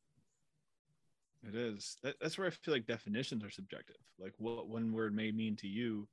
It 1.48 1.56
is. 1.56 1.96
That, 2.02 2.14
that's 2.20 2.38
where 2.38 2.46
I 2.46 2.50
feel 2.50 2.72
like 2.72 2.86
definitions 2.86 3.42
are 3.42 3.50
subjective. 3.50 3.96
Like 4.18 4.32
what 4.38 4.68
one 4.68 4.92
word 4.92 5.12
may 5.14 5.32
mean 5.32 5.56
to 5.56 5.66
you 5.66 6.06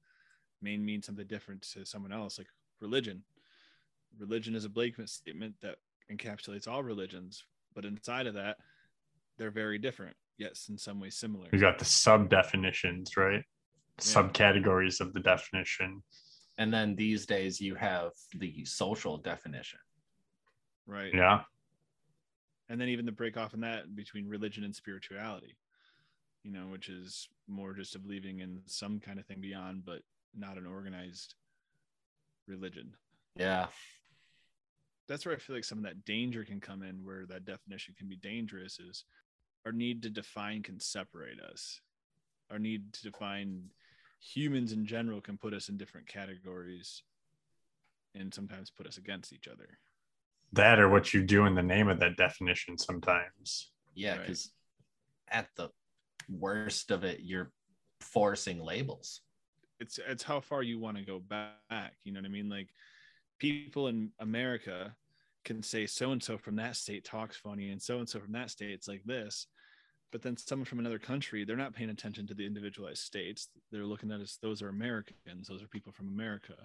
may 0.62 0.75
mean 0.78 1.04
something 1.04 1.28
different 1.28 1.62
to 1.73 1.86
someone 1.86 2.12
else. 2.12 2.39
Like 2.39 2.47
religion. 2.82 3.23
Religion 4.17 4.56
is 4.56 4.65
a 4.65 4.69
blanket 4.69 5.08
statement 5.08 5.54
that 5.62 5.75
encapsulates 6.12 6.67
all 6.67 6.82
religions, 6.82 7.43
but 7.75 7.86
inside 7.86 8.25
of 8.25 8.34
that, 8.34 8.58
they're 9.38 9.52
very 9.52 9.78
different. 9.78 10.15
Yes, 10.39 10.67
in 10.69 10.78
some 10.80 10.99
ways 10.99 11.15
similar. 11.15 11.47
You 11.54 11.60
got 11.60 11.78
the 11.78 11.86
sub 11.86 12.28
definitions, 12.30 13.15
right? 13.15 13.43
Yeah. 13.99 14.04
Subcategories 14.04 14.99
of 14.99 15.13
the 15.13 15.19
definition. 15.19 16.02
And 16.60 16.72
then 16.74 16.93
these 16.95 17.26
days 17.26 17.60
you 17.60 17.74
have 17.74 18.12
the 18.36 18.63
social 18.65 19.17
definition 19.17 19.80
Right. 20.86 21.13
Yeah. 21.13 21.41
and 22.67 22.80
then 22.82 22.89
even 22.89 23.06
the 23.06 23.12
break 23.12 23.38
off 23.38 23.54
in 23.54 23.62
that 23.62 23.95
between 23.95 24.28
religion 24.28 24.63
and 24.63 24.76
spirituality 24.76 25.56
you 26.43 26.52
know 26.52 26.67
which 26.67 26.89
is 26.89 27.28
more 27.48 27.74
just 27.74 27.95
of 27.95 28.04
believing 28.04 28.39
in 28.39 28.60
some 28.65 29.00
kind 29.00 29.19
of 29.19 29.26
thing 29.26 29.41
beyond 29.41 29.86
but 29.86 30.02
not 30.38 30.58
an 30.58 30.65
organized 30.65 31.36
religion 32.48 32.93
yeah 33.36 33.67
that's 35.08 35.26
where 35.26 35.36
i 35.36 35.38
feel 35.38 35.56
like 35.56 35.63
some 35.65 35.78
of 35.78 35.84
that 35.84 36.04
danger 36.06 36.43
can 36.43 36.60
come 36.60 36.82
in 36.84 37.04
where 37.04 37.26
that 37.26 37.45
definition 37.45 37.93
can 37.98 38.08
be 38.08 38.15
dangerous 38.17 38.80
is 38.80 39.06
our 39.65 39.72
need 39.72 40.02
to 40.02 40.10
define 40.10 40.63
can 40.63 40.80
separate 40.80 41.39
us 41.39 41.82
our 42.52 42.60
need 42.60 42.91
to 42.93 43.04
define 43.04 43.63
humans 44.19 44.71
in 44.73 44.86
general 44.86 45.21
can 45.21 45.38
put 45.38 45.53
us 45.53 45.69
in 45.69 45.77
different 45.77 46.08
categories 46.08 47.03
and 48.15 48.34
sometimes 48.34 48.69
put 48.71 48.88
us 48.88 48.97
against 48.97 49.32
each 49.34 49.47
other 49.47 49.77
That 50.53 50.79
or 50.79 50.89
what 50.89 51.13
you 51.13 51.23
do 51.23 51.45
in 51.45 51.55
the 51.55 51.63
name 51.63 51.88
of 51.88 51.99
that 51.99 52.17
definition 52.17 52.77
sometimes. 52.77 53.71
yeah 53.95 54.12
Right. 54.17 54.21
because 54.21 54.51
at 55.32 55.47
the 55.55 55.69
worst 56.27 56.91
of 56.91 57.03
it 57.03 57.21
you're 57.23 57.51
forcing 58.01 58.60
labels 58.63 59.21
it's 59.79 59.99
it's 60.08 60.23
how 60.23 60.39
far 60.39 60.62
you 60.63 60.79
want 60.79 60.97
to 60.97 61.03
go 61.03 61.19
back 61.19 61.93
you 62.03 62.12
know 62.12 62.19
what 62.19 62.25
i 62.25 62.29
mean 62.29 62.49
like 62.49 62.69
people 63.39 63.88
in 63.88 64.12
america 64.19 64.93
can 65.45 65.63
say 65.63 65.86
so 65.86 66.12
and 66.12 66.21
so 66.21 66.38
from 66.38 66.55
that 66.58 66.75
state 66.75 67.03
talks 67.05 67.36
funny 67.38 67.69
and 67.69 67.82
so 67.82 67.99
and 67.99 68.08
so 68.10 68.19
from 68.19 68.32
that 68.34 68.49
state 68.51 68.71
it's 68.71 68.88
like 68.88 69.03
this 69.05 69.47
but 70.12 70.22
then 70.22 70.36
someone 70.38 70.65
from 70.65 70.80
another 70.80 71.00
country 71.00 71.43
they're 71.45 71.56
not 71.56 71.74
paying 71.76 71.89
attention 71.89 72.26
to 72.28 72.34
the 72.34 72.45
individualized 72.45 73.04
states. 73.04 73.50
They're 73.72 73.86
looking 73.86 74.12
at 74.12 74.22
us 74.22 74.38
those 74.41 74.62
are 74.62 74.69
americans 74.69 75.48
those 75.48 75.62
are 75.63 75.67
people 75.67 75.91
from 75.91 76.08
america. 76.08 76.56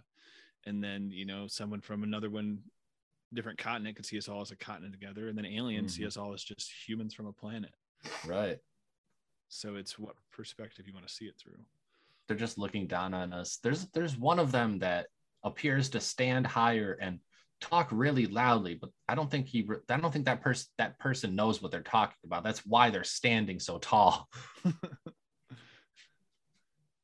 And 0.67 0.83
then 0.83 1.11
you 1.11 1.27
know 1.27 1.47
someone 1.47 1.81
from 1.81 2.03
another 2.03 2.31
one 2.31 2.59
different 3.33 3.59
continent 3.59 3.97
could 3.97 4.07
see 4.07 4.19
us 4.19 4.29
all 4.29 4.41
as 4.41 4.51
a 4.53 4.57
continent 4.57 4.93
together 4.93 5.29
and 5.29 5.37
then 5.37 5.45
aliens 5.47 5.97
see 5.97 6.03
Mhm. 6.03 6.07
us 6.07 6.17
all 6.17 6.33
as 6.33 6.43
just 6.45 6.71
humans 6.89 7.15
from 7.15 7.27
a 7.27 7.33
planet. 7.33 7.75
Right. 8.25 8.59
So 9.49 9.77
it's 9.77 9.99
what 9.99 10.17
perspective 10.31 10.87
you 10.87 10.95
want 10.95 11.07
to 11.07 11.13
see 11.13 11.27
it 11.27 11.37
through. 11.39 11.59
They're 12.27 12.37
just 12.37 12.59
looking 12.59 12.87
down 12.87 13.13
on 13.13 13.33
us. 13.33 13.59
There's 13.59 13.89
there's 13.91 14.17
one 14.17 14.39
of 14.39 14.53
them 14.53 14.79
that 14.79 15.07
appears 15.43 15.91
to 15.91 16.01
stand 16.01 16.47
higher 16.47 16.95
and 17.01 17.21
talk 17.65 17.89
really 17.91 18.27
loudly, 18.27 18.75
but 18.75 18.91
I 19.09 19.15
don't 19.15 19.31
think 19.31 19.47
he 19.47 19.67
I 19.89 19.97
don't 19.97 20.13
think 20.13 20.27
that 20.27 20.43
person 20.43 20.69
that 20.79 20.99
person 20.99 21.35
knows 21.35 21.63
what 21.63 21.73
they're 21.73 21.83
talking 21.83 22.17
about. 22.25 22.45
That's 22.45 22.67
why 22.67 22.91
they're 22.91 23.05
standing 23.05 23.59
so 23.59 23.79
tall. 23.79 24.29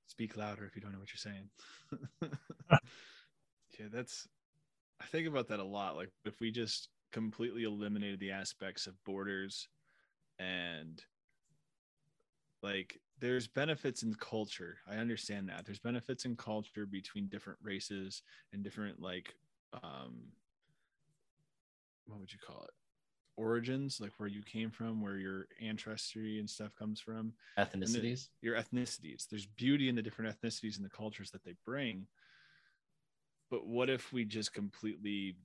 Speak 0.07 0.37
louder 0.37 0.66
if 0.66 0.77
you 0.77 0.83
don't 0.83 0.92
know 0.92 0.99
what 0.99 1.09
you're 1.11 1.16
saying. 1.16 1.49
yeah, 3.79 3.87
that's 3.90 4.29
I 5.01 5.07
think 5.07 5.27
about 5.27 5.49
that 5.49 5.61
a 5.61 5.64
lot. 5.64 5.96
Like 5.96 6.11
if 6.27 6.38
we 6.40 6.51
just 6.51 6.88
completely 7.11 7.64
eliminated 7.64 8.20
the 8.20 8.33
aspects 8.33 8.87
of 8.87 9.03
borders 9.05 9.68
and 10.38 11.03
like 12.62 13.01
there's 13.18 13.49
benefits 13.49 14.03
in 14.05 14.14
culture 14.14 14.79
i 14.88 14.96
understand 14.96 15.49
that 15.49 15.66
there's 15.66 15.81
benefits 15.81 16.25
in 16.25 16.37
culture 16.37 16.87
between 16.87 17.27
different 17.27 17.59
races 17.62 18.23
and 18.53 18.62
different 18.62 19.01
like 19.01 19.35
um 19.83 20.20
what 22.11 22.20
would 22.20 22.33
you 22.33 22.38
call 22.44 22.62
it? 22.64 22.70
Origins 23.37 24.01
like 24.01 24.12
where 24.18 24.29
you 24.29 24.42
came 24.42 24.70
from 24.70 25.01
where 25.01 25.16
your 25.16 25.46
ancestry 25.62 26.38
and 26.38 26.51
stuff 26.51 26.75
comes 26.75 27.01
from. 27.01 27.33
Ethnicities? 27.59 28.29
your 28.42 28.57
ethnicities. 28.57 29.27
There's 29.29 29.46
beauty 29.46 29.88
in 29.88 29.94
the 29.94 30.03
different 30.03 30.35
ethnicities 30.35 30.77
and 30.77 30.85
the 30.85 30.90
cultures 30.90 31.31
that 31.31 31.44
they 31.44 31.55
bring. 31.64 32.07
But 33.51 33.66
what 33.66 33.88
if 33.88 34.12
we 34.12 34.25
just 34.25 34.53
completely 34.53 35.37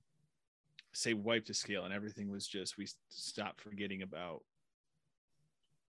say 0.94 1.14
wiped 1.14 1.48
the 1.48 1.54
scale 1.54 1.86
and 1.86 1.94
everything 1.94 2.30
was 2.30 2.48
just 2.48 2.78
we 2.78 2.88
stopped 3.10 3.62
forgetting 3.62 4.02
about 4.02 4.42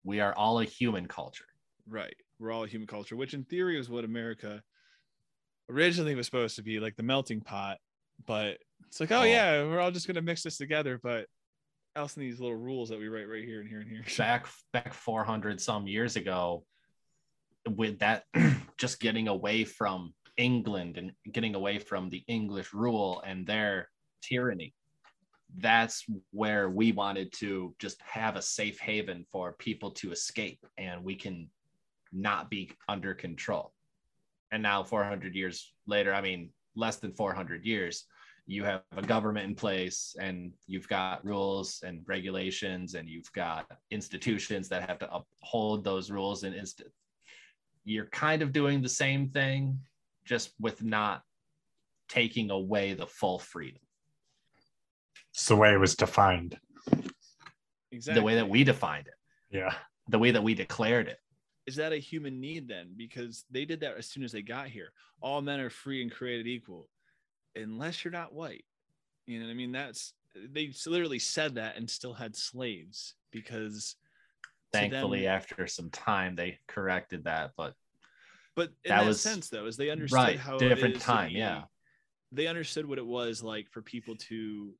we 0.04 0.20
are 0.20 0.34
all 0.34 0.60
a 0.60 0.64
human 0.64 1.06
culture. 1.06 1.44
Right. 1.86 2.16
We're 2.38 2.52
all 2.52 2.64
a 2.64 2.68
human 2.68 2.86
culture 2.86 3.16
which 3.16 3.34
in 3.34 3.44
theory 3.44 3.78
is 3.78 3.90
what 3.90 4.04
america 4.04 4.62
originally 5.68 6.14
was 6.14 6.26
supposed 6.26 6.56
to 6.56 6.62
be 6.62 6.80
like 6.80 6.96
the 6.96 7.02
melting 7.02 7.40
pot 7.40 7.78
but 8.26 8.58
it's 8.86 9.00
like 9.00 9.12
oh, 9.12 9.20
oh. 9.20 9.24
yeah 9.24 9.62
we're 9.62 9.80
all 9.80 9.90
just 9.90 10.06
going 10.06 10.16
to 10.16 10.22
mix 10.22 10.42
this 10.42 10.56
together 10.56 10.98
but 11.02 11.26
else 11.96 12.16
in 12.16 12.22
these 12.22 12.40
little 12.40 12.56
rules 12.56 12.88
that 12.88 12.98
we 12.98 13.08
write 13.08 13.28
right 13.28 13.44
here 13.44 13.60
and 13.60 13.68
here 13.68 13.80
and 13.80 13.90
here 13.90 14.04
back 14.18 14.46
back 14.72 14.94
400 14.94 15.60
some 15.60 15.86
years 15.86 16.16
ago 16.16 16.64
with 17.68 17.98
that 17.98 18.24
just 18.78 19.00
getting 19.00 19.28
away 19.28 19.64
from 19.64 20.14
england 20.36 20.96
and 20.96 21.12
getting 21.32 21.54
away 21.54 21.78
from 21.78 22.08
the 22.08 22.22
english 22.28 22.72
rule 22.72 23.22
and 23.26 23.46
their 23.46 23.88
tyranny 24.22 24.74
that's 25.58 26.06
where 26.30 26.70
we 26.70 26.92
wanted 26.92 27.32
to 27.32 27.74
just 27.78 28.00
have 28.02 28.36
a 28.36 28.42
safe 28.42 28.78
haven 28.78 29.26
for 29.32 29.52
people 29.54 29.90
to 29.90 30.12
escape 30.12 30.64
and 30.78 31.02
we 31.02 31.14
can 31.14 31.48
not 32.12 32.50
be 32.50 32.70
under 32.88 33.14
control. 33.14 33.72
And 34.52 34.62
now 34.62 34.82
400 34.82 35.34
years 35.34 35.72
later, 35.86 36.12
I 36.12 36.20
mean, 36.20 36.50
less 36.76 36.96
than 36.96 37.12
400 37.12 37.64
years, 37.64 38.04
you 38.46 38.64
have 38.64 38.82
a 38.96 39.02
government 39.02 39.46
in 39.46 39.54
place 39.54 40.16
and 40.20 40.52
you've 40.66 40.88
got 40.88 41.24
rules 41.24 41.82
and 41.84 42.02
regulations 42.06 42.94
and 42.94 43.08
you've 43.08 43.30
got 43.32 43.66
institutions 43.90 44.68
that 44.68 44.88
have 44.88 44.98
to 44.98 45.08
uphold 45.12 45.84
those 45.84 46.10
rules 46.10 46.42
and 46.42 46.54
inst- 46.54 46.82
you're 47.84 48.06
kind 48.06 48.42
of 48.42 48.52
doing 48.52 48.82
the 48.82 48.88
same 48.88 49.28
thing 49.28 49.78
just 50.24 50.52
with 50.58 50.82
not 50.82 51.22
taking 52.08 52.50
away 52.50 52.92
the 52.92 53.06
full 53.06 53.38
freedom 53.38 53.80
it's 55.32 55.46
the 55.46 55.56
way 55.56 55.72
it 55.72 55.80
was 55.80 55.94
defined. 55.94 56.58
Exactly. 57.92 58.20
The 58.20 58.24
way 58.24 58.34
that 58.36 58.48
we 58.48 58.64
defined 58.64 59.06
it. 59.06 59.14
Yeah. 59.56 59.72
The 60.08 60.18
way 60.18 60.30
that 60.32 60.42
we 60.42 60.54
declared 60.54 61.08
it. 61.08 61.18
Is 61.66 61.76
that 61.76 61.92
a 61.92 61.98
human 61.98 62.40
need 62.40 62.68
then? 62.68 62.94
Because 62.96 63.44
they 63.50 63.64
did 63.64 63.80
that 63.80 63.96
as 63.96 64.06
soon 64.06 64.24
as 64.24 64.32
they 64.32 64.42
got 64.42 64.68
here. 64.68 64.92
All 65.20 65.40
men 65.40 65.60
are 65.60 65.70
free 65.70 66.02
and 66.02 66.10
created 66.10 66.46
equal, 66.46 66.88
unless 67.54 68.04
you're 68.04 68.12
not 68.12 68.32
white. 68.32 68.64
You 69.26 69.38
know 69.38 69.46
what 69.46 69.52
I 69.52 69.54
mean? 69.54 69.72
That's 69.72 70.14
they 70.34 70.72
literally 70.86 71.18
said 71.18 71.56
that 71.56 71.76
and 71.76 71.88
still 71.88 72.14
had 72.14 72.36
slaves 72.36 73.14
because 73.30 73.96
thankfully 74.72 75.22
them, 75.22 75.34
after 75.34 75.66
some 75.66 75.90
time 75.90 76.36
they 76.36 76.58
corrected 76.66 77.24
that 77.24 77.52
but 77.56 77.74
but 78.54 78.68
in 78.84 78.90
that, 78.90 79.00
that 79.00 79.06
was, 79.06 79.20
sense 79.20 79.48
though 79.48 79.66
is 79.66 79.76
they 79.76 79.90
understood 79.90 80.16
right, 80.16 80.38
how 80.38 80.58
different 80.58 81.00
time 81.00 81.30
yeah 81.30 81.62
they 82.32 82.46
understood 82.46 82.86
what 82.86 82.98
it 82.98 83.06
was 83.06 83.42
like 83.42 83.68
for 83.70 83.82
people 83.82 84.14
to 84.14 84.72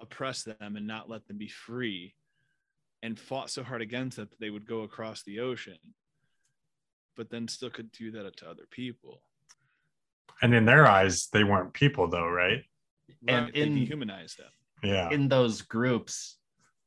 oppress 0.00 0.42
them 0.42 0.76
and 0.76 0.86
not 0.86 1.08
let 1.08 1.26
them 1.26 1.38
be 1.38 1.48
free 1.48 2.14
and 3.02 3.18
fought 3.18 3.48
so 3.48 3.62
hard 3.62 3.80
against 3.80 4.18
it 4.18 4.30
that 4.30 4.40
they 4.40 4.50
would 4.50 4.66
go 4.66 4.82
across 4.82 5.22
the 5.22 5.40
ocean 5.40 5.78
but 7.20 7.28
then 7.28 7.46
still 7.46 7.68
could 7.68 7.92
do 7.92 8.10
that 8.10 8.34
to 8.34 8.48
other 8.48 8.66
people. 8.70 9.20
And 10.40 10.54
in 10.54 10.64
their 10.64 10.86
eyes 10.86 11.28
they 11.30 11.44
weren't 11.44 11.74
people 11.74 12.08
though 12.08 12.26
right? 12.26 12.64
And 13.28 13.44
right, 13.44 13.54
in 13.54 13.76
humanize 13.76 14.36
them. 14.36 14.46
Yeah. 14.82 15.10
in 15.10 15.28
those 15.28 15.60
groups 15.60 16.38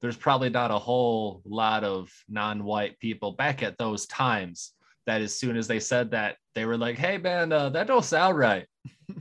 there's 0.01 0.17
probably 0.17 0.49
not 0.49 0.71
a 0.71 0.79
whole 0.79 1.43
lot 1.45 1.83
of 1.83 2.11
non-white 2.27 2.99
people 2.99 3.33
back 3.33 3.61
at 3.61 3.77
those 3.77 4.07
times 4.07 4.71
that 5.05 5.21
as 5.21 5.35
soon 5.35 5.55
as 5.55 5.67
they 5.67 5.79
said 5.79 6.09
that 6.11 6.37
they 6.55 6.65
were 6.65 6.79
like 6.79 6.97
hey 6.97 7.19
man 7.19 7.51
uh, 7.51 7.69
that 7.69 7.85
don't 7.85 8.03
sound 8.03 8.35
right. 8.35 8.65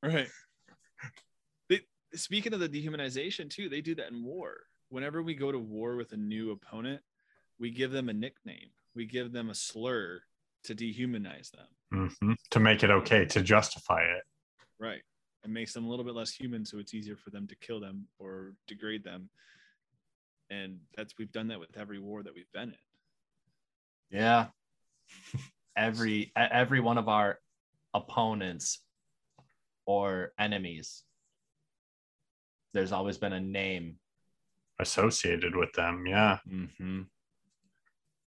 Right. 0.00 0.28
Speaking 2.14 2.54
of 2.54 2.60
the 2.60 2.68
dehumanization 2.68 3.50
too, 3.50 3.68
they 3.68 3.80
do 3.80 3.96
that 3.96 4.12
in 4.12 4.22
war. 4.22 4.58
Whenever 4.90 5.22
we 5.22 5.34
go 5.34 5.50
to 5.50 5.58
war 5.58 5.96
with 5.96 6.12
a 6.12 6.16
new 6.16 6.52
opponent, 6.52 7.02
we 7.58 7.70
give 7.70 7.90
them 7.90 8.08
a 8.08 8.12
nickname. 8.12 8.67
We 8.98 9.06
give 9.06 9.32
them 9.32 9.48
a 9.48 9.54
slur 9.54 10.20
to 10.64 10.74
dehumanize 10.74 11.52
them. 11.52 11.66
Mm-hmm. 11.94 12.32
To 12.50 12.60
make 12.60 12.82
it 12.82 12.90
okay, 12.90 13.24
to 13.26 13.40
justify 13.40 14.02
it. 14.02 14.24
Right. 14.80 15.02
It 15.44 15.50
makes 15.50 15.72
them 15.72 15.84
a 15.84 15.88
little 15.88 16.04
bit 16.04 16.14
less 16.14 16.32
human, 16.32 16.64
so 16.64 16.78
it's 16.78 16.94
easier 16.94 17.16
for 17.16 17.30
them 17.30 17.46
to 17.46 17.54
kill 17.54 17.78
them 17.78 18.08
or 18.18 18.54
degrade 18.66 19.04
them. 19.04 19.30
And 20.50 20.80
that's 20.96 21.14
we've 21.16 21.30
done 21.30 21.46
that 21.48 21.60
with 21.60 21.76
every 21.76 22.00
war 22.00 22.24
that 22.24 22.34
we've 22.34 22.50
been 22.52 22.70
in. 22.70 24.18
Yeah. 24.18 24.46
every 25.76 26.32
every 26.34 26.80
one 26.80 26.98
of 26.98 27.08
our 27.08 27.38
opponents 27.94 28.80
or 29.86 30.32
enemies 30.38 31.04
there's 32.74 32.92
always 32.92 33.16
been 33.16 33.32
a 33.32 33.40
name 33.40 33.96
associated 34.80 35.56
with 35.56 35.72
them. 35.72 36.04
Yeah. 36.06 36.38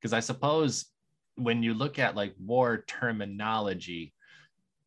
Because. 0.00 0.12
I 0.12 0.20
suppose 0.20 0.86
when 1.36 1.62
you 1.62 1.74
look 1.74 1.98
at 1.98 2.16
like 2.16 2.34
war 2.38 2.84
terminology, 2.86 4.14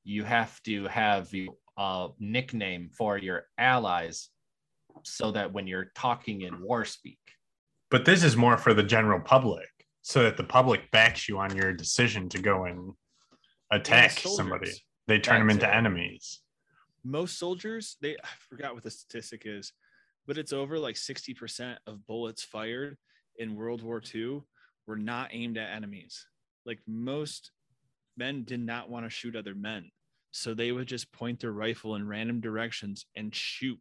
you 0.03 0.23
have 0.23 0.61
to 0.63 0.87
have 0.87 1.33
a 1.33 1.47
uh, 1.77 2.09
nickname 2.19 2.89
for 2.91 3.17
your 3.17 3.45
allies 3.57 4.29
so 5.03 5.31
that 5.31 5.53
when 5.53 5.67
you're 5.67 5.91
talking 5.95 6.41
in 6.41 6.61
war 6.61 6.85
speak. 6.85 7.19
But 7.89 8.05
this 8.05 8.23
is 8.23 8.35
more 8.37 8.57
for 8.57 8.73
the 8.73 8.83
general 8.83 9.19
public 9.19 9.67
so 10.01 10.23
that 10.23 10.37
the 10.37 10.43
public 10.43 10.89
backs 10.91 11.29
you 11.29 11.39
on 11.39 11.55
your 11.55 11.73
decision 11.73 12.29
to 12.29 12.41
go 12.41 12.65
and 12.65 12.93
attack 13.71 14.11
somebody. 14.11 14.71
They 15.07 15.19
turn 15.19 15.39
them 15.39 15.49
into 15.49 15.73
enemies 15.73 16.41
most 17.03 17.37
soldiers 17.37 17.97
they 18.01 18.15
i 18.23 18.27
forgot 18.49 18.73
what 18.73 18.83
the 18.83 18.91
statistic 18.91 19.43
is 19.45 19.73
but 20.27 20.37
it's 20.37 20.53
over 20.53 20.77
like 20.77 20.95
60% 20.95 21.77
of 21.87 22.05
bullets 22.05 22.43
fired 22.43 22.95
in 23.37 23.55
world 23.55 23.81
war 23.81 24.01
ii 24.13 24.41
were 24.87 24.97
not 24.97 25.29
aimed 25.31 25.57
at 25.57 25.75
enemies 25.75 26.25
like 26.65 26.79
most 26.87 27.51
men 28.17 28.43
did 28.43 28.59
not 28.59 28.89
want 28.89 29.05
to 29.05 29.09
shoot 29.09 29.35
other 29.35 29.55
men 29.55 29.89
so 30.31 30.53
they 30.53 30.71
would 30.71 30.87
just 30.87 31.11
point 31.11 31.39
their 31.39 31.51
rifle 31.51 31.95
in 31.95 32.07
random 32.07 32.39
directions 32.39 33.05
and 33.15 33.33
shoot 33.33 33.79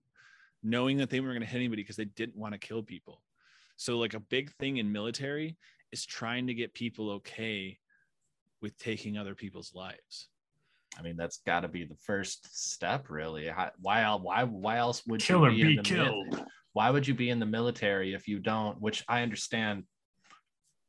knowing 0.62 0.98
that 0.98 1.08
they 1.10 1.20
weren't 1.20 1.34
going 1.34 1.40
to 1.40 1.46
hit 1.46 1.58
anybody 1.58 1.82
because 1.82 1.96
they 1.96 2.04
didn't 2.04 2.36
want 2.36 2.52
to 2.52 2.58
kill 2.58 2.82
people 2.82 3.22
so 3.76 3.98
like 3.98 4.14
a 4.14 4.20
big 4.20 4.52
thing 4.54 4.76
in 4.76 4.92
military 4.92 5.56
is 5.92 6.04
trying 6.04 6.46
to 6.46 6.54
get 6.54 6.74
people 6.74 7.10
okay 7.10 7.78
with 8.60 8.76
taking 8.78 9.16
other 9.16 9.34
people's 9.34 9.74
lives 9.74 10.28
I 10.98 11.02
mean, 11.02 11.16
that's 11.16 11.38
got 11.46 11.60
to 11.60 11.68
be 11.68 11.84
the 11.84 11.96
first 11.96 12.48
step, 12.72 13.10
really. 13.10 13.48
Why, 13.80 14.14
why, 14.14 14.44
why 14.44 14.76
else 14.78 15.06
would 15.06 15.20
Kill 15.20 15.50
you 15.50 15.66
be, 15.66 15.76
be 15.76 15.82
killed? 15.82 16.42
why 16.72 16.90
would 16.90 17.06
you 17.06 17.14
be 17.14 17.30
in 17.30 17.38
the 17.38 17.46
military 17.46 18.14
if 18.14 18.28
you 18.28 18.38
don't? 18.38 18.80
Which 18.80 19.04
I 19.08 19.22
understand, 19.22 19.84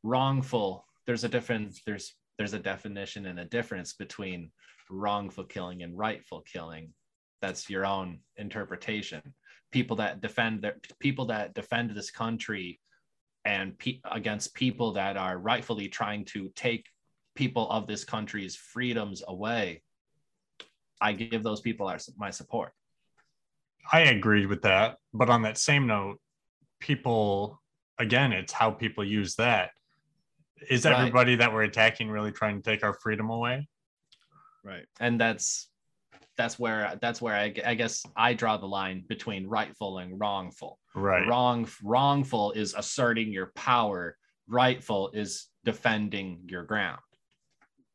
wrongful. 0.03 0.85
There's 1.05 1.23
a 1.23 1.29
difference 1.29 1.81
There's 1.85 2.15
there's 2.37 2.53
a 2.53 2.59
definition 2.59 3.27
and 3.27 3.39
a 3.39 3.45
difference 3.45 3.93
between 3.93 4.51
wrongful 4.89 5.43
killing 5.43 5.83
and 5.83 5.97
rightful 5.97 6.41
killing. 6.41 6.93
That's 7.41 7.69
your 7.69 7.85
own 7.85 8.19
interpretation. 8.37 9.21
People 9.71 9.97
that 9.97 10.21
defend 10.21 10.61
their 10.61 10.75
people 10.99 11.25
that 11.27 11.53
defend 11.53 11.91
this 11.91 12.11
country 12.11 12.79
and 13.45 13.77
pe- 13.77 14.01
against 14.11 14.53
people 14.53 14.93
that 14.93 15.17
are 15.17 15.37
rightfully 15.37 15.87
trying 15.87 16.25
to 16.25 16.51
take 16.55 16.85
people 17.35 17.69
of 17.69 17.87
this 17.87 18.03
country's 18.03 18.55
freedoms 18.55 19.23
away 19.27 19.81
I 21.01 21.13
give 21.13 21.41
those 21.43 21.61
people 21.61 21.87
our, 21.87 21.97
my 22.15 22.29
support. 22.29 22.71
I 23.91 24.01
agree 24.01 24.45
with 24.45 24.61
that. 24.61 24.97
But 25.13 25.29
on 25.29 25.41
that 25.41 25.57
same 25.57 25.87
note, 25.87 26.21
people, 26.79 27.59
again, 27.97 28.31
it's 28.31 28.53
how 28.53 28.69
people 28.69 29.03
use 29.03 29.35
that. 29.35 29.71
Is 30.69 30.85
Right. 30.85 30.97
everybody 30.97 31.35
that 31.35 31.51
we're 31.53 31.63
attacking 31.63 32.09
really 32.09 32.31
trying 32.31 32.61
to 32.61 32.63
take 32.69 32.83
our 32.83 32.93
freedom 32.93 33.29
away? 33.29 33.67
right. 34.63 34.85
and 34.99 35.19
that's 35.19 35.69
that's 36.37 36.57
where 36.57 36.97
that's 37.01 37.21
where 37.21 37.35
I, 37.35 37.53
I 37.65 37.75
guess 37.75 38.03
I 38.15 38.33
draw 38.33 38.57
the 38.57 38.65
line 38.67 39.03
between 39.07 39.47
rightful 39.47 39.97
and 39.99 40.19
wrongful. 40.19 40.79
Right. 40.95 41.27
Wrong 41.27 41.67
wrongful 41.83 42.51
is 42.53 42.73
asserting 42.73 43.31
your 43.31 43.51
power. 43.55 44.17
Rightful 44.47 45.11
is 45.13 45.47
defending 45.65 46.41
your 46.47 46.63
ground. 46.63 46.99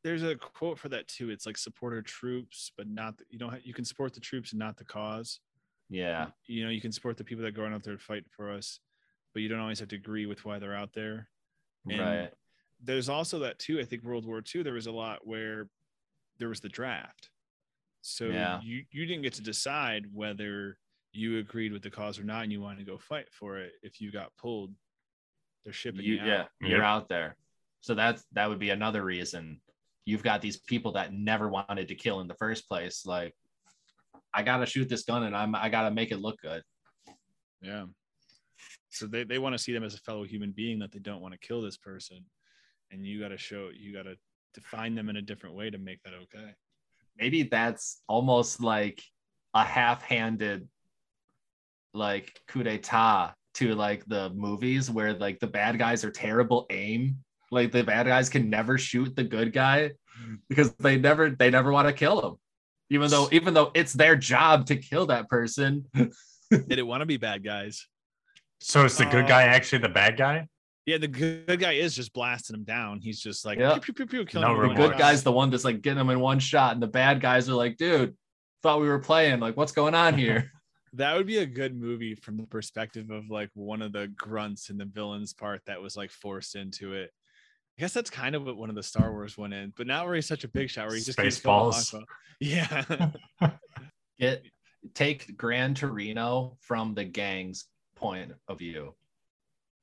There's 0.05 0.23
a 0.23 0.37
quote 0.37 0.79
for 0.79 0.89
that 0.91 1.09
too. 1.09 1.31
It's 1.31 1.47
like 1.47 1.57
support 1.57 1.93
our 1.95 2.03
troops, 2.03 2.71
but 2.77 2.87
not 2.89 3.17
the, 3.19 3.25
you 3.31 3.39
don't. 3.39 3.65
You 3.65 3.75
can 3.75 3.85
support 3.85 4.13
the 4.15 4.21
troops 4.21 4.53
and 4.53 4.59
not 4.59 4.77
the 4.77 4.85
cause. 4.85 5.41
Yeah, 5.89 6.27
You 6.47 6.65
know, 6.65 6.71
you 6.71 6.81
can 6.81 6.91
support 6.93 7.17
the 7.17 7.25
people 7.25 7.45
that 7.45 7.55
go 7.55 7.65
out 7.65 7.83
there 7.85 7.95
to 7.95 8.03
fight 8.03 8.25
for 8.31 8.51
us, 8.53 8.81
but 9.33 9.43
you 9.43 9.49
don't 9.49 9.61
always 9.61 9.79
have 9.81 9.89
to 9.89 9.97
agree 9.97 10.27
with 10.27 10.45
why 10.45 10.59
they're 10.59 10.75
out 10.75 10.93
there. 10.93 11.29
And 11.89 12.01
right. 12.01 12.33
There's 12.83 13.09
also 13.09 13.39
that 13.41 13.59
too. 13.59 13.81
I 13.81 13.85
think 13.85 14.03
World 14.05 14.27
War 14.27 14.43
II, 14.55 14.63
there 14.63 14.75
was 14.75 14.87
a 14.87 14.93
lot 14.93 15.27
where 15.27 15.69
there 16.39 16.49
was 16.49 16.61
the 16.61 16.69
draft. 16.69 17.31
So 18.03 18.27
Yeah. 18.27 18.61
you 18.63 18.85
you 18.91 19.07
didn't 19.07 19.23
get 19.23 19.35
to 19.35 19.43
decide 19.43 20.07
whether 20.13 20.79
you 21.13 21.39
agreed 21.39 21.73
with 21.73 21.83
the 21.83 21.91
cause 21.91 22.19
or 22.19 22.25
not, 22.25 22.43
and 22.43 22.53
you 22.53 22.61
wanted 22.61 22.79
to 22.81 22.85
go 22.91 22.99
fight 22.99 23.27
for 23.33 23.59
it. 23.59 23.73
If 23.83 24.01
you 24.01 24.13
got 24.13 24.37
pulled, 24.37 24.75
they're 25.65 25.73
shipping 25.73 26.03
You, 26.05 26.15
you, 26.17 26.21
out. 26.21 26.27
yeah, 26.27 26.45
you're 26.61 26.79
Yep. 26.79 26.87
out 26.87 27.09
there. 27.09 27.37
So 27.81 27.95
that's 27.95 28.25
that 28.33 28.49
would 28.49 28.59
be 28.59 28.71
another 28.71 29.03
reason. 29.03 29.61
You've 30.05 30.23
got 30.23 30.41
these 30.43 30.59
people 30.59 30.93
that 30.93 31.13
never 31.13 31.49
wanted 31.49 31.89
to 31.89 31.95
kill 31.95 32.21
in 32.21 32.29
the 32.29 32.35
first 32.35 32.69
place. 32.69 33.07
Like, 33.07 33.35
I 34.35 34.43
gotta 34.43 34.67
shoot 34.67 34.89
this 34.89 35.05
gun 35.05 35.23
and 35.25 35.35
I'm 35.37 35.55
I 35.55 35.69
gotta 35.71 35.91
make 35.93 36.13
it 36.13 36.19
look 36.19 36.41
good. 36.43 36.63
Yeah. 37.63 37.87
So 38.91 39.07
they, 39.07 39.25
they 39.25 39.39
want 39.39 39.53
to 39.55 39.59
see 39.59 39.73
them 39.73 39.83
as 39.85 39.95
a 39.95 39.99
fellow 39.99 40.25
human 40.25 40.53
being 40.53 40.79
that 40.79 40.93
they 40.93 41.01
don't 41.01 41.21
want 41.21 41.33
to 41.35 41.39
kill 41.47 41.61
this 41.61 41.77
person. 41.77 42.25
And 42.91 43.07
you 43.07 43.21
got 43.21 43.29
to 43.29 43.39
show, 43.39 43.71
you 43.77 43.93
got 43.93 44.05
to 44.05 44.17
define 44.55 44.95
them 44.95 45.09
in 45.09 45.17
a 45.17 45.23
different 45.23 45.55
way 45.55 45.71
to 45.71 45.79
make 45.79 46.03
that 46.03 46.15
okay. 46.15 46.55
maybe 47.19 47.43
that's 47.43 48.01
almost 48.09 48.63
like 48.63 49.03
a 49.55 49.63
half-handed 49.63 50.67
like 51.93 52.41
coup 52.49 52.63
d'etat 52.63 53.35
to 53.53 53.75
like 53.75 54.03
the 54.07 54.31
movies 54.31 54.91
where 54.91 55.13
like 55.13 55.39
the 55.41 55.47
bad 55.47 55.79
guys 55.79 56.05
are 56.05 56.11
terrible 56.11 56.67
aim 56.71 57.19
like 57.51 57.71
the 57.71 57.85
bad 57.85 58.07
guys 58.07 58.31
can 58.31 58.49
never 58.49 58.79
shoot 58.79 59.15
the 59.15 59.25
good 59.25 59.53
guy 59.53 59.91
because 60.49 60.73
they 60.77 60.97
never 60.97 61.31
they 61.31 61.51
never 61.51 61.71
want 61.71 61.87
to 61.87 61.93
kill 61.93 62.27
him 62.27 62.37
even 62.89 63.11
though 63.11 63.29
even 63.33 63.53
though 63.53 63.71
it's 63.75 63.93
their 63.93 64.17
job 64.17 64.65
to 64.65 64.77
kill 64.77 65.05
that 65.07 65.29
person 65.29 65.85
They 66.51 66.59
didn't 66.59 66.87
want 66.87 67.03
to 67.03 67.07
be 67.07 67.17
bad 67.17 67.45
guys. 67.45 67.87
So 68.61 68.85
is 68.85 68.97
the 68.97 69.05
good 69.05 69.27
guy 69.27 69.45
actually 69.45 69.79
the 69.79 69.89
bad 69.89 70.17
guy? 70.17 70.47
Yeah, 70.87 70.99
the 70.99 71.09
good 71.09 71.59
guy 71.61 71.73
is 71.73 71.95
just 71.97 72.13
blasting 72.13 72.55
them 72.55 72.65
down. 72.65 73.01
He's 73.01 73.21
just 73.21 73.45
like, 73.45 73.59
Yeah. 73.59 73.73
pew, 73.79 73.93
pew, 73.93 73.93
pew, 73.93 74.07
pew, 74.07 74.25
killing 74.25 74.47
No 74.49 74.59
them 74.61 74.69
the 74.71 74.75
good 74.77 74.91
one 74.91 74.99
guy's 74.99 75.23
the 75.25 75.33
one 75.33 75.51
that's 75.51 75.65
like 75.65 75.83
getting 75.83 75.99
them 75.99 76.11
in 76.11 76.21
one 76.21 76.39
shot 76.39 76.75
and 76.75 76.83
the 76.83 76.87
bad 76.87 77.21
guys 77.21 77.49
are 77.49 77.55
like 77.55 77.77
dude 77.77 78.17
thought 78.63 78.81
we 78.81 78.89
were 78.89 78.99
playing 79.01 79.41
like 79.41 79.57
what's 79.57 79.73
going 79.73 79.95
on 79.95 80.15
here 80.15 80.51
That 80.93 81.15
would 81.17 81.27
be 81.27 81.39
a 81.39 81.47
good 81.47 81.77
movie 81.79 82.15
from 82.15 82.39
the 82.39 82.47
perspective 82.47 83.11
of 83.11 83.29
like 83.29 83.51
one 83.53 83.83
of 83.83 83.93
the 83.93 84.09
grunts 84.09 84.71
in 84.71 84.79
the 84.79 84.87
villain's 84.87 85.35
part 85.35 85.61
that 85.67 85.83
was 85.83 85.95
like 85.95 86.11
forced 86.11 86.57
into 86.57 86.95
it. 86.95 87.11
I 87.79 87.83
guess 87.83 87.93
that's 87.93 88.09
kind 88.09 88.35
of 88.35 88.45
what 88.47 88.57
one 88.57 88.71
of 88.71 88.77
the 88.77 88.83
Star 88.83 89.13
Wars 89.13 89.37
went 89.37 89.53
in, 89.53 89.75
but 89.77 89.87
not 89.87 90.07
where 90.07 90.15
he's 90.15 90.25
such 90.27 90.45
a 90.45 90.49
big 90.49 90.71
shot 90.71 90.87
where 90.87 90.97
he 90.97 91.03
just 91.03 91.19
keeps 91.19 91.39
going 91.41 91.73
Spaceballs. 91.73 91.93
along. 91.93 92.05
Yeah. 92.41 93.11
get 94.19 94.43
take 94.95 95.37
Gran 95.37 95.75
Torino 95.75 96.57
from 96.61 96.95
the 96.95 97.05
gang's 97.05 97.67
point 97.95 98.33
of 98.49 98.59
view. 98.59 98.95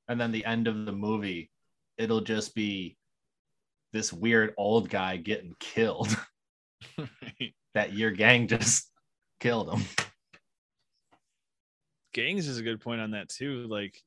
And 0.07 0.19
then 0.19 0.31
the 0.31 0.45
end 0.45 0.67
of 0.67 0.85
the 0.85 0.91
movie, 0.91 1.49
it'll 1.97 2.21
just 2.21 2.53
be 2.55 2.97
this 3.93 4.11
weird 4.11 4.53
old 4.57 4.89
guy 4.89 5.17
getting 5.17 5.53
killed. 5.59 6.15
That 7.73 7.93
your 7.93 8.11
gang 8.11 8.47
just 8.47 8.91
killed 9.39 9.73
him. 9.73 9.81
gangs 12.13 12.47
is 12.47 12.59
a 12.59 12.63
good 12.63 12.79
point 12.79 13.01
on 13.01 13.11
that 13.11 13.29
too. 13.29 13.65
Like 13.67 13.99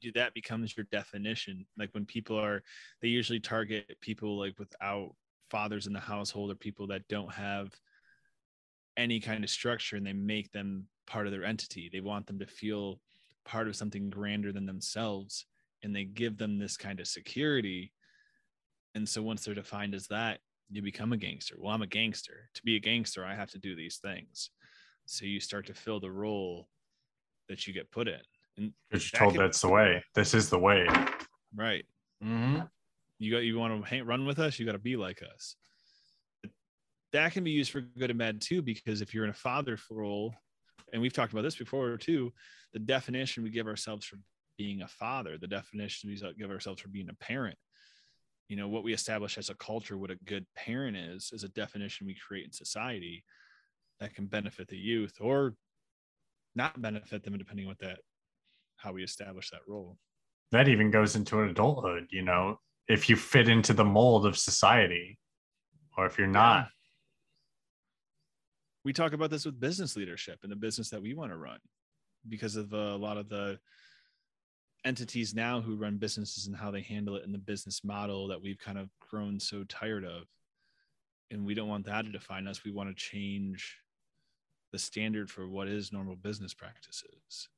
you- 0.00 0.12
that 0.12 0.34
becomes 0.34 0.76
your 0.76 0.86
definition. 0.90 1.66
Like 1.78 1.90
when 1.94 2.04
people 2.04 2.36
are 2.36 2.62
they 3.00 3.08
usually 3.08 3.38
target 3.40 3.96
people 4.00 4.38
like 4.38 4.58
without 4.58 5.14
fathers 5.50 5.86
in 5.86 5.92
the 5.92 6.00
household 6.00 6.50
or 6.50 6.56
people 6.56 6.88
that 6.88 7.06
don't 7.08 7.32
have 7.32 7.70
any 8.96 9.20
kind 9.20 9.44
of 9.44 9.50
structure 9.50 9.96
and 9.96 10.06
they 10.06 10.12
make 10.12 10.50
them 10.52 10.86
part 11.06 11.26
of 11.26 11.32
their 11.32 11.44
entity. 11.44 11.88
They 11.92 12.00
want 12.00 12.26
them 12.26 12.38
to 12.40 12.46
feel 12.46 13.00
part 13.44 13.68
of 13.68 13.76
something 13.76 14.10
grander 14.10 14.52
than 14.52 14.66
themselves 14.66 15.46
and 15.82 15.94
they 15.94 16.04
give 16.04 16.36
them 16.38 16.58
this 16.58 16.76
kind 16.76 17.00
of 17.00 17.06
security 17.06 17.92
and 18.94 19.08
so 19.08 19.22
once 19.22 19.44
they're 19.44 19.54
defined 19.54 19.94
as 19.94 20.06
that 20.08 20.38
you 20.70 20.80
become 20.82 21.12
a 21.12 21.16
gangster 21.16 21.56
well 21.58 21.74
i'm 21.74 21.82
a 21.82 21.86
gangster 21.86 22.48
to 22.54 22.62
be 22.62 22.76
a 22.76 22.80
gangster 22.80 23.24
i 23.24 23.34
have 23.34 23.50
to 23.50 23.58
do 23.58 23.76
these 23.76 23.98
things 23.98 24.50
so 25.06 25.26
you 25.26 25.38
start 25.40 25.66
to 25.66 25.74
fill 25.74 26.00
the 26.00 26.10
role 26.10 26.68
that 27.50 27.66
you 27.66 27.74
get 27.74 27.90
put 27.90 28.08
in. 28.08 28.20
And 28.56 28.72
you're 28.90 29.00
told 29.00 29.32
could- 29.34 29.42
that's 29.42 29.60
the 29.60 29.68
way. 29.68 30.02
This 30.14 30.32
is 30.32 30.48
the 30.48 30.58
way. 30.58 30.86
right, 31.54 31.84
Mm-hmm. 32.24 32.60
you 33.18 33.30
got 33.30 33.40
you 33.40 33.58
want 33.58 33.82
to 33.84 33.86
hang, 33.86 34.06
run 34.06 34.24
with 34.24 34.38
us, 34.38 34.58
you 34.58 34.64
got 34.64 34.72
to 34.72 34.78
be 34.78 34.96
like 34.96 35.22
us. 35.22 35.56
That 37.12 37.32
can 37.32 37.44
be 37.44 37.50
used 37.50 37.70
for 37.70 37.82
good 37.82 38.08
and 38.08 38.18
bad 38.18 38.40
too, 38.40 38.62
because 38.62 39.02
if 39.02 39.12
you're 39.12 39.24
in 39.24 39.30
a 39.30 39.34
father 39.34 39.78
role, 39.90 40.34
and 40.94 41.02
we've 41.02 41.12
talked 41.12 41.32
about 41.32 41.42
this 41.42 41.56
before 41.56 41.96
too, 41.98 42.32
the 42.72 42.78
definition 42.78 43.42
we 43.42 43.50
give 43.50 43.66
ourselves 43.66 44.06
for 44.06 44.16
being 44.56 44.82
a 44.82 44.88
father, 44.88 45.36
the 45.36 45.48
definition 45.48 46.08
we 46.08 46.32
give 46.38 46.50
ourselves 46.50 46.80
for 46.80 46.88
being 46.88 47.10
a 47.10 47.14
parent. 47.24 47.58
You 48.48 48.56
know 48.56 48.68
what 48.68 48.84
we 48.84 48.94
establish 48.94 49.36
as 49.36 49.50
a 49.50 49.54
culture, 49.56 49.98
what 49.98 50.12
a 50.12 50.18
good 50.24 50.46
parent 50.54 50.96
is, 50.96 51.30
is 51.32 51.42
a 51.42 51.48
definition 51.48 52.06
we 52.06 52.14
create 52.14 52.44
in 52.44 52.52
society 52.52 53.24
that 53.98 54.14
can 54.14 54.26
benefit 54.26 54.68
the 54.68 54.76
youth 54.76 55.16
or 55.20 55.54
not 56.54 56.80
benefit 56.80 57.24
them, 57.24 57.36
depending 57.36 57.66
on 57.66 57.70
what 57.70 57.80
that 57.80 57.98
how 58.76 58.92
we 58.92 59.02
establish 59.02 59.50
that 59.50 59.62
role. 59.66 59.98
That 60.52 60.68
even 60.68 60.92
goes 60.92 61.16
into 61.16 61.42
adulthood, 61.42 62.06
you 62.10 62.22
know, 62.22 62.60
if 62.86 63.08
you 63.08 63.16
fit 63.16 63.48
into 63.48 63.72
the 63.72 63.84
mold 63.84 64.26
of 64.26 64.38
society 64.38 65.18
or 65.96 66.06
if 66.06 66.18
you're 66.18 66.28
not. 66.28 66.68
We 68.84 68.92
talk 68.92 69.12
about 69.12 69.30
this 69.30 69.46
with 69.46 69.58
business 69.58 69.96
leadership 69.96 70.40
and 70.42 70.52
the 70.52 70.56
business 70.56 70.90
that 70.90 71.02
we 71.02 71.14
want 71.14 71.32
to 71.32 71.36
run 71.36 71.58
because 72.28 72.56
of 72.56 72.72
uh, 72.72 72.76
a 72.76 72.96
lot 72.96 73.16
of 73.16 73.28
the 73.28 73.58
entities 74.84 75.34
now 75.34 75.60
who 75.60 75.76
run 75.76 75.96
businesses 75.96 76.46
and 76.46 76.54
how 76.54 76.70
they 76.70 76.82
handle 76.82 77.16
it 77.16 77.24
in 77.24 77.32
the 77.32 77.38
business 77.38 77.82
model 77.82 78.28
that 78.28 78.40
we've 78.40 78.58
kind 78.58 78.78
of 78.78 78.90
grown 79.00 79.40
so 79.40 79.64
tired 79.64 80.04
of. 80.04 80.24
And 81.30 81.46
we 81.46 81.54
don't 81.54 81.68
want 81.68 81.86
that 81.86 82.02
to 82.04 82.12
define 82.12 82.46
us. 82.46 82.64
We 82.64 82.70
want 82.70 82.90
to 82.90 82.94
change 82.94 83.78
the 84.72 84.78
standard 84.78 85.30
for 85.30 85.48
what 85.48 85.68
is 85.68 85.92
normal 85.92 86.16
business 86.16 86.52
practices. 86.52 87.48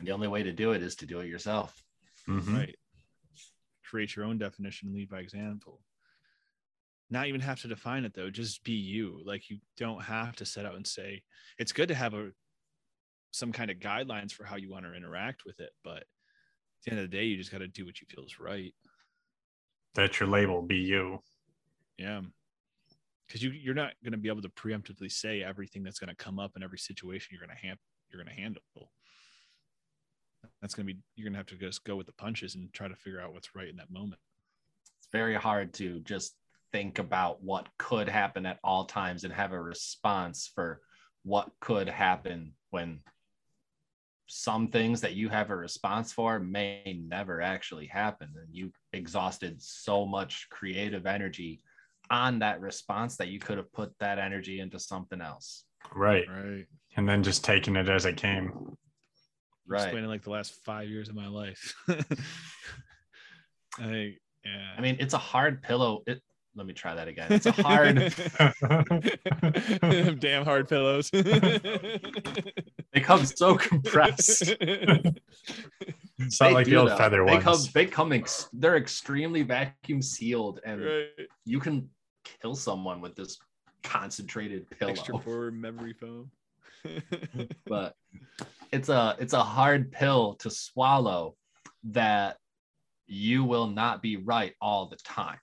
The 0.00 0.12
only 0.12 0.28
way 0.28 0.44
to 0.44 0.52
do 0.52 0.72
it 0.72 0.82
is 0.82 0.94
to 0.96 1.06
do 1.06 1.20
it 1.20 1.26
yourself. 1.28 1.82
Mhm. 2.28 2.54
right. 2.56 2.78
Create 3.82 4.16
your 4.16 4.24
own 4.24 4.38
definition 4.38 4.94
lead 4.94 5.08
by 5.10 5.20
example 5.20 5.80
not 7.10 7.26
even 7.26 7.40
have 7.40 7.60
to 7.60 7.68
define 7.68 8.04
it 8.04 8.14
though 8.14 8.30
just 8.30 8.64
be 8.64 8.72
you. 8.72 9.20
Like 9.24 9.50
you 9.50 9.58
don't 9.76 10.02
have 10.02 10.36
to 10.36 10.46
set 10.46 10.66
out 10.66 10.74
and 10.74 10.86
say 10.86 11.22
it's 11.58 11.72
good 11.72 11.88
to 11.88 11.94
have 11.94 12.14
a 12.14 12.30
some 13.30 13.52
kind 13.52 13.70
of 13.70 13.78
guidelines 13.78 14.32
for 14.32 14.44
how 14.44 14.56
you 14.56 14.70
want 14.70 14.84
to 14.84 14.94
interact 14.94 15.44
with 15.44 15.58
it 15.58 15.70
but 15.82 15.98
at 15.98 16.04
the 16.84 16.90
end 16.92 17.00
of 17.00 17.10
the 17.10 17.16
day 17.16 17.24
you 17.24 17.36
just 17.36 17.50
got 17.50 17.58
to 17.58 17.66
do 17.66 17.84
what 17.84 18.00
you 18.00 18.06
feel 18.08 18.24
is 18.24 18.38
right. 18.38 18.74
That's 19.94 20.18
your 20.20 20.28
label, 20.28 20.62
be 20.62 20.76
you. 20.76 21.20
yeah. 21.98 22.20
Because 23.26 23.42
you 23.42 23.50
you're 23.50 23.74
not 23.74 23.92
going 24.02 24.12
to 24.12 24.18
be 24.18 24.28
able 24.28 24.42
to 24.42 24.50
preemptively 24.50 25.10
say 25.10 25.42
everything 25.42 25.82
that's 25.82 25.98
going 25.98 26.10
to 26.10 26.16
come 26.16 26.38
up 26.38 26.52
in 26.56 26.62
every 26.62 26.78
situation 26.78 27.28
you're 27.32 27.46
going 27.46 27.56
to 27.56 27.66
have 27.68 27.78
you're 28.12 28.22
going 28.22 28.34
to 28.34 28.40
handle. 28.40 28.62
That's 30.60 30.74
going 30.74 30.86
to 30.86 30.94
be 30.94 31.00
you're 31.16 31.24
going 31.24 31.32
to 31.32 31.38
have 31.38 31.46
to 31.46 31.56
just 31.56 31.84
go 31.84 31.96
with 31.96 32.06
the 32.06 32.12
punches 32.12 32.54
and 32.54 32.72
try 32.72 32.88
to 32.88 32.96
figure 32.96 33.20
out 33.20 33.32
what's 33.32 33.54
right 33.54 33.68
in 33.68 33.76
that 33.76 33.90
moment. 33.90 34.20
It's 34.98 35.08
very 35.12 35.34
hard 35.34 35.72
to 35.74 36.00
just 36.00 36.34
think 36.74 36.98
about 36.98 37.40
what 37.40 37.68
could 37.78 38.08
happen 38.08 38.44
at 38.46 38.58
all 38.64 38.84
times 38.84 39.22
and 39.22 39.32
have 39.32 39.52
a 39.52 39.62
response 39.62 40.50
for 40.52 40.80
what 41.22 41.48
could 41.60 41.88
happen 41.88 42.52
when 42.70 42.98
some 44.26 44.66
things 44.66 45.00
that 45.00 45.14
you 45.14 45.28
have 45.28 45.50
a 45.50 45.56
response 45.56 46.10
for 46.12 46.40
may 46.40 47.00
never 47.08 47.40
actually 47.40 47.86
happen 47.86 48.28
and 48.34 48.48
you 48.50 48.72
exhausted 48.92 49.62
so 49.62 50.04
much 50.04 50.48
creative 50.50 51.06
energy 51.06 51.60
on 52.10 52.40
that 52.40 52.60
response 52.60 53.16
that 53.16 53.28
you 53.28 53.38
could 53.38 53.56
have 53.56 53.72
put 53.72 53.96
that 54.00 54.18
energy 54.18 54.58
into 54.58 54.80
something 54.80 55.20
else 55.20 55.66
Right. 55.94 56.26
right 56.28 56.66
And 56.96 57.08
then 57.08 57.22
just 57.22 57.44
taking 57.44 57.76
it 57.76 57.88
as 57.88 58.04
it 58.04 58.16
came. 58.16 58.76
right 59.68 59.82
explaining 59.84 60.10
like 60.10 60.24
the 60.24 60.30
last 60.30 60.54
five 60.64 60.88
years 60.88 61.08
of 61.08 61.14
my 61.14 61.28
life. 61.28 61.72
I 63.78 64.14
yeah. 64.44 64.74
i 64.76 64.80
mean 64.80 64.96
it's 64.98 65.14
a 65.14 65.18
hard 65.18 65.62
pillow 65.62 66.02
it 66.08 66.20
let 66.56 66.66
me 66.66 66.72
try 66.72 66.94
that 66.94 67.08
again 67.08 67.26
it's 67.30 67.46
a 67.46 67.52
hard 67.52 67.96
damn 70.20 70.44
hard 70.44 70.68
pillows. 70.68 71.10
they 71.12 73.00
come 73.00 73.24
so 73.26 73.56
compressed 73.56 74.54
It's 76.16 76.40
not 76.40 76.48
They 76.48 76.54
like 76.54 76.66
the 76.66 76.76
old 76.76 76.90
though. 76.90 76.96
feather 76.96 77.24
they 77.26 77.32
ones. 77.32 77.44
come 77.44 77.58
they 77.74 77.86
come 77.86 78.12
ex- 78.12 78.48
they're 78.52 78.76
extremely 78.76 79.42
vacuum 79.42 80.00
sealed 80.00 80.60
and 80.64 80.84
Right. 80.84 81.06
you 81.44 81.58
can 81.58 81.88
kill 82.40 82.54
someone 82.54 83.00
with 83.00 83.16
this 83.16 83.36
concentrated 83.82 84.70
pillow 84.70 84.92
Extra 84.92 85.18
forward 85.18 85.54
memory 85.60 85.92
foam. 85.92 86.30
but 87.66 87.94
it's 88.72 88.88
a 88.88 89.16
it's 89.18 89.32
a 89.32 89.42
hard 89.42 89.90
pill 89.90 90.34
to 90.36 90.50
swallow 90.50 91.34
that 91.84 92.36
you 93.06 93.42
will 93.44 93.66
not 93.66 94.00
be 94.00 94.16
right 94.16 94.54
all 94.60 94.86
the 94.86 94.96
time 94.96 95.38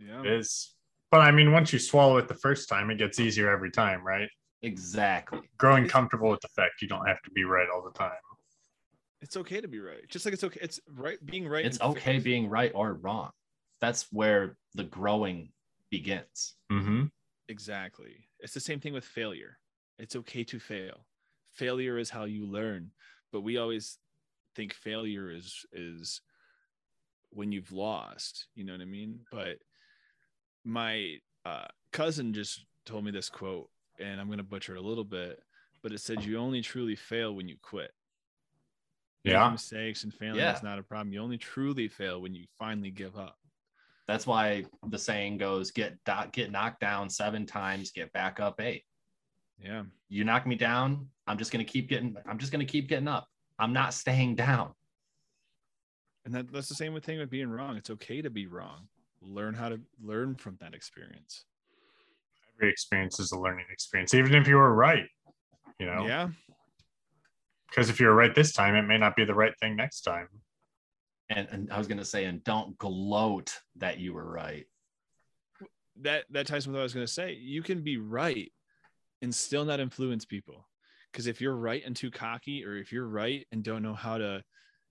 yeah. 0.00 0.20
It 0.22 0.32
is. 0.32 0.74
But 1.10 1.20
I 1.20 1.30
mean, 1.30 1.52
once 1.52 1.72
you 1.72 1.78
swallow 1.78 2.18
it 2.18 2.28
the 2.28 2.34
first 2.34 2.68
time, 2.68 2.90
it 2.90 2.96
gets 2.96 3.20
easier 3.20 3.50
every 3.50 3.70
time, 3.70 4.04
right? 4.04 4.28
exactly 4.62 5.40
Growing 5.56 5.88
comfortable 5.88 6.28
with 6.28 6.40
the 6.42 6.48
fact 6.48 6.82
you 6.82 6.88
don't 6.88 7.06
have 7.06 7.22
to 7.22 7.30
be 7.30 7.44
right 7.44 7.66
all 7.74 7.82
the 7.82 7.98
time. 7.98 8.12
It's 9.22 9.34
okay 9.38 9.58
to 9.58 9.68
be 9.68 9.80
right. 9.80 10.06
Just 10.06 10.26
like 10.26 10.34
it's 10.34 10.44
okay. 10.44 10.60
It's 10.62 10.78
right 10.86 11.16
being 11.24 11.48
right. 11.48 11.64
it's 11.64 11.80
okay 11.80 12.18
fa- 12.18 12.24
being 12.24 12.50
right 12.50 12.70
or 12.74 12.92
wrong 12.92 13.30
that's 13.80 14.06
where 14.12 14.56
the 14.74 14.84
growing 14.84 15.50
begins 15.90 16.54
Mm-hmm. 16.70 17.06
Exactly. 17.48 18.28
It's 18.38 18.54
the 18.54 18.60
same 18.60 18.78
thing 18.78 18.92
with 18.92 19.04
failure. 19.04 19.58
It's 19.98 20.14
okay 20.14 20.44
to 20.44 20.60
fail. 20.60 21.04
Failure 21.52 21.98
is 21.98 22.08
how 22.08 22.24
you 22.24 22.46
learn, 22.46 22.92
but 23.32 23.40
we 23.40 23.56
always 23.56 23.98
think 24.54 24.72
failure 24.72 25.30
is 25.30 25.64
is 25.72 26.20
when 27.30 27.50
you've 27.50 27.72
lost, 27.72 28.46
you 28.54 28.64
know 28.64 28.72
what 28.72 28.82
I 28.82 28.84
mean? 28.84 29.20
But 29.32 29.58
my 30.64 31.16
uh, 31.44 31.66
cousin 31.92 32.32
just 32.34 32.64
told 32.86 33.04
me 33.04 33.10
this 33.10 33.28
quote 33.28 33.68
and 33.98 34.20
I'm 34.20 34.26
going 34.26 34.38
to 34.38 34.44
butcher 34.44 34.74
it 34.76 34.78
a 34.78 34.86
little 34.86 35.04
bit, 35.04 35.40
but 35.82 35.92
it 35.92 36.00
said 36.00 36.24
you 36.24 36.38
only 36.38 36.60
truly 36.62 36.96
fail 36.96 37.34
when 37.34 37.48
you 37.48 37.56
quit. 37.62 37.92
Making 39.24 39.38
Yeah. 39.40 39.50
mistakes 39.50 40.04
and 40.04 40.14
failing 40.14 40.38
Yeah. 40.38 40.54
is 40.56 40.62
not 40.62 40.78
a 40.78 40.82
problem. 40.82 41.12
You 41.12 41.20
only 41.20 41.36
truly 41.38 41.88
fail 41.88 42.20
when 42.22 42.34
you 42.34 42.46
finally 42.58 42.90
give 42.90 43.16
up. 43.18 43.36
that's 44.06 44.26
why 44.26 44.64
the 44.88 44.98
saying 44.98 45.38
goes 45.38 45.70
get 45.70 45.96
get 46.32 46.50
knocked 46.50 46.80
down 46.80 47.08
seven 47.08 47.46
times 47.46 47.92
get 47.92 48.12
back 48.12 48.40
up 48.40 48.60
eight 48.60 48.84
Yeah. 49.62 49.84
you 50.08 50.24
knock 50.24 50.48
me 50.48 50.56
down 50.56 51.08
i'm 51.28 51.38
just 51.38 51.52
going 51.52 51.64
to 51.64 51.70
keep 51.72 51.88
getting 51.88 52.16
i'm 52.26 52.36
just 52.38 52.50
going 52.50 52.66
to 52.66 52.72
keep 52.72 52.88
getting 52.88 53.06
up 53.06 53.28
i'm 53.60 53.72
not 53.72 53.94
staying 53.94 54.34
down 54.34 54.74
And 56.24 56.34
that, 56.34 56.50
that's 56.52 56.68
the 56.68 56.74
same 56.74 56.98
thing 57.00 57.18
with 57.20 57.30
being 57.30 57.50
wrong. 57.50 57.76
It's 57.76 57.90
okay 57.90 58.20
to 58.20 58.30
be 58.30 58.46
wrong. 58.46 58.88
Learn 59.22 59.54
how 59.54 59.68
to 59.68 59.80
learn 60.02 60.34
from 60.34 60.56
that 60.60 60.74
experience. 60.74 61.44
Every 62.56 62.70
experience 62.70 63.20
is 63.20 63.32
a 63.32 63.38
learning 63.38 63.66
experience, 63.70 64.14
even 64.14 64.34
if 64.34 64.48
you 64.48 64.56
were 64.56 64.74
right. 64.74 65.06
You 65.78 65.86
know, 65.86 66.06
Yeah. 66.06 66.28
because 67.68 67.88
if 67.90 68.00
you're 68.00 68.14
right 68.14 68.34
this 68.34 68.52
time, 68.52 68.74
it 68.74 68.82
may 68.82 68.98
not 68.98 69.16
be 69.16 69.24
the 69.24 69.34
right 69.34 69.52
thing 69.60 69.76
next 69.76 70.02
time. 70.02 70.28
and, 71.30 71.46
and 71.52 71.72
i 71.72 71.78
was 71.78 71.86
going 71.86 71.96
to 71.98 72.04
say 72.04 72.24
and 72.24 72.42
don't 72.42 72.76
gloat 72.78 73.56
that 73.76 73.98
you 73.98 74.12
were 74.12 74.28
right 74.28 74.66
That 76.00 76.24
that 76.30 76.46
ties 76.48 76.66
with 76.66 76.74
what 76.74 76.80
I 76.80 76.82
was 76.82 76.94
gonna 76.94 77.06
say. 77.06 77.34
You 77.34 77.62
can 77.62 77.82
be 77.82 77.98
right 77.98 78.50
and 79.22 79.32
still 79.34 79.64
not 79.64 79.80
influence 79.80 80.24
people. 80.24 80.66
Because 81.12 81.26
if 81.26 81.40
you're 81.40 81.56
right 81.56 81.82
and 81.84 81.94
too 81.94 82.10
cocky, 82.10 82.64
or 82.64 82.76
if 82.76 82.90
you're 82.92 83.06
right 83.06 83.46
and 83.52 83.62
don't 83.62 83.82
know 83.82 83.94
how 83.94 84.16
to 84.18 84.42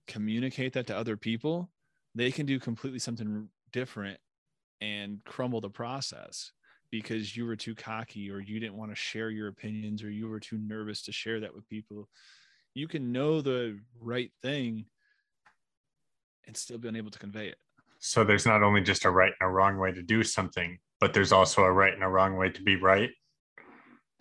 communicate 0.06 0.72
that 0.74 0.86
to 0.86 0.96
other 0.96 1.16
people, 1.16 1.70
they 2.14 2.30
can 2.30 2.46
do 2.46 2.58
completely 2.60 2.98
something 3.00 3.48
different 3.72 4.18
and 4.80 5.20
crumble 5.24 5.60
the 5.60 5.68
process 5.70 6.52
because 6.90 7.36
you 7.36 7.46
were 7.46 7.56
too 7.56 7.74
cocky 7.74 8.30
or 8.30 8.40
you 8.40 8.58
didn't 8.58 8.76
want 8.76 8.90
to 8.90 8.96
share 8.96 9.30
your 9.30 9.48
opinions 9.48 10.02
or 10.02 10.10
you 10.10 10.28
were 10.28 10.40
too 10.40 10.58
nervous 10.58 11.02
to 11.02 11.12
share 11.12 11.40
that 11.40 11.54
with 11.54 11.68
people. 11.68 12.08
You 12.74 12.88
can 12.88 13.12
know 13.12 13.40
the 13.40 13.78
right 14.00 14.30
thing 14.42 14.86
and 16.46 16.56
still 16.56 16.78
be 16.78 16.88
unable 16.88 17.10
to 17.10 17.18
convey 17.18 17.48
it. 17.48 17.56
So 17.98 18.24
there's 18.24 18.46
not 18.46 18.62
only 18.62 18.80
just 18.80 19.04
a 19.04 19.10
right 19.10 19.32
and 19.40 19.46
a 19.48 19.50
wrong 19.52 19.76
way 19.78 19.92
to 19.92 20.02
do 20.02 20.22
something, 20.22 20.78
but 21.00 21.12
there's 21.12 21.32
also 21.32 21.62
a 21.62 21.70
right 21.72 21.92
and 21.92 22.02
a 22.02 22.08
wrong 22.08 22.36
way 22.36 22.50
to 22.50 22.62
be 22.62 22.76
right. 22.76 23.10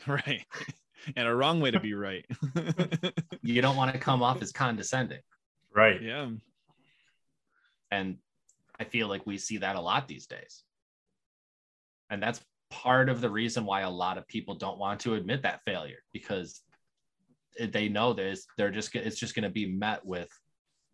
Right. 0.07 0.45
and 1.17 1.27
a 1.27 1.35
wrong 1.35 1.59
way 1.59 1.71
to 1.71 1.79
be 1.81 1.93
right. 1.93 2.25
you 3.41 3.61
don't 3.61 3.75
want 3.75 3.91
to 3.91 3.99
come 3.99 4.23
off 4.23 4.41
as 4.41 4.53
condescending 4.53 5.19
Right. 5.75 6.01
yeah. 6.01 6.29
and 7.91 8.17
i 8.79 8.83
feel 8.83 9.07
like 9.07 9.25
we 9.25 9.37
see 9.37 9.57
that 9.57 9.75
a 9.75 9.81
lot 9.81 10.07
these 10.07 10.27
days. 10.27 10.63
And 12.09 12.21
that's 12.21 12.41
part 12.69 13.09
of 13.09 13.21
the 13.21 13.29
reason 13.29 13.65
why 13.65 13.81
a 13.81 13.89
lot 13.89 14.17
of 14.17 14.27
people 14.27 14.55
don't 14.55 14.77
want 14.77 14.99
to 15.01 15.15
admit 15.15 15.43
that 15.43 15.61
failure 15.65 15.99
because 16.13 16.61
they 17.59 17.89
know 17.89 18.13
there's 18.13 18.45
they're 18.57 18.71
just 18.71 18.95
it's 18.95 19.19
just 19.19 19.35
going 19.35 19.43
to 19.43 19.49
be 19.49 19.65
met 19.65 20.05
with 20.05 20.29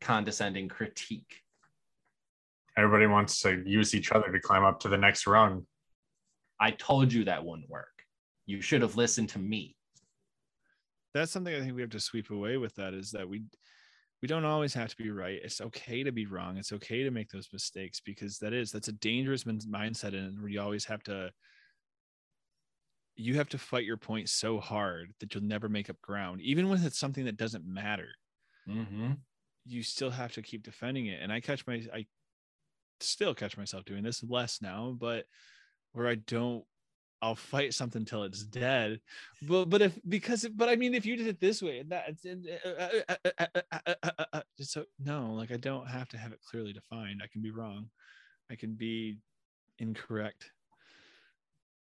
condescending 0.01 0.67
critique. 0.67 1.41
Everybody 2.77 3.07
wants 3.07 3.41
to 3.41 3.63
use 3.65 3.95
each 3.95 4.11
other 4.11 4.31
to 4.31 4.39
climb 4.39 4.63
up 4.63 4.79
to 4.81 4.89
the 4.89 4.97
next 4.97 5.27
rung. 5.27 5.65
i 6.59 6.71
told 6.71 7.13
you 7.13 7.25
that 7.25 7.45
wouldn't 7.45 7.69
work. 7.69 8.03
You 8.45 8.61
should 8.61 8.81
have 8.81 8.97
listened 8.97 9.29
to 9.29 9.39
me. 9.39 9.75
That's 11.13 11.31
something 11.31 11.55
I 11.55 11.61
think 11.61 11.75
we 11.75 11.81
have 11.81 11.91
to 11.91 11.99
sweep 11.99 12.29
away 12.29 12.57
with 12.57 12.75
that 12.75 12.93
is 12.93 13.11
that 13.11 13.27
we 13.27 13.43
we 14.21 14.27
don't 14.27 14.45
always 14.45 14.73
have 14.73 14.89
to 14.89 14.97
be 14.97 15.11
right. 15.11 15.39
It's 15.43 15.61
okay 15.61 16.03
to 16.03 16.11
be 16.11 16.25
wrong. 16.25 16.57
It's 16.57 16.71
okay 16.71 17.03
to 17.03 17.11
make 17.11 17.29
those 17.29 17.49
mistakes 17.53 17.99
because 17.99 18.39
that 18.39 18.53
is 18.53 18.71
that's 18.71 18.87
a 18.87 18.93
dangerous 18.93 19.45
min- 19.45 19.59
mindset 19.59 20.13
and 20.13 20.39
where 20.39 20.49
you 20.49 20.61
always 20.61 20.85
have 20.85 21.03
to 21.03 21.31
you 23.17 23.35
have 23.35 23.49
to 23.49 23.57
fight 23.57 23.85
your 23.85 23.97
point 23.97 24.27
so 24.27 24.59
hard 24.59 25.13
that 25.19 25.33
you'll 25.33 25.43
never 25.43 25.69
make 25.69 25.89
up 25.89 26.01
ground 26.01 26.41
even 26.41 26.67
when 26.67 26.83
it's 26.83 26.99
something 26.99 27.23
that 27.25 27.37
doesn't 27.37 27.65
matter 27.65 28.09
mm-hmm. 28.67 29.11
you 29.65 29.83
still 29.83 30.09
have 30.09 30.33
to 30.33 30.41
keep 30.41 30.63
defending 30.63 31.07
it. 31.07 31.21
And 31.21 31.31
I 31.31 31.39
catch 31.39 31.65
my 31.67 31.83
I 31.93 32.05
still 32.99 33.33
catch 33.33 33.57
myself 33.57 33.85
doing 33.85 34.03
this 34.03 34.23
less 34.23 34.61
now, 34.61 34.95
but 34.97 35.25
where 35.93 36.07
I 36.07 36.15
don't 36.15 36.63
I'll 37.21 37.35
fight 37.35 37.73
something 37.73 38.05
till 38.05 38.23
it's 38.23 38.43
dead. 38.43 38.99
But 39.47 39.65
but 39.65 39.81
if 39.81 39.99
because 40.07 40.45
but 40.53 40.69
I 40.69 40.75
mean 40.75 40.93
if 40.93 41.05
you 41.05 41.15
did 41.17 41.27
it 41.27 41.39
this 41.39 41.61
way 41.61 41.79
and 41.79 41.89
that 41.91 42.15
so 44.59 44.85
no, 44.99 45.33
like 45.33 45.51
I 45.51 45.57
don't 45.57 45.87
have 45.87 46.07
to 46.09 46.17
have 46.17 46.31
it 46.31 46.39
clearly 46.49 46.73
defined. 46.73 47.21
I 47.23 47.27
can 47.27 47.41
be 47.41 47.51
wrong. 47.51 47.89
I 48.51 48.55
can 48.55 48.73
be 48.73 49.17
incorrect. 49.79 50.51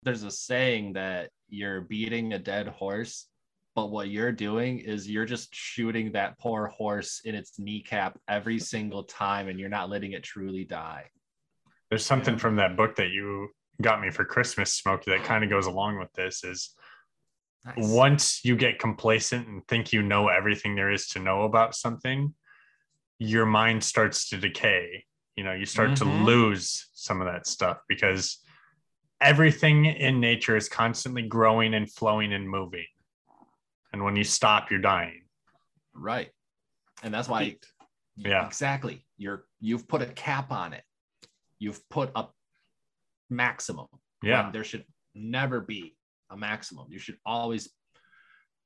there's 0.03 0.23
a 0.23 0.31
saying 0.31 0.93
that 0.93 1.29
you're 1.49 1.81
beating 1.81 2.33
a 2.33 2.39
dead 2.39 2.67
horse 2.67 3.27
but 3.75 3.89
what 3.89 4.09
you're 4.09 4.31
doing 4.31 4.77
is 4.79 5.09
you're 5.09 5.25
just 5.25 5.53
shooting 5.55 6.11
that 6.11 6.37
poor 6.37 6.67
horse 6.67 7.21
in 7.25 7.33
its 7.35 7.57
kneecap 7.57 8.19
every 8.27 8.59
single 8.59 9.03
time 9.03 9.47
and 9.49 9.59
you're 9.59 9.69
not 9.69 9.89
letting 9.89 10.11
it 10.11 10.23
truly 10.23 10.63
die 10.63 11.09
There's 11.89 12.05
something 12.05 12.35
Yeah. 12.35 12.39
from 12.39 12.55
that 12.57 12.77
book 12.77 12.95
that 12.97 13.09
you 13.09 13.49
got 13.81 14.01
me 14.01 14.09
for 14.11 14.25
Christmas, 14.25 14.73
Smokey, 14.73 15.11
that 15.11 15.23
kind 15.23 15.43
of 15.43 15.49
goes 15.49 15.65
along 15.65 15.99
with 15.99 16.11
this 16.13 16.43
is 16.43 16.75
Nice. 17.65 17.75
once 17.77 18.43
you 18.43 18.55
get 18.55 18.77
complacent 18.79 19.47
and 19.47 19.65
think 19.67 19.93
you 19.93 20.01
know 20.01 20.27
everything 20.27 20.75
there 20.75 20.91
is 20.91 21.07
to 21.09 21.19
know 21.19 21.43
about 21.43 21.75
something, 21.75 22.33
your 23.19 23.45
mind 23.45 23.83
starts 23.83 24.29
to 24.29 24.37
decay. 24.37 25.05
You 25.35 25.43
know, 25.45 25.53
you 25.53 25.65
start 25.65 25.95
to 25.97 26.05
Mhm. 26.05 26.25
lose 26.25 26.89
some 26.93 27.21
of 27.21 27.27
that 27.27 27.47
stuff 27.47 27.79
because 27.87 28.39
everything 29.21 29.85
in 29.85 30.19
nature 30.19 30.57
is 30.57 30.67
constantly 30.67 31.21
growing 31.21 31.73
and 31.73 31.89
flowing 31.91 32.33
and 32.33 32.47
moving. 32.49 32.85
And 33.93 34.03
when 34.03 34.15
you 34.15 34.23
stop, 34.23 34.69
you're 34.69 34.81
dying. 34.81 35.21
right 35.95 36.31
and 37.03 37.13
that's 37.13 37.29
why 37.29 37.55
Yeah. 38.15 38.45
exactly 38.47 39.05
you're 39.17 39.45
you've 39.59 39.87
put 39.87 40.01
a 40.01 40.07
cap 40.07 40.51
on 40.51 40.73
it 40.73 40.83
you've 41.59 41.87
put 41.89 42.09
a 42.15 42.25
maximum 43.35 43.87
Yeah. 44.21 44.43
when 44.43 44.51
there 44.51 44.63
should 44.63 44.85
never 45.15 45.59
be 45.61 45.95
a 46.29 46.37
maximum 46.37 46.87
you 46.89 46.99
should 46.99 47.17
always 47.25 47.69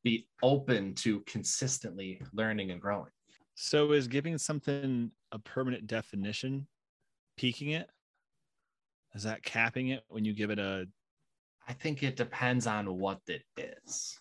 be 0.03 0.27
open 0.43 0.93
to 0.95 1.21
consistently 1.21 2.21
learning 2.33 2.71
and 2.71 2.79
growing 2.81 3.11
So 3.55 3.91
is 3.93 4.07
giving 4.07 4.37
something 4.37 5.11
a 5.31 5.39
permanent 5.39 5.87
definition 5.87 6.67
peaking 7.37 7.71
it? 7.71 7.89
Is 9.15 9.23
that 9.23 9.43
capping 9.43 9.89
it 9.89 10.03
when 10.09 10.23
you 10.25 10.33
give 10.33 10.51
it 10.51 10.59
a 10.59 10.87
i 11.67 11.73
think 11.73 12.01
it 12.03 12.15
depends 12.15 12.65
on 12.67 12.97
what 12.97 13.19
it 13.27 13.43
is 13.57 14.17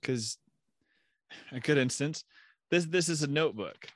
because 0.00 0.38
a 1.52 1.60
good 1.60 1.78
instance 1.78 2.24
this 2.70 2.86
this 2.86 3.08
is 3.08 3.22
a 3.22 3.26
notebook 3.26 3.86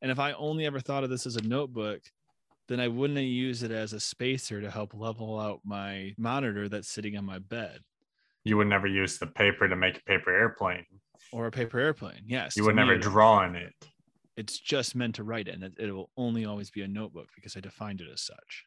and 0.00 0.10
if 0.10 0.18
i 0.18 0.32
only 0.32 0.64
ever 0.64 0.80
thought 0.80 1.04
of 1.04 1.10
this 1.10 1.26
as 1.26 1.36
a 1.36 1.42
notebook 1.42 2.00
then 2.68 2.80
i 2.80 2.88
wouldn't 2.88 3.18
use 3.20 3.62
it 3.62 3.70
as 3.70 3.92
a 3.92 4.00
spacer 4.00 4.60
to 4.60 4.70
help 4.70 4.94
level 4.94 5.38
out 5.38 5.60
my 5.64 6.12
monitor 6.18 6.68
that's 6.68 6.88
sitting 6.88 7.16
on 7.16 7.24
my 7.24 7.38
bed 7.38 7.80
You 8.44 8.56
would 8.58 8.66
never 8.68 8.86
use 8.86 9.18
the 9.18 9.26
paper 9.26 9.68
to 9.68 9.76
make 9.76 9.98
a 9.98 10.02
paper 10.02 10.30
airplane. 10.36 10.86
or 11.32 11.46
a 11.46 11.50
paper 11.50 11.78
airplane 11.78 12.22
yes 12.26 12.56
You 12.56 12.64
would 12.64 12.76
never 12.76 12.94
it- 12.94 13.02
draw 13.02 13.34
on 13.38 13.56
it. 13.56 13.74
it's 14.36 14.58
just 14.58 14.94
meant 14.96 15.14
to 15.16 15.24
write 15.24 15.48
in. 15.48 15.62
it, 15.62 15.74
it 15.78 15.92
will 15.92 16.10
only 16.16 16.44
always 16.44 16.70
be 16.70 16.82
a 16.82 16.88
notebook 16.88 17.28
because 17.34 17.56
i 17.56 17.60
defined 17.60 18.00
it 18.00 18.08
as 18.12 18.22
such 18.22 18.64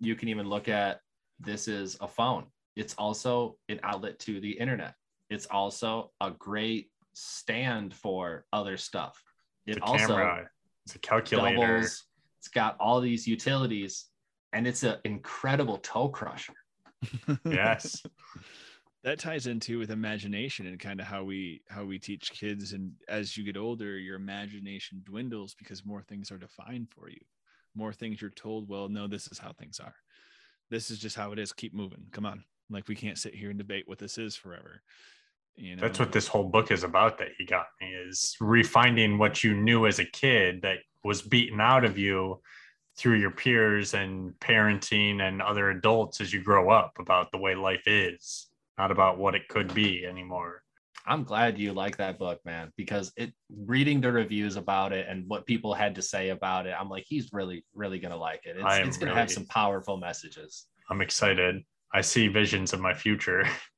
you 0.00 0.14
can 0.14 0.28
even 0.28 0.48
look 0.48 0.68
at 0.68 1.00
this 1.40 1.68
is 1.68 1.96
a 2.00 2.08
phone 2.08 2.44
it's 2.76 2.94
also 2.94 3.56
an 3.68 3.78
outlet 3.82 4.18
to 4.18 4.40
the 4.40 4.50
internet 4.50 4.94
it's 5.30 5.46
also 5.46 6.10
a 6.20 6.30
great 6.32 6.90
stand 7.14 7.94
for 7.94 8.44
other 8.52 8.76
stuff 8.76 9.22
it 9.66 9.74
the 9.76 9.80
also 9.82 10.06
camera. 10.08 10.48
It's 10.84 10.94
a 10.96 10.98
calculator. 10.98 11.56
doubles. 11.56 12.04
It's 12.44 12.50
got 12.50 12.76
all 12.78 13.00
these 13.00 13.26
utilities, 13.26 14.04
and 14.52 14.66
it's 14.66 14.82
an 14.82 14.98
incredible 15.06 15.78
toe 15.78 16.10
crusher. 16.10 16.52
Yes. 17.46 18.02
that 19.02 19.18
ties 19.18 19.46
into 19.46 19.78
with 19.78 19.90
imagination 19.90 20.66
and 20.66 20.78
kind 20.78 21.00
of 21.00 21.06
how 21.06 21.24
we 21.24 21.62
how 21.70 21.84
we 21.84 21.98
teach 21.98 22.32
kids. 22.32 22.74
And 22.74 22.92
as 23.08 23.34
you 23.34 23.44
get 23.44 23.56
older 23.56 23.96
your 23.96 24.16
imagination 24.16 25.00
dwindles 25.04 25.54
because 25.54 25.86
more 25.86 26.02
things 26.02 26.30
are 26.30 26.36
defined 26.36 26.88
for 26.90 27.08
you. 27.08 27.20
More 27.74 27.94
things 27.94 28.20
you're 28.20 28.30
told 28.30 28.68
well 28.68 28.90
no 28.90 29.06
this 29.06 29.26
is 29.28 29.38
how 29.38 29.52
things 29.52 29.80
are. 29.80 29.94
This 30.68 30.90
is 30.90 30.98
just 30.98 31.16
how 31.16 31.32
it 31.32 31.38
is. 31.38 31.50
Keep 31.54 31.72
moving. 31.72 32.04
Come 32.12 32.26
on. 32.26 32.44
Like 32.68 32.88
we 32.88 32.94
can't 32.94 33.18
sit 33.18 33.34
here 33.34 33.48
and 33.48 33.58
debate 33.58 33.88
what 33.88 33.98
this 33.98 34.18
is 34.18 34.36
forever 34.36 34.82
you 35.56 35.76
know 35.76 35.82
That's 35.82 35.98
what 35.98 36.12
this 36.12 36.26
whole 36.26 36.44
book 36.44 36.70
is 36.70 36.84
about 36.84 37.18
that 37.18 37.28
he 37.38 37.44
got 37.44 37.66
me 37.80 37.88
is 37.88 38.36
refinding 38.40 39.18
what 39.18 39.44
you 39.44 39.54
knew 39.54 39.86
as 39.86 39.98
a 39.98 40.04
kid 40.04 40.62
that 40.62 40.78
was 41.02 41.22
beaten 41.22 41.60
out 41.60 41.84
of 41.84 41.98
you 41.98 42.40
through 42.96 43.18
your 43.18 43.30
peers 43.30 43.94
and 43.94 44.32
parenting 44.40 45.20
and 45.20 45.42
other 45.42 45.70
adults 45.70 46.20
as 46.20 46.32
you 46.32 46.42
grow 46.42 46.70
up 46.70 46.92
about 46.98 47.30
the 47.32 47.38
way 47.38 47.54
life 47.54 47.82
is, 47.86 48.48
not 48.78 48.90
about 48.90 49.18
what 49.18 49.34
it 49.34 49.48
could 49.48 49.72
be 49.74 50.06
anymore. 50.06 50.62
I'm 51.06 51.22
glad 51.22 51.58
you 51.58 51.72
like 51.72 51.98
that 51.98 52.18
book, 52.18 52.40
man, 52.46 52.72
because 52.76 53.12
it 53.16 53.32
reading 53.50 54.00
the 54.00 54.10
reviews 54.10 54.56
about 54.56 54.92
it 54.92 55.06
and 55.08 55.28
what 55.28 55.44
people 55.44 55.74
had 55.74 55.94
to 55.96 56.02
say 56.02 56.30
about 56.30 56.66
it, 56.66 56.74
I'm 56.78 56.88
like, 56.88 57.04
he's 57.06 57.30
really, 57.32 57.64
really 57.74 57.98
gonna 57.98 58.16
like 58.16 58.46
it. 58.46 58.56
It's, 58.56 58.64
I 58.64 58.78
am 58.78 58.88
it's 58.88 58.96
gonna 58.96 59.14
have 59.14 59.30
some 59.30 59.44
powerful 59.46 59.98
messages. 59.98 60.66
I'm 60.88 61.02
excited. 61.02 61.62
I 61.92 62.00
see 62.00 62.28
visions 62.28 62.72
of 62.72 62.80
my 62.80 62.94
future 62.94 63.44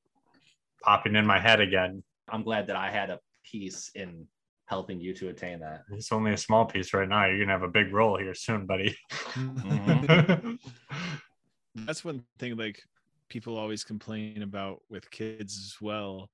popping 0.86 1.16
in 1.16 1.26
my 1.26 1.38
head 1.38 1.60
again. 1.60 2.02
I'm 2.28 2.42
glad 2.42 2.66
that 2.68 2.76
I 2.76 2.90
had 2.90 3.10
a 3.10 3.18
piece 3.44 3.90
in 3.94 4.26
helping 4.66 5.00
you 5.00 5.12
to 5.14 5.28
attain 5.28 5.60
that. 5.60 5.82
It's 5.90 6.10
only 6.12 6.32
a 6.32 6.36
small 6.36 6.64
piece 6.64 6.94
right 6.94 7.08
now. 7.08 7.26
You're 7.26 7.40
gonna 7.40 7.52
have 7.52 7.62
a 7.62 7.68
big 7.68 7.92
role 7.92 8.16
here 8.18 8.34
soon, 8.34 8.66
buddy. 8.66 8.96
Mhm. 9.34 10.58
that's 11.74 12.04
one 12.04 12.22
thing 12.38 12.56
like 12.56 12.80
people 13.28 13.56
always 13.58 13.84
complain 13.84 14.42
about 14.42 14.80
with 14.88 15.10
kids 15.10 15.58
as 15.58 15.76
well 15.80 16.30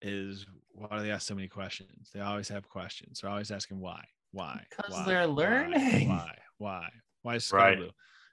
is 0.00 0.44
why 0.72 0.88
do 0.96 1.02
they 1.04 1.10
ask 1.12 1.28
so 1.28 1.34
many 1.36 1.46
questions 1.46 2.10
they 2.12 2.18
always 2.20 2.48
have 2.48 2.68
questions 2.68 3.20
they're 3.20 3.30
always 3.30 3.52
asking 3.52 3.78
why 3.78 4.02
why 4.32 4.60
'Cause 4.72 4.86
why, 4.90 4.96
Because 4.98 5.06
they're 5.06 5.26
learning. 5.28 6.08
why 6.08 6.36
why 6.58 6.88
why 7.22 7.34
is 7.36 7.52
Right. 7.52 7.76
blue 7.78 7.90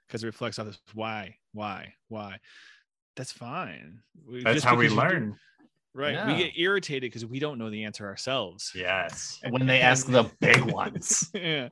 because 0.08 0.24
it 0.24 0.26
reflects 0.26 0.58
off 0.58 0.66
this 0.66 0.78
why 0.92 1.36
why 1.52 1.94
why 2.08 2.38
that's 3.14 3.30
fine 3.32 4.00
That's 4.42 4.54
just 4.54 4.66
how 4.66 4.74
we 4.74 4.88
learn. 4.88 5.22
you 5.24 5.30
do- 5.32 5.36
learn. 5.94 6.14
right 6.16 6.26
we 6.26 6.36
get 6.42 6.58
irritated 6.58 7.10
because 7.10 7.26
we 7.26 7.38
don't 7.38 7.58
know 7.58 7.70
the 7.70 7.84
answer 7.84 8.06
ourselves 8.06 8.72
Yes. 8.74 9.40
when 9.50 9.66
they 9.66 9.80
ask 9.80 10.06
the 10.06 10.24
big 10.40 10.60
ones. 10.80 11.30
yeah 11.34 11.68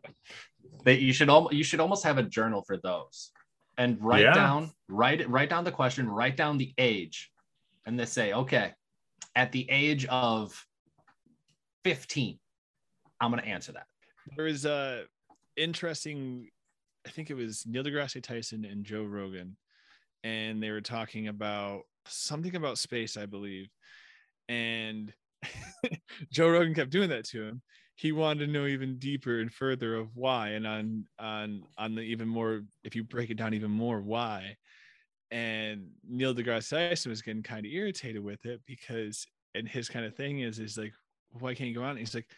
That 0.84 1.00
you 1.00 1.12
should 1.12 1.28
almost 1.28 1.54
you 1.54 1.64
should 1.64 1.80
almost 1.80 2.04
have 2.04 2.18
a 2.18 2.22
journal 2.22 2.62
for 2.66 2.76
those 2.78 3.30
and 3.76 3.96
write 4.02 4.22
Yeah. 4.22 4.34
down 4.34 4.70
write 4.88 5.28
write 5.28 5.50
down 5.50 5.64
the 5.64 5.72
question, 5.72 6.08
write 6.08 6.36
down 6.36 6.58
the 6.58 6.72
age, 6.78 7.30
and 7.86 7.98
they 7.98 8.06
say, 8.06 8.32
okay, 8.32 8.72
at 9.36 9.52
the 9.52 9.68
age 9.70 10.04
of 10.06 10.64
15, 11.84 12.38
I'm 13.20 13.30
gonna 13.30 13.42
answer 13.42 13.72
that. 13.72 13.86
there 14.36 14.44
was 14.46 14.64
a 14.64 15.04
interesting 15.56 16.48
i 17.06 17.10
think 17.10 17.30
it 17.30 17.34
was 17.34 17.64
neil 17.66 17.82
degrasse 17.82 18.22
tyson 18.22 18.64
and 18.64 18.84
joe 18.84 19.02
rogan 19.04 19.56
and 20.22 20.62
they 20.62 20.70
were 20.70 20.80
talking 20.80 21.26
about 21.28 21.82
something 22.06 22.54
about 22.54 22.78
space 22.78 23.16
i 23.16 23.26
believe 23.26 23.68
and 24.48 25.12
joe 26.32 26.48
rogan 26.48 26.74
kept 26.74 26.90
doing 26.90 27.10
that 27.10 27.24
to 27.26 27.42
him. 27.42 27.62
He 27.94 28.12
wanted 28.12 28.46
to 28.46 28.52
know 28.52 28.66
even 28.66 28.98
deeper 28.98 29.40
and 29.40 29.52
further 29.52 29.96
of 29.96 30.14
why 30.14 30.50
and 30.50 30.66
on 30.66 31.04
on 31.18 31.62
on 31.76 31.94
the 31.94 32.02
even 32.02 32.28
more 32.28 32.62
if 32.84 32.94
you 32.94 33.02
break 33.02 33.30
it 33.30 33.36
down 33.36 33.54
even 33.54 33.70
more 33.70 34.00
why. 34.00 34.56
And 35.30 35.90
neil 36.08 36.34
degrasse 36.34 36.70
tyson 36.70 37.10
was 37.10 37.22
getting 37.22 37.42
kind 37.42 37.66
of 37.66 37.72
irritated 37.72 38.22
with 38.22 38.46
it 38.46 38.60
because 38.66 39.26
and 39.54 39.68
his 39.68 39.88
kind 39.88 40.06
of 40.06 40.14
thing 40.14 40.40
is 40.40 40.58
is 40.58 40.78
like 40.78 40.92
why 41.32 41.54
can't 41.54 41.68
you 41.68 41.74
go 41.74 41.82
on 41.82 41.96
he's 41.96 42.14
like 42.14 42.28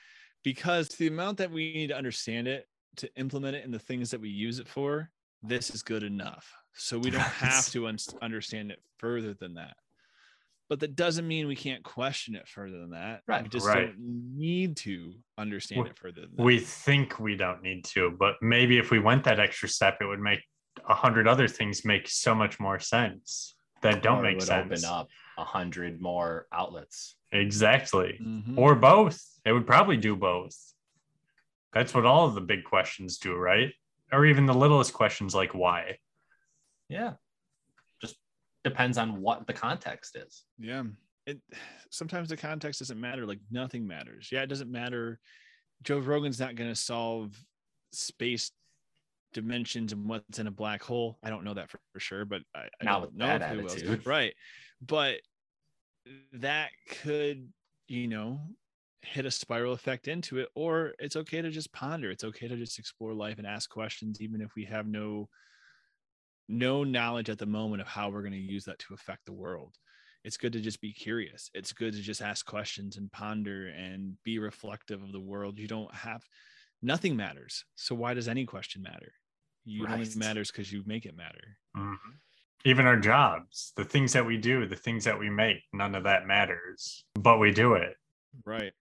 because 0.42 0.88
the 0.88 1.06
amount 1.06 1.38
that 1.38 1.50
we 1.50 1.72
need 1.72 1.88
to 1.88 1.96
understand 1.96 2.48
it 2.48 2.66
to 2.96 3.08
implement 3.16 3.54
it 3.54 3.64
in 3.64 3.70
the 3.70 3.78
things 3.78 4.10
that 4.10 4.20
we 4.20 4.28
use 4.28 4.58
it 4.58 4.66
for 4.66 5.10
this 5.42 5.70
is 5.70 5.82
good 5.82 6.02
enough. 6.02 6.52
So 6.74 6.98
we 6.98 7.10
don't 7.10 7.20
have 7.20 7.68
to 7.70 7.86
un- 7.88 7.98
understand 8.22 8.70
it 8.70 8.80
further 8.98 9.34
than 9.34 9.54
that 9.54 9.76
but 10.70 10.80
that 10.80 10.94
doesn't 10.96 11.26
mean 11.28 11.48
we 11.48 11.56
can't 11.56 11.82
question 11.82 12.34
it 12.36 12.46
further 12.48 12.78
than 12.78 12.90
that 12.90 13.22
Right. 13.26 13.42
we 13.42 13.48
just 13.50 13.66
right. 13.66 13.88
don't 13.88 14.36
need 14.38 14.76
to 14.78 15.12
understand 15.36 15.82
We- 15.82 15.90
it 15.90 15.98
further 15.98 16.22
than 16.22 16.36
that. 16.36 16.42
We 16.42 16.60
think 16.60 17.18
we 17.18 17.36
don't 17.36 17.60
need 17.60 17.84
to, 17.86 18.10
but 18.12 18.36
maybe 18.40 18.78
if 18.78 18.90
we 18.92 19.00
went 19.00 19.24
that 19.24 19.38
extra 19.40 19.68
step, 19.68 19.98
it 20.00 20.06
would 20.06 20.20
make 20.20 20.40
a 20.88 20.94
hundred 20.94 21.26
other 21.28 21.48
things 21.48 21.84
make 21.84 22.08
so 22.08 22.34
much 22.34 22.58
more 22.60 22.78
sense 22.78 23.56
that 23.82 24.02
don't 24.02 24.18
Or 24.18 24.20
it 24.20 24.22
make 24.28 24.34
would 24.36 24.46
sense. 24.46 24.84
open 24.84 24.94
up 25.00 25.08
a 25.36 25.44
hundred 25.44 26.00
more 26.00 26.46
outlets. 26.52 27.16
Exactly. 27.32 28.18
Mhm. 28.22 28.56
Or 28.56 28.74
both. 28.76 29.20
It 29.44 29.52
would 29.52 29.66
probably 29.66 29.96
do 29.96 30.14
both. 30.14 30.56
That's 31.72 31.92
what 31.94 32.06
all 32.06 32.26
of 32.26 32.34
the 32.34 32.40
big 32.40 32.62
questions 32.64 33.18
do, 33.18 33.34
right? 33.34 33.74
Or 34.12 34.24
even 34.24 34.46
the 34.46 34.54
littlest 34.54 34.92
questions 34.92 35.34
like 35.34 35.52
why. 35.54 35.98
Yeah. 36.88 37.14
Depends 38.64 38.98
on 38.98 39.20
what 39.20 39.46
the 39.46 39.52
context 39.52 40.16
is. 40.16 40.44
Yeah. 40.58 40.84
It 41.26 41.40
sometimes 41.90 42.28
the 42.28 42.36
context 42.36 42.80
doesn't 42.80 43.00
matter. 43.00 43.26
Like 43.26 43.40
nothing 43.50 43.86
matters. 43.86 44.28
Yeah, 44.32 44.42
it 44.42 44.48
doesn't 44.48 44.70
matter. 44.70 45.18
Joe 45.82 45.98
Rogan's 45.98 46.40
not 46.40 46.56
going 46.56 46.70
to 46.70 46.76
solve 46.76 47.34
space 47.92 48.50
dimensions 49.32 49.92
and 49.92 50.08
what's 50.08 50.38
in 50.38 50.46
a 50.46 50.50
black 50.50 50.82
hole. 50.82 51.18
I 51.22 51.30
don't 51.30 51.44
know 51.44 51.54
that 51.54 51.70
for, 51.70 51.78
for 51.92 52.00
sure, 52.00 52.24
but 52.24 52.42
I, 52.54 52.68
I 52.80 52.84
Not 52.84 53.02
with 53.02 53.14
know 53.14 53.26
that 53.26 53.56
will. 53.56 53.66
attitude. 53.70 54.04
Right. 54.06 54.34
But 54.84 55.20
that 56.32 56.70
could, 57.02 57.48
you 57.88 58.08
know, 58.08 58.40
hit 59.02 59.26
a 59.26 59.30
spiral 59.30 59.72
effect 59.72 60.08
into 60.08 60.38
it, 60.38 60.48
or 60.54 60.92
it's 60.98 61.16
okay 61.16 61.40
to 61.40 61.50
just 61.50 61.72
ponder. 61.72 62.10
It's 62.10 62.24
okay 62.24 62.48
to 62.48 62.56
just 62.56 62.78
explore 62.78 63.14
life 63.14 63.38
and 63.38 63.46
ask 63.46 63.70
questions, 63.70 64.20
even 64.20 64.40
if 64.40 64.54
we 64.56 64.64
have 64.66 64.86
no 64.86 65.28
no 66.50 66.82
knowledge 66.84 67.30
at 67.30 67.38
the 67.38 67.46
moment 67.46 67.80
of 67.80 67.86
how 67.88 68.10
we're 68.10 68.22
going 68.22 68.32
to 68.32 68.38
use 68.38 68.64
that 68.64 68.78
to 68.80 68.94
affect 68.94 69.24
the 69.24 69.32
world. 69.32 69.76
It's 70.24 70.36
good 70.36 70.52
to 70.52 70.60
just 70.60 70.80
be 70.80 70.92
curious. 70.92 71.48
It's 71.54 71.72
good 71.72 71.94
to 71.94 72.02
just 72.02 72.20
ask 72.20 72.44
questions 72.44 72.98
and 72.98 73.10
ponder 73.10 73.68
and 73.68 74.16
be 74.24 74.38
reflective 74.38 75.02
of 75.02 75.12
the 75.12 75.20
world. 75.20 75.58
You 75.58 75.68
don't 75.68 75.94
have 75.94 76.22
nothing 76.82 77.16
matters. 77.16 77.64
So 77.76 77.94
why 77.94 78.12
does 78.14 78.28
any 78.28 78.44
question 78.44 78.82
matter? 78.82 79.12
You 79.64 79.84
it 79.84 79.90
only 79.90 80.08
matters 80.16 80.50
because 80.50 80.70
you 80.72 80.82
make 80.84 81.06
it 81.06 81.16
matter. 81.16 81.56
Mhm. 81.76 81.96
Even 82.64 82.84
our 82.84 82.98
jobs, 82.98 83.72
the 83.76 83.84
things 83.84 84.12
that 84.12 84.26
we 84.26 84.36
do, 84.36 84.66
the 84.66 84.76
things 84.76 85.04
that 85.04 85.18
we 85.18 85.30
make, 85.30 85.62
none 85.72 85.94
of 85.94 86.04
that 86.04 86.26
matters, 86.26 87.04
but 87.14 87.38
we 87.38 87.52
do 87.52 87.74
it. 87.74 87.96
right. 88.44 88.72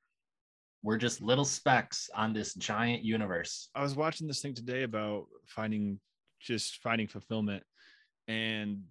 We're 0.81 0.97
just 0.97 1.21
little 1.21 1.45
specks 1.45 2.09
on 2.15 2.31
this 2.31 2.53
giant 2.53 3.03
universe. 3.03 3.69
i 3.75 3.81
was 3.81 3.95
watching 3.95 4.27
this 4.27 4.41
thing 4.41 4.53
today 4.53 4.83
about 4.83 5.27
finding 5.45 5.99
just 6.39 6.81
finding 6.81 7.07
fulfillment. 7.07 7.63
And 8.27 8.83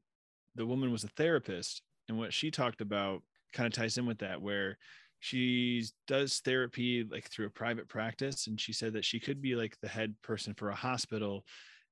the 0.54 0.66
woman 0.66 0.90
was 0.92 1.04
a 1.04 1.08
therapist 1.08 1.82
and 2.08 2.18
what 2.18 2.32
she 2.32 2.50
talked 2.50 2.80
about 2.80 3.22
kind 3.52 3.66
of 3.66 3.72
ties 3.72 3.96
in 3.98 4.06
with 4.06 4.18
that 4.18 4.40
where 4.40 4.78
she 5.20 5.84
does 6.06 6.40
therapy 6.44 7.04
like 7.10 7.28
through 7.28 7.46
a 7.46 7.50
private 7.50 7.88
practice 7.88 8.46
and 8.46 8.60
she 8.60 8.72
said 8.72 8.92
that 8.92 9.04
she 9.04 9.18
could 9.18 9.42
be 9.42 9.54
like 9.56 9.76
the 9.80 9.88
head 9.88 10.14
person 10.22 10.54
for 10.54 10.70
a 10.70 10.74
hospital 10.74 11.44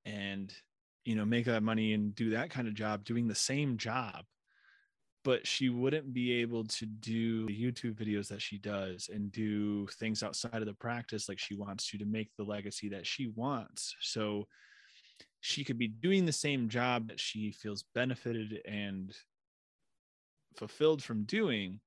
and 0.05 0.53
you 1.05 1.15
know 1.15 1.25
make 1.25 1.47
that 1.47 1.63
money 1.63 1.93
and 1.93 2.15
do 2.15 2.31
that 2.31 2.51
kind 2.51 2.69
of 2.69 2.75
job 2.75 3.05
doing 3.05 3.27
the 3.27 3.35
same 3.35 3.77
job. 3.77 4.25
But 5.25 5.45
she 5.45 5.71
wouldn't 5.71 6.15
be 6.15 6.35
able 6.35 6.65
to 6.65 6.87
do 6.87 7.47
the 7.47 7.65
youtube 7.65 7.97
videos 7.97 8.29
that 8.29 8.41
she 8.41 8.59
does 8.59 9.11
and 9.13 9.33
do 9.33 9.89
things 9.99 10.23
outside 10.23 10.55
of 10.55 10.67
the 10.67 10.75
practice 10.75 11.29
like 11.29 11.41
she 11.41 11.57
wants 11.57 11.91
to 11.91 11.99
to 11.99 12.05
make 12.05 12.31
the 12.37 12.45
legacy 12.45 12.89
that 12.91 13.07
she 13.07 13.27
wants. 13.35 13.97
So 14.01 14.47
she 15.41 15.65
could 15.65 15.79
be 15.79 15.89
doing 15.89 16.27
the 16.27 16.33
same 16.33 16.69
job 16.69 17.09
that 17.09 17.21
she 17.21 17.53
feels 17.53 17.85
benefited 17.95 18.61
and 18.67 19.15
fulfilled 20.57 21.03
from 21.03 21.25
doing 21.25 21.81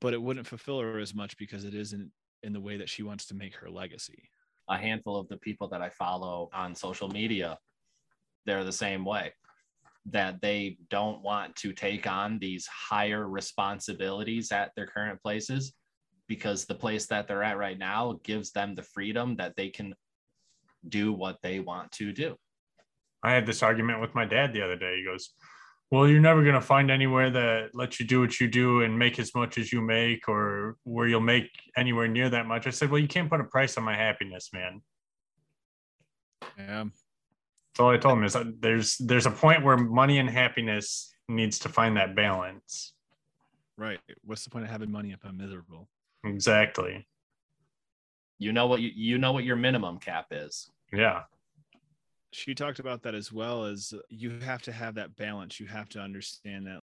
but 0.00 0.14
it 0.14 0.22
wouldn't 0.22 0.46
fulfill 0.46 0.80
her 0.80 0.98
as 0.98 1.14
much 1.14 1.36
because 1.38 1.64
it 1.64 1.74
isn't 1.74 2.10
in 2.42 2.52
the 2.52 2.60
way 2.60 2.76
that 2.76 2.88
she 2.88 3.02
wants 3.02 3.26
to 3.26 3.34
make 3.34 3.54
her 3.54 3.70
legacy 3.70 4.30
A 4.68 4.76
handful 4.76 5.16
of 5.16 5.28
the 5.28 5.38
people 5.38 5.68
that 5.68 5.82
I 5.82 5.88
follow 5.88 6.50
on 6.52 6.74
social 6.74 7.08
media, 7.08 7.58
they're 8.46 8.64
the 8.64 8.72
same 8.72 9.04
way. 9.04 9.32
That 10.06 10.40
they 10.40 10.78
don't 10.88 11.22
want 11.22 11.56
to 11.56 11.72
take 11.72 12.06
on 12.06 12.38
these 12.38 12.66
higher 12.66 13.28
responsibilities 13.28 14.52
at 14.52 14.70
their 14.74 14.86
current 14.86 15.20
places 15.20 15.74
because 16.28 16.64
the 16.64 16.74
place 16.74 17.06
that 17.06 17.26
they're 17.26 17.42
at 17.42 17.58
right 17.58 17.78
now 17.78 18.20
gives 18.22 18.52
them 18.52 18.74
the 18.74 18.82
freedom 18.82 19.36
that 19.36 19.56
they 19.56 19.68
can 19.68 19.94
do 20.86 21.12
what 21.12 21.38
they 21.42 21.60
want 21.60 21.92
to 21.92 22.12
do. 22.12 22.36
I 23.22 23.32
had 23.32 23.46
this 23.46 23.62
argument 23.62 24.00
with 24.00 24.14
my 24.14 24.24
dad 24.24 24.52
the 24.52 24.62
other 24.62 24.76
day. 24.76 24.98
He 24.98 25.04
goes, 25.04 25.30
well, 25.90 26.06
you're 26.06 26.20
never 26.20 26.42
going 26.42 26.54
to 26.54 26.60
find 26.60 26.90
anywhere 26.90 27.30
that 27.30 27.70
lets 27.74 27.98
you 27.98 28.06
do 28.06 28.20
what 28.20 28.38
you 28.40 28.46
do 28.46 28.82
and 28.82 28.98
make 28.98 29.18
as 29.18 29.34
much 29.34 29.56
as 29.56 29.72
you 29.72 29.80
make 29.80 30.28
or 30.28 30.76
where 30.84 31.08
you'll 31.08 31.20
make 31.20 31.48
anywhere 31.76 32.06
near 32.06 32.28
that 32.28 32.46
much. 32.46 32.66
I 32.66 32.70
said, 32.70 32.90
well, 32.90 33.00
you 33.00 33.08
can't 33.08 33.30
put 33.30 33.40
a 33.40 33.44
price 33.44 33.78
on 33.78 33.84
my 33.84 33.96
happiness, 33.96 34.50
man. 34.52 34.82
Yeah. 36.58 36.84
That's 36.84 37.80
all 37.80 37.90
I 37.90 37.96
told 37.96 38.18
him 38.18 38.24
is 38.24 38.34
that 38.34 38.60
there's 38.60 38.96
there's 38.98 39.26
a 39.26 39.30
point 39.30 39.64
where 39.64 39.76
money 39.76 40.18
and 40.18 40.28
happiness 40.28 41.14
needs 41.28 41.58
to 41.60 41.68
find 41.68 41.96
that 41.96 42.14
balance. 42.14 42.92
Right. 43.76 44.00
What's 44.24 44.44
the 44.44 44.50
point 44.50 44.64
of 44.64 44.70
having 44.70 44.90
money 44.90 45.12
if 45.12 45.24
I'm 45.24 45.38
miserable? 45.38 45.88
Exactly. 46.24 47.06
You 48.38 48.52
know 48.52 48.66
what 48.66 48.80
you, 48.80 48.90
you 48.94 49.18
know 49.18 49.32
what 49.32 49.44
your 49.44 49.56
minimum 49.56 49.98
cap 49.98 50.26
is. 50.30 50.70
Yeah. 50.92 51.22
She 52.32 52.54
talked 52.54 52.78
about 52.78 53.02
that 53.02 53.14
as 53.14 53.32
well 53.32 53.64
as 53.64 53.92
you 54.10 54.38
have 54.40 54.62
to 54.62 54.72
have 54.72 54.94
that 54.96 55.16
balance. 55.16 55.58
You 55.58 55.66
have 55.66 55.88
to 55.90 56.00
understand 56.00 56.66
that 56.66 56.80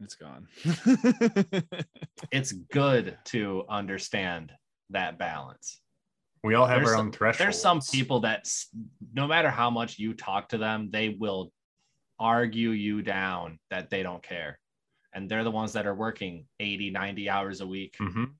it's 0.00 0.14
gone. 0.14 0.46
It's 2.30 2.52
good 2.52 3.16
to 3.26 3.64
understand 3.68 4.52
that 4.90 5.18
balance. 5.18 5.80
We 6.44 6.54
all 6.54 6.66
have 6.66 6.78
There's 6.78 6.90
our 6.90 6.96
some- 6.96 7.06
own 7.06 7.12
threshold 7.12 7.46
There's 7.46 7.60
some 7.60 7.80
people 7.80 8.20
that 8.20 8.48
no 9.12 9.26
matter 9.26 9.50
how 9.50 9.70
much 9.70 9.98
you 9.98 10.14
talk 10.14 10.48
to 10.50 10.58
them, 10.58 10.90
they 10.92 11.08
will 11.18 11.52
argue 12.20 12.70
you 12.70 13.02
down 13.02 13.58
that 13.70 13.90
they 13.90 14.02
don't 14.02 14.22
care. 14.22 14.58
And 15.14 15.28
they're 15.28 15.44
the 15.44 15.50
ones 15.50 15.72
that 15.72 15.86
are 15.86 15.94
working 15.94 16.46
80, 16.60 16.90
90 16.90 17.28
hours 17.30 17.60
a 17.60 17.66
week 17.66 17.96
Mhm. 18.00 18.32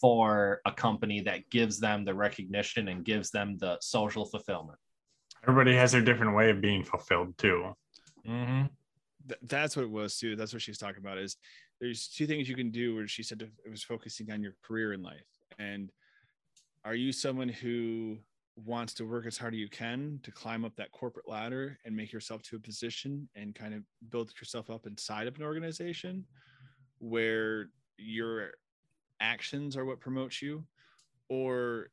For 0.00 0.60
a 0.64 0.72
company 0.72 1.20
that 1.20 1.48
gives 1.50 1.78
them 1.78 2.04
the 2.04 2.14
recognition 2.14 2.88
and 2.88 3.04
gives 3.04 3.30
them 3.30 3.56
the 3.58 3.76
social 3.80 4.24
fulfillment. 4.24 4.78
Everybody 5.42 5.76
has 5.76 5.92
their 5.92 6.02
different 6.02 6.34
way 6.34 6.50
of 6.50 6.60
being 6.60 6.82
fulfilled 6.82 7.36
too. 7.38 7.72
Mm-hmm. 8.26 8.66
Th- 9.28 9.40
that's 9.42 9.76
what 9.76 9.84
it 9.84 9.90
was 9.90 10.18
too. 10.18 10.34
That's 10.34 10.52
what 10.52 10.62
she's 10.62 10.78
talking 10.78 10.98
about. 10.98 11.18
Is 11.18 11.36
there's 11.80 12.08
two 12.08 12.26
things 12.26 12.48
you 12.48 12.56
can 12.56 12.70
do 12.70 12.94
where 12.94 13.06
she 13.06 13.22
said 13.22 13.42
it 13.42 13.70
was 13.70 13.82
focusing 13.82 14.30
on 14.30 14.42
your 14.42 14.54
career 14.62 14.92
in 14.92 15.02
life. 15.02 15.26
And 15.58 15.92
are 16.84 16.94
you 16.94 17.12
someone 17.12 17.48
who 17.48 18.18
wants 18.56 18.94
to 18.94 19.04
work 19.04 19.26
as 19.26 19.36
hard 19.36 19.52
as 19.52 19.60
you 19.60 19.68
can 19.68 20.18
to 20.22 20.30
climb 20.30 20.64
up 20.64 20.74
that 20.76 20.90
corporate 20.92 21.28
ladder 21.28 21.78
and 21.84 21.94
make 21.94 22.12
yourself 22.12 22.42
to 22.42 22.56
a 22.56 22.58
position 22.58 23.28
and 23.36 23.54
kind 23.54 23.74
of 23.74 23.82
build 24.10 24.32
yourself 24.40 24.70
up 24.70 24.86
inside 24.86 25.26
of 25.26 25.36
an 25.36 25.42
organization 25.42 26.24
where 26.98 27.68
your 27.98 28.52
actions 29.20 29.76
are 29.76 29.84
what 29.84 30.00
promotes 30.00 30.42
you? 30.42 30.64
Or 31.28 31.90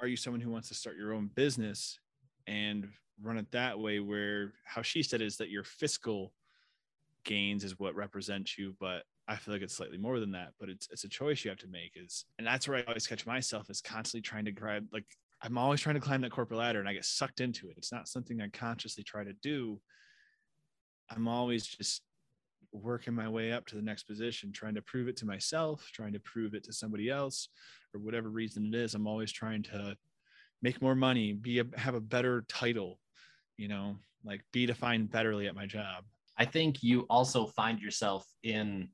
are 0.00 0.06
you 0.06 0.16
someone 0.16 0.40
who 0.40 0.50
wants 0.50 0.68
to 0.68 0.74
start 0.74 0.96
your 0.96 1.12
own 1.12 1.30
business 1.34 1.98
and 2.46 2.88
run 3.22 3.38
it 3.38 3.50
that 3.52 3.78
way 3.78 4.00
where 4.00 4.52
how 4.64 4.82
she 4.82 5.02
said 5.02 5.20
is 5.20 5.36
that 5.36 5.50
your 5.50 5.64
fiscal 5.64 6.32
gains 7.24 7.64
is 7.64 7.78
what 7.78 7.94
represents 7.94 8.56
you 8.56 8.74
but 8.80 9.02
i 9.26 9.36
feel 9.36 9.52
like 9.52 9.62
it's 9.62 9.74
slightly 9.74 9.98
more 9.98 10.20
than 10.20 10.32
that 10.32 10.52
but 10.60 10.68
it's 10.68 10.88
it's 10.90 11.04
a 11.04 11.08
choice 11.08 11.44
you 11.44 11.50
have 11.50 11.58
to 11.58 11.66
make 11.66 11.92
is 11.96 12.24
and 12.38 12.46
that's 12.46 12.68
where 12.68 12.78
i 12.78 12.82
always 12.84 13.06
catch 13.06 13.26
myself 13.26 13.68
is 13.70 13.80
constantly 13.80 14.22
trying 14.22 14.44
to 14.44 14.52
grab 14.52 14.86
like 14.92 15.04
i'm 15.42 15.58
always 15.58 15.80
trying 15.80 15.96
to 15.96 16.00
climb 16.00 16.20
that 16.20 16.30
corporate 16.30 16.60
ladder 16.60 16.78
and 16.78 16.88
i 16.88 16.92
get 16.92 17.04
sucked 17.04 17.40
into 17.40 17.68
it 17.68 17.76
it's 17.76 17.92
not 17.92 18.08
something 18.08 18.40
i 18.40 18.48
consciously 18.48 19.02
try 19.02 19.24
to 19.24 19.32
do 19.42 19.80
i'm 21.10 21.26
always 21.26 21.66
just 21.66 22.02
working 22.72 23.14
my 23.14 23.28
way 23.28 23.52
up 23.52 23.66
to 23.66 23.76
the 23.76 23.82
next 23.82 24.04
position 24.04 24.52
trying 24.52 24.74
to 24.74 24.82
prove 24.82 25.08
it 25.08 25.16
to 25.16 25.26
myself 25.26 25.88
trying 25.92 26.12
to 26.12 26.20
prove 26.20 26.54
it 26.54 26.62
to 26.64 26.72
somebody 26.72 27.08
else 27.08 27.48
or 27.94 28.00
whatever 28.00 28.28
reason 28.28 28.66
it 28.66 28.74
is 28.74 28.94
i'm 28.94 29.06
always 29.06 29.32
trying 29.32 29.62
to 29.62 29.96
make 30.60 30.82
more 30.82 30.94
money 30.94 31.32
be 31.32 31.60
a, 31.60 31.64
have 31.76 31.94
a 31.94 32.00
better 32.00 32.44
title 32.48 32.98
you 33.56 33.68
know 33.68 33.96
like 34.24 34.42
be 34.52 34.66
defined 34.66 35.10
betterly 35.10 35.48
at 35.48 35.54
my 35.54 35.66
job 35.66 36.04
I 36.38 36.44
think 36.44 36.84
you 36.84 37.00
also 37.10 37.46
find 37.46 37.80
yourself 37.80 38.24
in 38.44 38.88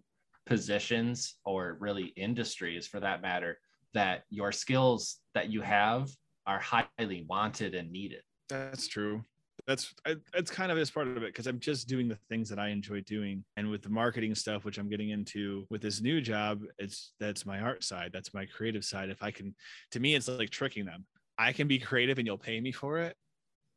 positions 0.46 1.36
or 1.44 1.76
really 1.78 2.06
industries 2.16 2.86
for 2.86 3.00
that 3.00 3.20
matter 3.20 3.58
that 3.92 4.22
your 4.30 4.50
skills 4.50 5.18
that 5.34 5.50
you 5.50 5.60
have 5.60 6.08
are 6.46 6.58
highly 6.58 7.26
wanted 7.28 7.74
and 7.74 7.92
needed. 7.92 8.22
That's 8.48 8.88
true. 8.88 9.24
That's 9.66 9.94
I, 10.06 10.16
that's 10.32 10.50
kind 10.50 10.70
of 10.70 10.76
as 10.76 10.90
part 10.90 11.08
of 11.08 11.18
it 11.18 11.32
because 11.32 11.46
I'm 11.46 11.58
just 11.58 11.88
doing 11.88 12.06
the 12.06 12.18
things 12.28 12.50
that 12.50 12.58
I 12.58 12.68
enjoy 12.68 13.00
doing, 13.02 13.44
and 13.56 13.70
with 13.70 13.82
the 13.82 13.88
marketing 13.88 14.34
stuff, 14.34 14.64
which 14.64 14.76
I'm 14.76 14.90
getting 14.90 15.10
into 15.10 15.66
with 15.70 15.80
this 15.80 16.02
new 16.02 16.20
job, 16.20 16.60
it's 16.78 17.12
that's 17.18 17.46
my 17.46 17.60
art 17.60 17.82
side, 17.82 18.10
that's 18.12 18.34
my 18.34 18.44
creative 18.44 18.84
side. 18.84 19.08
If 19.08 19.22
I 19.22 19.30
can, 19.30 19.54
to 19.92 20.00
me, 20.00 20.14
it's 20.14 20.28
like 20.28 20.50
tricking 20.50 20.84
them. 20.84 21.06
I 21.38 21.52
can 21.52 21.66
be 21.66 21.78
creative, 21.78 22.18
and 22.18 22.26
you'll 22.26 22.38
pay 22.38 22.60
me 22.60 22.72
for 22.72 22.98
it. 22.98 23.16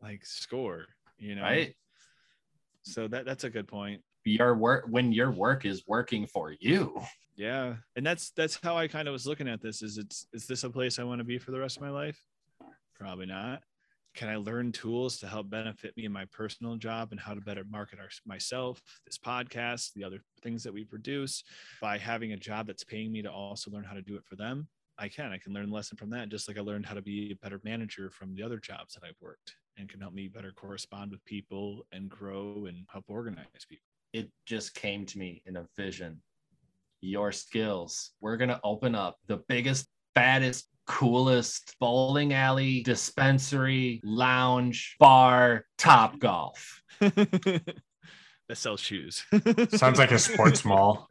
Like 0.01 0.25
score, 0.25 0.85
you 1.17 1.35
know. 1.35 1.43
Right? 1.43 1.73
So 2.83 3.07
that 3.07 3.25
that's 3.25 3.45
a 3.45 3.49
good 3.49 3.67
point. 3.67 4.01
Your 4.25 4.55
work 4.55 4.87
when 4.89 5.13
your 5.13 5.31
work 5.31 5.65
is 5.65 5.83
working 5.87 6.27
for 6.27 6.53
you. 6.59 7.01
Yeah, 7.37 7.75
and 7.95 8.05
that's 8.05 8.31
that's 8.31 8.59
how 8.61 8.77
I 8.77 8.87
kind 8.87 9.07
of 9.07 9.13
was 9.13 9.25
looking 9.25 9.47
at 9.47 9.61
this. 9.61 9.81
Is 9.81 9.97
it's 9.97 10.27
is 10.33 10.47
this 10.47 10.63
a 10.63 10.69
place 10.69 10.99
I 10.99 11.03
want 11.03 11.19
to 11.19 11.23
be 11.23 11.37
for 11.37 11.51
the 11.51 11.59
rest 11.59 11.77
of 11.77 11.83
my 11.83 11.91
life? 11.91 12.21
Probably 12.99 13.27
not. 13.27 13.61
Can 14.17 14.29
I 14.29 14.37
learn 14.37 14.71
tools 14.71 15.19
to 15.19 15.27
help 15.27 15.51
benefit 15.51 15.95
me 15.95 16.05
in 16.05 16.11
my 16.11 16.25
personal 16.31 16.75
job 16.75 17.09
and 17.11 17.19
how 17.19 17.35
to 17.35 17.39
better 17.39 17.63
market 17.69 17.99
our, 17.99 18.09
myself, 18.25 18.81
this 19.05 19.15
podcast, 19.15 19.93
the 19.93 20.03
other 20.03 20.23
things 20.41 20.63
that 20.63 20.73
we 20.73 20.83
produce 20.83 21.43
by 21.79 21.99
having 21.99 22.33
a 22.33 22.37
job 22.37 22.65
that's 22.65 22.83
paying 22.83 23.11
me 23.11 23.21
to 23.21 23.31
also 23.31 23.69
learn 23.69 23.83
how 23.83 23.93
to 23.93 24.01
do 24.01 24.15
it 24.15 24.25
for 24.25 24.35
them? 24.35 24.67
I 24.97 25.07
can. 25.07 25.31
I 25.31 25.37
can 25.37 25.53
learn 25.53 25.69
a 25.69 25.71
lesson 25.71 25.97
from 25.97 26.09
that, 26.09 26.29
just 26.29 26.47
like 26.47 26.57
I 26.57 26.61
learned 26.61 26.87
how 26.87 26.95
to 26.95 27.01
be 27.03 27.31
a 27.31 27.35
better 27.43 27.61
manager 27.63 28.09
from 28.09 28.33
the 28.33 28.41
other 28.41 28.57
jobs 28.57 28.95
that 28.95 29.03
I've 29.03 29.21
worked 29.21 29.55
and 29.77 29.87
can 29.87 30.01
help 30.01 30.15
me 30.15 30.27
better 30.27 30.51
correspond 30.51 31.11
with 31.11 31.23
people 31.25 31.85
and 31.91 32.09
grow 32.09 32.65
and 32.67 32.87
help 32.91 33.05
organize 33.09 33.45
people. 33.69 33.85
It 34.13 34.31
just 34.47 34.73
came 34.73 35.05
to 35.05 35.19
me 35.19 35.43
in 35.45 35.57
a 35.57 35.67
vision. 35.77 36.19
Your 37.01 37.31
skills. 37.31 38.13
We're 38.19 38.37
going 38.37 38.49
to 38.49 38.59
open 38.63 38.95
up 38.95 39.19
the 39.27 39.43
biggest, 39.47 39.85
baddest, 40.15 40.69
coolest 40.87 41.75
bowling 41.79 42.33
alley, 42.33 42.81
dispensary, 42.83 44.01
lounge, 44.03 44.95
bar, 44.99 45.65
top 45.77 46.17
golf. 46.19 46.81
that 46.99 47.63
sells 48.53 48.79
shoes. 48.79 49.23
Sounds 49.75 49.99
like 49.99 50.11
a 50.11 50.19
sports 50.19 50.63
mall. 50.65 51.09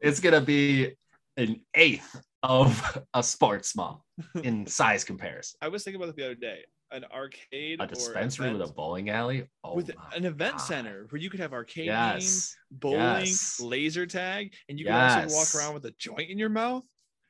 It's 0.00 0.20
going 0.20 0.34
to 0.34 0.40
be 0.40 0.92
an 1.36 1.60
eighth 1.74 2.20
of 2.42 3.02
a 3.14 3.22
sports 3.22 3.74
mall 3.74 4.04
in 4.42 4.66
size 4.66 5.04
comparison. 5.04 5.58
I 5.62 5.68
was 5.68 5.82
thinking 5.84 6.00
about 6.00 6.10
it 6.10 6.16
the 6.16 6.24
other 6.24 6.34
day. 6.34 6.60
An 6.90 7.04
arcade 7.12 7.80
A 7.80 7.84
or 7.84 7.86
dispensary 7.88 8.52
with 8.52 8.60
a 8.68 8.72
bowling 8.72 9.10
alley. 9.10 9.48
Oh 9.64 9.74
with 9.74 9.90
an 10.14 10.24
event 10.26 10.58
God. 10.58 10.64
center 10.64 11.06
where 11.08 11.20
you 11.20 11.28
could 11.28 11.40
have 11.40 11.52
arcade 11.52 11.86
games, 11.86 12.24
Yes. 12.24 12.56
bowling, 12.70 12.98
Yes. 13.26 13.58
laser 13.60 14.06
tag, 14.06 14.52
and 14.68 14.78
you 14.78 14.84
could 14.84 14.94
also 14.94 15.34
walk 15.34 15.54
around 15.56 15.74
with 15.74 15.86
a 15.86 15.94
joint 15.98 16.30
in 16.30 16.38
your 16.38 16.50
mouth. 16.50 16.84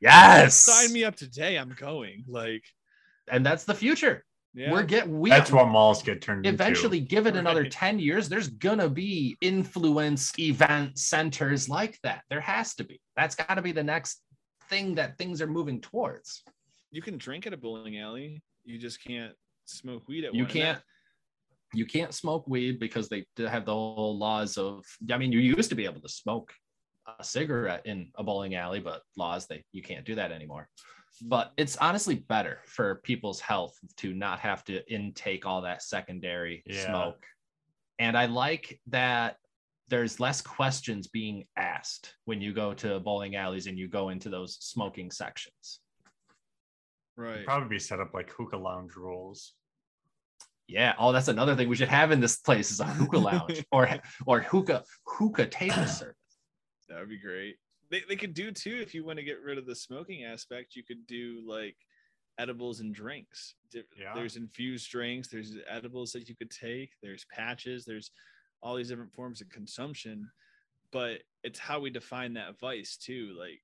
Yes. 0.05 0.55
Sign 0.57 0.93
me 0.93 1.05
up 1.05 1.17
today. 1.17 1.57
I'm 1.57 1.75
going. 1.77 2.25
Like, 2.29 2.65
And 3.29 3.45
that's 3.45 3.65
the 3.65 3.75
future. 3.75 4.25
yeah, 4.55 4.71
We're 4.71 4.85
get 4.85 5.09
we 5.09 5.31
That's 5.31 5.51
what 5.51 5.69
malls 5.69 6.03
get 6.03 6.23
turned 6.23 6.47
eventually 6.47 7.01
give 7.01 7.27
it 7.27 7.37
another 7.37 7.69
10 7.69 7.99
years 7.99 8.29
there's 8.29 8.49
gonna 8.49 8.89
be 8.89 9.37
influence 9.41 10.33
event 10.39 10.97
centers 10.97 11.69
like 11.69 11.99
that 12.05 12.23
there 12.31 12.41
has 12.41 12.75
to 12.77 12.85
be 12.85 13.01
that's 13.17 13.35
got 13.35 13.55
to 13.55 13.63
be 13.63 13.73
the 13.73 13.83
next 13.83 14.21
thing 14.69 14.95
that 14.95 15.19
things 15.19 15.43
are 15.43 15.49
moving 15.49 15.81
towards 15.81 16.45
you 16.95 17.03
can 17.03 17.19
drink 17.19 17.45
at 17.47 17.53
a 17.53 17.57
bowling 17.57 17.99
alley. 17.99 18.41
You 18.65 18.79
just 18.79 19.03
can't 19.03 19.33
smoke 19.65 20.07
weed 20.07 20.25
at 20.25 20.33
you 20.33 20.45
one. 20.45 20.51
And 20.51 20.51
can't 20.51 20.79
you 21.73 21.87
can't 21.87 22.15
smoke 22.15 22.47
weed 22.47 22.79
because 22.79 23.09
they 23.09 23.27
have 23.37 23.67
the 23.67 23.73
whole 23.73 24.17
laws 24.17 24.57
of 24.57 24.85
i 25.13 25.19
mean 25.19 25.33
you 25.33 25.41
used 25.41 25.71
to 25.71 25.75
be 25.75 25.87
able 25.87 26.01
to 26.01 26.09
smoke 26.09 26.53
a 27.19 27.25
cigarette 27.25 27.85
in 27.87 28.09
a 28.17 28.23
bowling 28.25 28.55
alley 28.55 28.81
but 28.81 29.03
laws 29.17 29.47
they 29.47 29.65
you 29.73 29.83
can't 29.83 30.05
do 30.05 30.15
that 30.15 30.33
anymore 30.33 30.69
but 31.23 31.53
it's 31.57 31.77
honestly 31.77 32.17
better 32.17 32.59
for 32.67 32.97
people's 33.05 33.41
health 33.41 33.77
to 33.97 34.13
not 34.15 34.41
have 34.41 34.65
to 34.65 34.83
intake 34.93 35.47
all 35.47 35.63
that 35.63 35.83
secondary 35.83 36.63
Yeah. 36.67 36.87
smoke 36.87 37.25
and 37.99 38.17
i 38.17 38.27
like 38.27 38.81
that 38.89 39.37
there's 39.89 40.19
less 40.19 40.41
questions 40.41 41.09
being 41.09 41.45
asked 41.57 42.15
when 42.25 42.41
you 42.41 42.53
go 42.55 42.73
to 42.75 42.99
bowling 43.01 43.37
alleys 43.37 43.67
and 43.67 43.79
you 43.79 43.87
go 43.87 44.09
into 44.09 44.29
those 44.31 44.57
smoking 44.61 45.11
sections 45.11 45.81
That. 47.17 47.23
Right. 47.23 47.45
Probably 47.45 47.69
be 47.69 47.79
set 47.79 48.01
up 48.01 48.13
like 48.13 48.29
hookah 48.31 48.57
lounge 48.57 48.97
rules. 48.97 49.53
Yeah. 50.67 50.95
Oh, 50.99 51.13
that's 51.13 51.29
another 51.29 51.55
thing 51.55 51.69
we 51.69 51.77
should 51.77 51.89
have 51.89 52.11
in 52.11 52.19
this 52.21 52.39
place 52.39 52.73
is 52.73 52.81
a 52.81 52.85
hookah 52.87 53.19
lounge 53.19 53.65
or 53.71 53.89
or 54.27 54.41
hookah 54.41 54.83
hookah 55.07 55.47
table 55.47 55.87
service. 55.87 56.17
That 56.89 57.01
would 57.01 57.09
be 57.09 57.19
great. 57.19 57.57
They, 57.91 58.03
they 58.09 58.17
could 58.17 58.35
do 58.35 58.51
too 58.51 58.79
if 58.81 58.95
you 58.95 59.05
want 59.05 59.19
to 59.19 59.25
get 59.25 59.43
rid 59.43 59.59
of 59.59 59.67
the 59.67 59.75
smoking 59.75 60.25
aspect. 60.25 60.77
You 60.77 60.83
could 60.83 61.07
do 61.07 61.43
like 61.47 61.77
edibles 62.39 62.81
and 62.81 62.95
drinks. 62.95 63.55
Yeah. 63.73 64.13
There's 64.15 64.37
infused 64.37 64.91
drinks. 64.91 65.29
There's 65.29 65.57
edibles 65.69 66.13
that 66.13 66.29
you 66.29 66.37
could 66.37 66.51
take. 66.51 66.91
There's 67.03 67.27
patches. 67.31 67.85
There's 67.85 68.11
all 68.63 68.75
these 68.75 68.89
different 68.89 69.13
forms 69.13 69.41
of 69.41 69.49
consumption. 69.51 70.29
But 70.93 71.23
it's 71.43 71.59
how 71.59 71.81
we 71.81 71.91
define 71.91 72.35
that 72.35 72.59
vice 72.61 72.97
too. 72.97 73.37
Like 73.39 73.61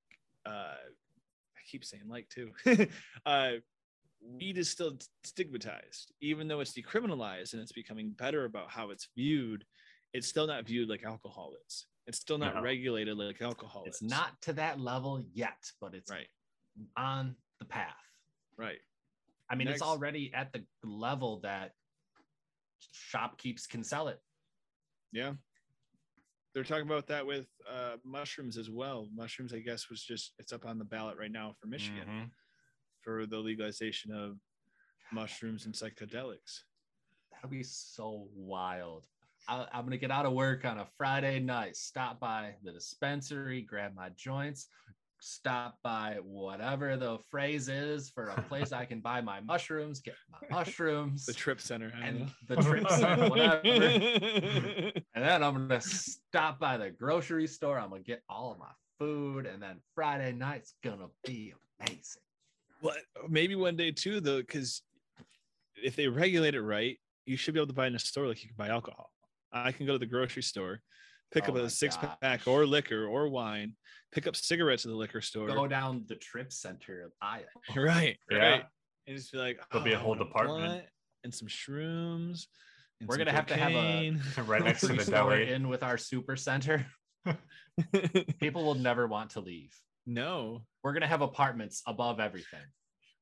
uh, 0.46 0.74
I 0.76 1.60
keep 1.70 1.84
saying 1.84 2.08
like 2.08 2.28
too. 2.28 2.50
uh, 3.26 3.52
weed 4.22 4.58
is 4.58 4.68
still 4.68 4.98
stigmatized, 5.24 6.12
even 6.20 6.48
though 6.48 6.60
it's 6.60 6.74
decriminalized 6.74 7.52
and 7.52 7.62
it's 7.62 7.72
becoming 7.72 8.10
better 8.10 8.44
about 8.44 8.70
how 8.70 8.90
it's 8.90 9.08
viewed. 9.16 9.64
It's 10.12 10.26
still 10.26 10.46
not 10.46 10.66
viewed 10.66 10.88
like 10.88 11.04
alcohol 11.04 11.52
is. 11.66 11.86
It's 12.10 12.18
still 12.18 12.38
not 12.38 12.56
No. 12.56 12.62
regulated 12.62 13.16
like 13.16 13.40
alcohol 13.40 13.84
It's 13.86 14.02
is. 14.02 14.10
not 14.10 14.42
to 14.42 14.52
that 14.54 14.80
level 14.80 15.20
yet, 15.32 15.70
but 15.80 15.94
it's 15.94 16.10
right, 16.10 16.26
on 16.96 17.36
the 17.60 17.64
path. 17.64 17.94
right. 18.56 18.80
I 19.48 19.54
mean, 19.54 19.68
it's 19.68 19.80
already 19.82 20.32
at 20.34 20.52
the 20.52 20.64
level 20.82 21.38
that 21.40 21.76
shopkeeps 22.92 23.68
can 23.68 23.84
sell 23.84 24.08
it. 24.08 24.20
Yeah. 25.12 25.34
They're 26.52 26.64
talking 26.64 26.86
about 26.86 27.06
that 27.06 27.24
with 27.24 27.46
uh, 27.68 27.98
mushrooms 28.04 28.58
as 28.58 28.70
well. 28.70 29.08
Mushrooms, 29.14 29.52
I 29.52 29.60
guess, 29.60 29.88
was 29.88 30.02
just 30.02 30.34
it's 30.40 30.52
up 30.52 30.66
on 30.66 30.78
the 30.78 30.84
ballot 30.84 31.16
right 31.16 31.30
now 31.30 31.52
for 31.60 31.68
Michigan 31.68 32.08
Mhm. 32.08 32.30
for 33.02 33.24
the 33.26 33.38
legalization 33.38 34.12
of 34.12 34.40
mushrooms 35.12 35.66
and 35.66 35.74
psychedelics. 35.74 36.64
That'd 37.30 37.50
be 37.50 37.62
so 37.62 38.28
wild. 38.34 39.06
I, 39.50 39.66
I'm 39.72 39.84
gonna 39.84 39.96
get 39.96 40.12
out 40.12 40.26
of 40.26 40.32
work 40.32 40.64
on 40.64 40.78
a 40.78 40.86
Friday 40.96 41.40
night, 41.40 41.76
stop 41.76 42.20
by 42.20 42.54
the 42.62 42.70
dispensary, 42.70 43.62
grab 43.62 43.94
my 43.96 44.10
joints, 44.10 44.68
stop 45.20 45.78
by 45.82 46.18
whatever 46.22 46.96
the 46.96 47.18
phrase 47.30 47.68
is 47.68 48.10
for 48.10 48.28
a 48.28 48.42
place 48.42 48.70
I 48.70 48.84
can 48.84 49.00
buy 49.00 49.20
my 49.20 49.40
mushrooms, 49.40 50.00
get 50.00 50.14
my 50.30 50.38
mushrooms, 50.58 51.26
The 51.26 51.34
trip 51.34 51.60
center. 51.60 51.92
And 52.00 52.20
know. 52.20 52.26
the 52.48 52.56
trip 52.62 52.88
center, 52.88 53.28
whatever. 53.28 53.60
And 55.14 55.24
then 55.24 55.42
I'm 55.42 55.54
gonna 55.54 55.80
stop 55.80 56.60
by 56.60 56.76
the 56.76 56.90
grocery 56.90 57.48
store. 57.48 57.78
I'm 57.78 57.90
gonna 57.90 58.02
get 58.02 58.22
all 58.28 58.52
of 58.52 58.58
my 58.58 58.70
food, 59.00 59.46
and 59.46 59.60
then 59.60 59.80
Friday 59.96 60.32
night's 60.32 60.74
gonna 60.84 61.08
be 61.24 61.54
amazing. 61.80 62.22
Well, 62.82 62.94
maybe 63.28 63.56
one 63.56 63.76
day 63.76 63.90
too, 63.90 64.20
though, 64.20 64.38
because 64.38 64.82
if 65.82 65.96
they 65.96 66.06
regulate 66.06 66.54
it 66.54 66.62
right, 66.62 66.98
you 67.26 67.36
should 67.36 67.54
be 67.54 67.60
able 67.60 67.66
to 67.66 67.72
buy 67.72 67.88
in 67.88 67.96
a 67.96 67.98
store 67.98 68.28
like 68.28 68.42
you 68.42 68.48
can 68.48 68.56
buy 68.56 68.68
alcohol. 68.68 69.09
I 69.52 69.72
can 69.72 69.86
go 69.86 69.92
to 69.92 69.98
the 69.98 70.06
grocery 70.06 70.42
store, 70.42 70.80
pick 71.32 71.48
Oh 71.48 71.52
up 71.52 71.56
a 71.58 71.70
six 71.70 71.96
pack 72.22 72.46
or 72.46 72.66
liquor 72.66 73.06
or 73.06 73.28
wine, 73.28 73.74
pick 74.12 74.26
up 74.26 74.36
cigarettes 74.36 74.84
at 74.84 74.90
the 74.90 74.96
liquor 74.96 75.20
store. 75.20 75.48
Go 75.48 75.66
down 75.66 76.04
the 76.08 76.16
trip 76.16 76.52
center 76.52 77.02
and 77.02 77.12
buy 77.20 77.38
it. 77.40 77.76
right, 77.80 78.16
Yeah. 78.30 78.38
right. 78.38 78.64
And 79.06 79.16
just 79.16 79.32
be 79.32 79.38
like, 79.38 79.60
There'll 79.72 79.84
be 79.84 79.92
a 79.92 79.96
"Oh, 79.96 80.00
whole 80.00 80.14
department." 80.14 80.84
And 81.24 81.34
some 81.34 81.48
shrooms. 81.48 82.46
and 83.00 83.08
We're 83.08 83.14
some 83.16 83.18
gonna 83.24 83.32
have 83.32 83.46
to 83.46 83.56
have 83.56 83.72
a- 83.72 84.42
right 84.44 84.62
next 84.62 84.80
to 84.82 84.88
the 84.88 85.04
deli. 85.10 85.50
in 85.52 85.68
with 85.68 85.82
our 85.82 85.98
super 85.98 86.36
center. 86.36 86.86
People 88.40 88.64
will 88.64 88.74
never 88.74 89.06
want 89.06 89.30
to 89.30 89.40
leave. 89.40 89.74
no, 90.06 90.64
We're 90.82 90.92
gonna 90.92 91.06
have 91.06 91.22
apartments 91.22 91.82
above 91.86 92.20
everything. 92.20 92.60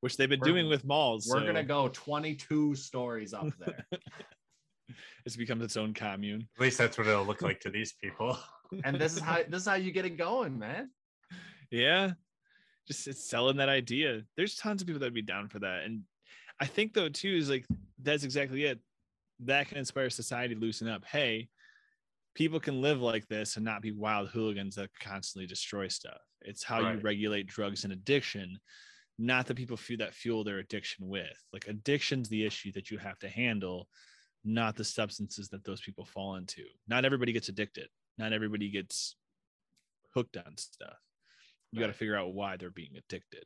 which 0.00 0.16
they've 0.16 0.28
been 0.28 0.40
We're- 0.40 0.52
doing 0.52 0.68
with 0.68 0.84
malls. 0.84 1.26
We're 1.28 1.40
so 1.40 1.46
gonna 1.46 1.64
go 1.64 1.88
22 1.88 2.74
stories 2.76 3.32
up 3.34 3.48
there. 3.58 3.84
It's 5.26 5.36
becomes 5.36 5.62
its 5.62 5.76
own 5.76 5.92
commune. 5.92 6.48
At 6.56 6.62
least 6.62 6.78
that's 6.78 6.96
what 6.96 7.06
it'll 7.06 7.24
look 7.24 7.42
like 7.42 7.60
to 7.60 7.70
these 7.70 7.92
people. 7.92 8.38
and 8.84 8.96
this 8.96 9.14
is 9.14 9.20
how 9.20 9.38
this 9.48 9.62
is 9.62 9.68
how 9.68 9.74
you 9.74 9.92
get 9.92 10.06
it 10.06 10.16
going, 10.16 10.58
man. 10.58 10.90
Yeah. 11.70 12.12
Just 12.86 13.06
it's 13.06 13.28
selling 13.28 13.58
that 13.58 13.68
idea. 13.68 14.22
There's 14.36 14.56
tons 14.56 14.80
of 14.80 14.86
people 14.86 15.00
that'd 15.00 15.12
be 15.12 15.22
down 15.22 15.48
for 15.48 15.58
that. 15.58 15.84
And 15.84 16.02
I 16.60 16.66
think 16.66 16.94
though 16.94 17.10
too 17.10 17.34
is 17.36 17.50
like 17.50 17.66
that's 18.02 18.24
exactly 18.24 18.64
it. 18.64 18.80
That 19.40 19.68
can 19.68 19.78
inspire 19.78 20.10
society 20.10 20.54
to 20.54 20.60
loosen 20.60 20.88
up. 20.88 21.04
Hey, 21.04 21.48
people 22.34 22.60
can 22.60 22.80
live 22.80 23.00
like 23.00 23.26
this 23.28 23.56
and 23.56 23.64
not 23.64 23.82
be 23.82 23.92
wild 23.92 24.28
hooligans 24.28 24.76
that 24.76 24.90
constantly 25.00 25.46
destroy 25.46 25.88
stuff. 25.88 26.20
It's 26.42 26.62
how 26.62 26.80
you 26.80 26.98
regulate 27.00 27.46
drugs 27.46 27.84
and 27.84 27.92
addiction, 27.92 28.58
not 29.18 29.46
the 29.46 29.54
people 29.54 29.78
that 29.98 30.14
fuel 30.14 30.44
their 30.44 30.58
addiction 30.58 31.08
with. 31.08 31.36
Like 31.52 31.66
addiction's 31.66 32.28
the 32.28 32.44
issue 32.44 32.70
that 32.72 32.90
you 32.90 32.98
have 32.98 33.18
to 33.20 33.28
handle, 33.28 33.88
not 34.44 34.76
the 34.76 34.84
substances 34.84 35.48
that 35.50 35.64
those 35.64 35.80
people 35.80 36.04
fall 36.04 36.36
into. 36.36 36.64
Not 36.86 37.04
everybody 37.04 37.32
gets 37.32 37.48
addicted. 37.48 37.88
Not 38.16 38.32
everybody 38.32 38.70
gets 38.70 39.16
hooked 40.14 40.36
on 40.36 40.56
stuff. 40.56 40.96
You 41.70 41.80
got 41.80 41.88
to 41.88 41.92
figure 41.92 42.16
out 42.16 42.32
why 42.32 42.56
they're 42.56 42.70
being 42.70 42.96
addicted. 42.96 43.44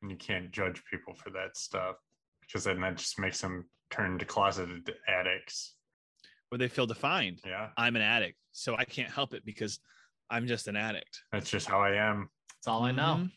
And 0.00 0.10
you 0.10 0.16
can't 0.16 0.50
judge 0.50 0.82
people 0.90 1.14
for 1.14 1.30
that 1.30 1.56
stuff 1.56 1.96
because 2.40 2.64
then 2.64 2.80
that 2.80 2.96
just 2.96 3.18
makes 3.18 3.40
them 3.40 3.68
turn 3.90 4.18
to 4.18 4.24
closeted 4.24 4.92
addicts. 5.08 5.74
Or 6.50 6.58
they 6.58 6.68
feel 6.68 6.86
defined. 6.86 7.40
Yeah. 7.44 7.70
I'm 7.76 7.96
an 7.96 8.02
addict, 8.02 8.38
so 8.52 8.76
I 8.76 8.84
can't 8.84 9.10
help 9.10 9.34
it 9.34 9.44
because 9.44 9.80
I'm 10.30 10.46
just 10.46 10.68
an 10.68 10.76
addict. 10.76 11.22
That's 11.32 11.50
just 11.50 11.66
how 11.66 11.80
I 11.80 11.94
am. 11.94 12.28
That's 12.56 12.68
all 12.68 12.84
I 12.84 12.92
know. 12.92 13.16
Mhm. 13.20 13.32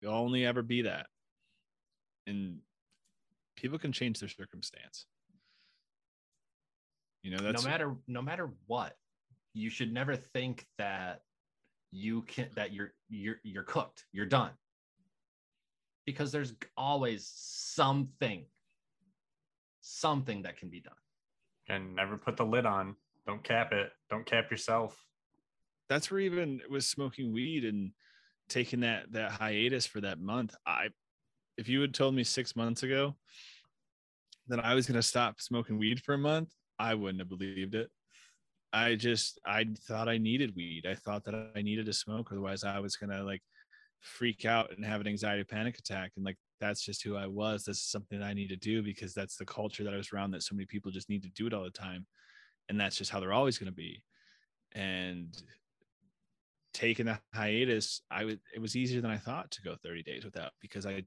You'll 0.00 0.14
only 0.14 0.46
ever 0.46 0.62
be 0.62 0.82
that. 0.82 1.06
And 2.26 2.60
people 3.62 3.78
can 3.78 3.92
change 3.92 4.20
their 4.20 4.28
circumstance. 4.28 5.06
You 7.22 7.30
know, 7.36 7.42
that's 7.42 7.62
no 7.64 7.70
matter 7.70 7.94
no 8.08 8.20
matter 8.20 8.50
what, 8.66 8.96
you 9.54 9.70
should 9.70 9.92
never 9.92 10.16
think 10.16 10.66
that 10.78 11.22
you 11.92 12.22
can 12.22 12.48
that 12.56 12.72
you're 12.72 12.92
you're 13.08 13.36
you're 13.44 13.62
cooked, 13.62 14.04
you're 14.12 14.26
done. 14.26 14.50
Because 16.04 16.32
there's 16.32 16.52
always 16.76 17.30
something 17.34 18.44
something 19.80 20.42
that 20.42 20.56
can 20.56 20.68
be 20.68 20.80
done. 20.80 20.94
And 21.68 21.94
never 21.94 22.16
put 22.16 22.36
the 22.36 22.44
lid 22.44 22.66
on. 22.66 22.96
Don't 23.26 23.42
cap 23.44 23.72
it. 23.72 23.92
Don't 24.10 24.26
cap 24.26 24.50
yourself. 24.50 24.98
that's 25.88 26.10
where 26.10 26.20
even 26.20 26.60
with 26.68 26.84
smoking 26.84 27.32
weed 27.32 27.64
and 27.64 27.92
taking 28.48 28.80
that 28.80 29.12
that 29.12 29.30
hiatus 29.30 29.86
for 29.86 30.00
that 30.00 30.18
month 30.18 30.54
i 30.66 30.88
if 31.56 31.68
you 31.68 31.80
had 31.80 31.94
told 31.94 32.14
me 32.14 32.24
six 32.24 32.54
months 32.56 32.82
ago 32.82 33.14
that 34.52 34.64
i 34.64 34.74
was 34.74 34.86
going 34.86 34.94
to 34.94 35.02
stop 35.02 35.40
smoking 35.40 35.78
weed 35.78 36.00
for 36.02 36.14
a 36.14 36.18
month 36.18 36.52
i 36.78 36.94
wouldn't 36.94 37.20
have 37.20 37.28
believed 37.28 37.74
it. 37.74 37.90
I 38.72 38.94
just 38.94 39.40
i 39.46 39.66
thought 39.86 40.08
i 40.08 40.18
needed 40.18 40.54
weed. 40.54 40.86
I 40.86 40.94
thought 40.94 41.24
that 41.24 41.34
i 41.56 41.62
needed 41.62 41.86
to 41.86 41.92
smoke 41.92 42.28
otherwise 42.30 42.62
i 42.64 42.78
was 42.78 42.96
going 42.96 43.10
to 43.10 43.22
like 43.22 43.42
freak 44.00 44.44
out 44.44 44.70
and 44.74 44.84
have 44.84 45.00
an 45.00 45.06
anxiety 45.06 45.44
panic 45.44 45.78
attack 45.78 46.12
and 46.16 46.24
like 46.24 46.36
that's 46.60 46.84
just 46.84 47.02
who 47.02 47.16
i 47.16 47.26
was. 47.26 47.64
This 47.64 47.78
is 47.78 47.90
something 47.90 48.20
that 48.20 48.26
i 48.26 48.34
need 48.34 48.48
to 48.48 48.56
do 48.56 48.82
because 48.82 49.14
that's 49.14 49.36
the 49.36 49.44
culture 49.44 49.84
that 49.84 49.94
i 49.94 49.96
was 49.96 50.12
around 50.12 50.32
that 50.32 50.42
so 50.42 50.54
many 50.54 50.66
people 50.66 50.90
just 50.90 51.08
need 51.08 51.22
to 51.22 51.30
do 51.30 51.46
it 51.46 51.54
all 51.54 51.64
the 51.64 51.70
time 51.70 52.06
and 52.68 52.80
that's 52.80 52.96
just 52.96 53.10
how 53.10 53.20
they're 53.20 53.32
always 53.32 53.58
going 53.58 53.70
to 53.70 53.72
be. 53.72 54.02
And 54.74 55.36
taking 56.72 57.06
the 57.06 57.18
hiatus 57.34 58.00
i 58.10 58.24
was, 58.24 58.36
it 58.54 58.60
was 58.60 58.76
easier 58.76 59.00
than 59.00 59.10
i 59.10 59.16
thought 59.18 59.50
to 59.50 59.62
go 59.62 59.76
30 59.82 60.02
days 60.02 60.24
without 60.24 60.52
because 60.60 60.86
i 60.86 61.02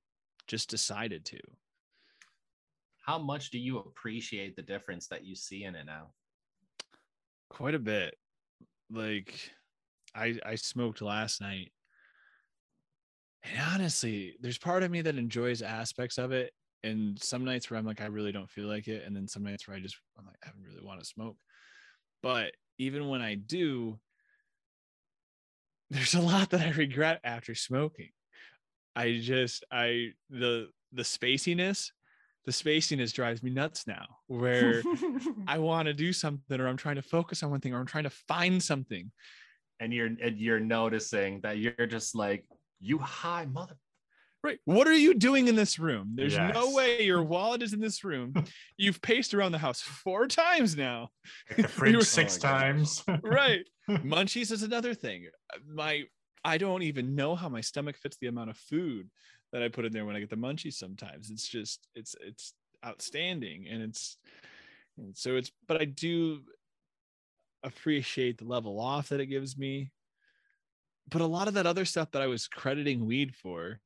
just 0.47 0.69
decided 0.69 1.25
to 1.25 1.39
How 3.05 3.19
much 3.19 3.51
do 3.51 3.59
you 3.59 3.79
appreciate 3.79 4.55
the 4.55 4.61
difference 4.61 5.07
that 5.07 5.25
you 5.25 5.35
see 5.35 5.63
in 5.63 5.75
it 5.75 5.85
now? 5.85 6.09
quite 7.49 7.75
a 7.75 7.79
bit. 7.79 8.15
Like 8.91 9.51
i 10.13 10.35
i 10.45 10.55
smoked 10.55 11.01
last 11.01 11.41
night. 11.41 11.71
And 13.43 13.59
honestly 13.73 14.35
there's 14.41 14.57
part 14.57 14.83
of 14.83 14.91
me 14.91 15.01
that 15.01 15.17
enjoys 15.17 15.61
aspects 15.61 16.17
of 16.17 16.31
it. 16.31 16.51
And 16.83 17.19
some 17.21 17.45
nights 17.45 17.69
where 17.69 17.79
i'm 17.79 17.85
like 17.85 18.01
i 18.01 18.05
really 18.05 18.31
don't 18.31 18.49
feel 18.49 18.67
like 18.67 18.87
it. 18.87 19.03
And 19.05 19.15
then 19.15 19.27
some 19.27 19.43
nights 19.43 19.67
where 19.67 19.77
i 19.77 19.79
just 19.79 19.97
i'm 20.17 20.25
like 20.25 20.35
i 20.45 20.49
really 20.61 20.85
want 20.85 20.99
to 20.99 21.05
smoke. 21.05 21.37
But 22.21 22.51
even 22.77 23.07
when 23.07 23.21
i 23.21 23.35
do 23.35 23.99
there's 25.89 26.15
a 26.15 26.21
lot 26.21 26.49
that 26.49 26.61
i 26.61 26.71
regret 26.71 27.21
after 27.23 27.55
smoking. 27.55 28.09
I 28.95 29.19
just 29.21 29.63
i 29.71 30.09
the 30.29 30.69
the 30.91 31.03
spaciness 31.03 31.91
the 32.45 32.51
spaciness 32.51 33.11
drives 33.13 33.41
me 33.43 33.49
nuts 33.49 33.87
now 33.87 34.05
where 34.27 34.81
I 35.47 35.57
want 35.57 35.87
to 35.87 35.93
do 35.93 36.13
something 36.13 36.59
or 36.59 36.67
I'm 36.67 36.77
trying 36.77 36.95
to 36.95 37.01
focus 37.01 37.41
on 37.43 37.49
one 37.51 37.59
thing 37.61 37.73
or 37.73 37.79
I'm 37.79 37.85
trying 37.85 38.03
to 38.05 38.09
find 38.11 38.61
something. 38.61 39.11
and 39.79 39.93
you're 39.93 40.07
and 40.21 40.37
you're 40.37 40.59
noticing 40.59 41.41
that 41.41 41.57
you're 41.57 41.87
just 41.87 42.15
like 42.15 42.45
you 42.79 42.97
high 42.99 43.45
mother 43.45 43.75
Right. 44.43 44.59
What 44.65 44.87
are 44.87 44.93
you 44.93 45.15
doing 45.15 45.47
in 45.47 45.55
this 45.55 45.79
room? 45.79 46.11
There's 46.13 46.37
no 46.37 46.69
way 46.71 47.01
your 47.01 47.23
wallet 47.33 47.63
is 47.63 47.73
in 47.73 47.79
this 47.79 48.03
room. 48.03 48.31
You've 48.77 49.01
paced 49.01 49.33
around 49.33 49.53
the 49.53 49.57
house 49.57 49.81
four 49.81 50.27
times 50.43 50.77
now. 50.77 51.09
Like 51.49 51.57
the 51.65 51.67
fridge 51.67 51.95
were- 51.95 52.03
six 52.03 52.37
Oh 52.37 52.41
times. 52.41 53.03
Right. 53.23 53.65
Munchies 53.89 54.51
is 54.51 54.61
another 54.61 54.93
thing. 54.93 55.25
My 55.67 56.03
I 56.43 56.59
don't 56.59 56.83
even 56.83 57.15
know 57.15 57.33
how 57.35 57.49
my 57.49 57.61
stomach 57.61 57.97
fits 57.97 58.17
the 58.21 58.27
amount 58.27 58.51
of 58.51 58.57
food 58.57 59.09
that 59.55 59.63
I 59.63 59.69
put 59.69 59.85
in 59.85 59.93
there 59.93 60.03
when 60.03 60.17
I 60.17 60.19
get 60.19 60.29
the 60.29 60.35
munchies 60.35 60.73
sometimes. 60.73 61.31
It's 61.31 61.47
just 61.47 61.87
it's 61.95 62.13
it's 62.19 62.53
outstanding 62.85 63.67
and 63.71 63.81
it's 63.81 64.17
and 64.97 65.15
so 65.17 65.37
it's 65.37 65.49
but 65.65 65.79
I 65.81 65.85
do 65.85 66.41
appreciate 67.63 68.37
the 68.37 68.43
level 68.43 68.81
off 68.81 69.07
that 69.09 69.21
it 69.21 69.27
gives 69.27 69.57
me. 69.57 69.91
But 71.09 71.21
a 71.21 71.25
lot 71.25 71.47
of 71.47 71.53
that 71.53 71.65
other 71.65 71.85
stuff 71.85 72.11
that 72.11 72.21
I 72.21 72.27
was 72.27 72.49
crediting 72.49 73.05
weed 73.05 73.33
for 73.33 73.79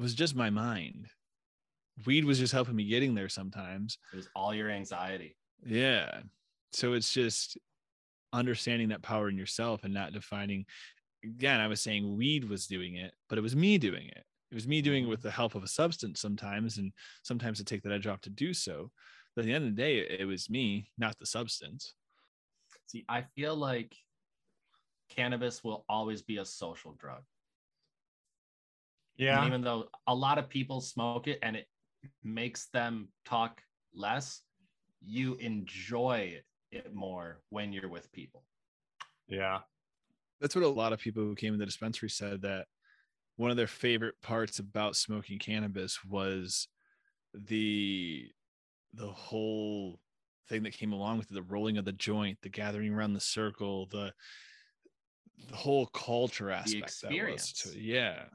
was 0.00 0.14
just 0.14 0.34
my 0.34 0.50
mind. 0.50 1.06
Weed 2.04 2.24
was 2.24 2.40
just 2.40 2.52
helping 2.52 2.74
me 2.74 2.84
getting 2.84 3.14
there 3.14 3.28
sometimes. 3.28 3.98
it 4.12 4.16
was 4.16 4.28
all 4.34 4.52
your 4.52 4.68
anxiety 4.68 5.36
Yeah. 5.64 6.22
So 6.72 6.94
it's 6.94 7.12
just 7.12 7.56
understanding 8.32 8.88
that 8.88 9.02
power 9.02 9.28
in 9.28 9.38
yourself 9.38 9.84
and 9.84 9.94
not 9.94 10.12
defining. 10.12 10.66
Again, 11.22 11.60
I 11.60 11.68
was 11.68 11.80
saying 11.80 12.16
weed 12.16 12.48
was 12.48 12.66
doing 12.66 12.96
it, 12.96 13.14
but 13.28 13.38
it 13.38 13.42
was 13.42 13.54
me 13.54 13.78
doing 13.78 14.08
it. 14.08 14.24
It 14.50 14.54
was 14.54 14.66
me 14.66 14.80
doing 14.80 15.04
it 15.04 15.08
with 15.08 15.20
mm-hmm. 15.20 15.28
the 15.28 15.32
help 15.32 15.54
of 15.54 15.62
a 15.62 15.68
substance 15.68 16.20
sometimes, 16.20 16.78
and 16.78 16.92
sometimes 17.22 17.58
to 17.58 17.64
take 17.64 17.82
that 17.82 17.92
edge 17.92 18.06
off 18.06 18.20
to 18.22 18.30
do 18.30 18.54
so. 18.54 18.90
But 19.34 19.42
at 19.42 19.46
the 19.46 19.54
end 19.54 19.64
of 19.64 19.76
the 19.76 19.82
day, 19.82 19.98
it 19.98 20.26
was 20.26 20.50
me, 20.50 20.90
not 20.98 21.18
the 21.18 21.26
substance. 21.26 21.94
See, 22.86 23.04
I 23.08 23.24
feel 23.36 23.54
like 23.54 23.94
cannabis 25.10 25.62
will 25.62 25.84
always 25.88 26.22
be 26.22 26.38
a 26.38 26.44
social 26.44 26.94
drug. 26.98 27.22
Yeah. 29.16 29.38
And 29.38 29.48
even 29.48 29.62
though 29.62 29.88
a 30.06 30.14
lot 30.14 30.38
of 30.38 30.48
people 30.48 30.80
smoke 30.80 31.26
it 31.28 31.38
and 31.42 31.56
it 31.56 31.66
makes 32.22 32.68
them 32.72 33.08
talk 33.24 33.60
less, 33.94 34.42
you 35.04 35.34
enjoy 35.34 36.40
it 36.70 36.94
more 36.94 37.40
when 37.50 37.72
you're 37.72 37.88
with 37.88 38.10
people. 38.12 38.44
Yeah. 39.26 39.58
That's 40.40 40.54
what 40.54 40.64
a 40.64 40.68
lot 40.68 40.92
of 40.92 41.00
people 41.00 41.22
who 41.24 41.34
came 41.34 41.52
in 41.52 41.60
the 41.60 41.66
dispensary 41.66 42.10
said 42.10 42.42
that 42.42 42.66
one 43.38 43.52
of 43.52 43.58
their 43.58 43.68
favorite 43.68 44.22
parts 44.22 44.60
about 44.60 44.96
smoking 44.96 45.40
cannabis 45.40 46.04
was 46.04 46.68
the 47.34 48.32
the 48.94 49.12
whole 49.12 50.00
thing 50.48 50.64
that 50.64 50.72
came 50.74 50.92
along 50.92 51.18
with 51.18 51.30
it, 51.30 51.34
the 51.34 51.42
rolling 51.42 51.78
of 51.78 51.84
the 51.86 51.92
joint, 51.92 52.38
the 52.42 52.50
gathering 52.50 52.94
around 52.94 53.14
the 53.14 53.20
circle, 53.20 53.86
the 53.86 54.14
the 55.48 55.56
whole 55.56 55.86
culture 55.86 56.50
aspect. 56.50 56.74
the 56.74 56.78
experience. 56.80 57.52
That 57.52 57.68
was 57.70 57.72
to, 57.72 57.80
yeah. 57.80 58.28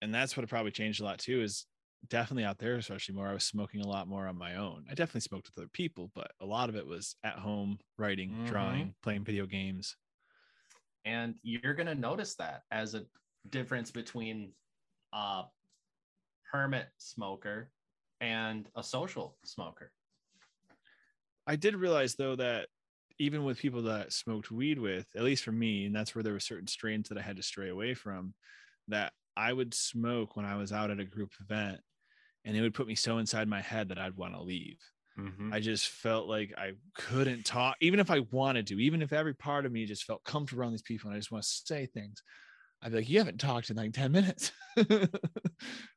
And 0.00 0.14
that's 0.14 0.36
what 0.36 0.44
it 0.44 0.48
probably 0.48 0.70
changed 0.72 1.00
a 1.00 1.04
lot 1.04 1.18
too, 1.18 1.40
is 1.42 1.66
definitely 2.06 2.44
out 2.44 2.58
there, 2.58 2.76
especially 2.76 3.14
more. 3.14 3.28
I 3.28 3.34
was 3.34 3.44
smoking 3.44 3.80
a 3.80 3.86
lot 3.86 4.08
more 4.08 4.26
on 4.26 4.36
my 4.36 4.56
own. 4.56 4.86
I 4.88 4.94
definitely 4.94 5.22
smoked 5.22 5.48
with 5.48 5.58
other 5.58 5.68
people, 5.68 6.10
but 6.14 6.32
a 6.40 6.46
lot 6.46 6.68
of 6.68 6.76
it 6.76 6.86
was 6.86 7.16
at 7.22 7.38
home, 7.38 7.78
writing, 7.96 8.38
Mhm. 8.38 8.44
drawing, 8.44 8.94
playing 9.02 9.24
video 9.24 9.46
games. 9.46 9.96
And 11.04 11.38
you're 11.42 11.74
going 11.74 11.86
to 11.86 11.94
notice 11.94 12.34
that 12.36 12.64
as 12.70 12.94
a 12.94 13.06
difference 13.48 13.90
between 13.90 14.54
a 15.12 15.44
hermit 16.50 16.88
smoker 16.98 17.72
and 18.20 18.70
a 18.76 18.82
social 18.82 19.38
smoker. 19.44 19.92
I 21.46 21.56
did 21.56 21.74
realize 21.76 22.14
though 22.14 22.36
that 22.36 22.68
even 23.18 23.44
with 23.44 23.58
people 23.58 23.82
that 23.82 24.12
smoked 24.12 24.50
weed 24.50 24.78
with, 24.78 25.06
at 25.14 25.22
least 25.22 25.44
for 25.44 25.52
me, 25.52 25.86
and 25.86 25.94
that's 25.94 26.14
where 26.14 26.22
there 26.22 26.32
were 26.32 26.40
certain 26.40 26.66
strains 26.66 27.08
that 27.08 27.18
I 27.18 27.22
had 27.22 27.36
to 27.36 27.42
stray 27.42 27.68
away 27.68 27.94
from, 27.94 28.34
that 28.88 29.12
I 29.36 29.52
would 29.52 29.72
smoke 29.74 30.36
when 30.36 30.46
I 30.46 30.56
was 30.56 30.72
out 30.72 30.90
at 30.90 31.00
a 31.00 31.04
group 31.04 31.32
event, 31.40 31.80
and 32.44 32.56
it 32.56 32.62
would 32.62 32.74
put 32.74 32.86
me 32.88 32.94
so 32.96 33.18
inside 33.18 33.48
my 33.48 33.60
head 33.62 33.88
that 33.90 33.98
I'd 33.98 34.16
want 34.16 34.34
to 34.34 34.42
leave. 34.42 34.78
Mhm. 35.16 35.50
I 35.52 35.60
just 35.60 35.88
felt 35.88 36.28
like 36.28 36.54
I 36.58 36.74
couldn't 36.94 37.44
talk, 37.46 37.76
even 37.80 38.00
if 38.00 38.10
I 38.10 38.20
wanted 38.20 38.66
to, 38.68 38.80
even 38.80 39.02
if 39.02 39.12
every 39.12 39.34
part 39.34 39.66
of 39.66 39.72
me 39.72 39.86
just 39.86 40.04
felt 40.04 40.24
comfortable 40.24 40.62
around 40.62 40.72
these 40.72 40.82
people 40.82 41.08
and 41.10 41.16
I 41.16 41.20
just 41.20 41.30
want 41.32 41.44
to 41.44 41.50
say 41.50 41.86
things. 41.86 42.22
I'd 42.84 42.92
be 42.92 42.98
like, 42.98 43.08
you 43.08 43.18
haven't 43.18 43.40
talked 43.40 43.70
in 43.70 43.76
like 43.76 43.94
10 43.94 44.12
minutes. 44.12 44.52
and 44.76 45.08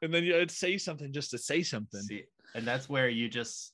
then 0.02 0.24
you'd 0.24 0.50
say 0.50 0.78
something 0.78 1.12
just 1.12 1.32
to 1.32 1.38
say 1.38 1.62
something. 1.62 2.00
See, 2.02 2.24
and 2.56 2.66
that's 2.66 2.88
where 2.88 3.10
you 3.10 3.28
just 3.28 3.74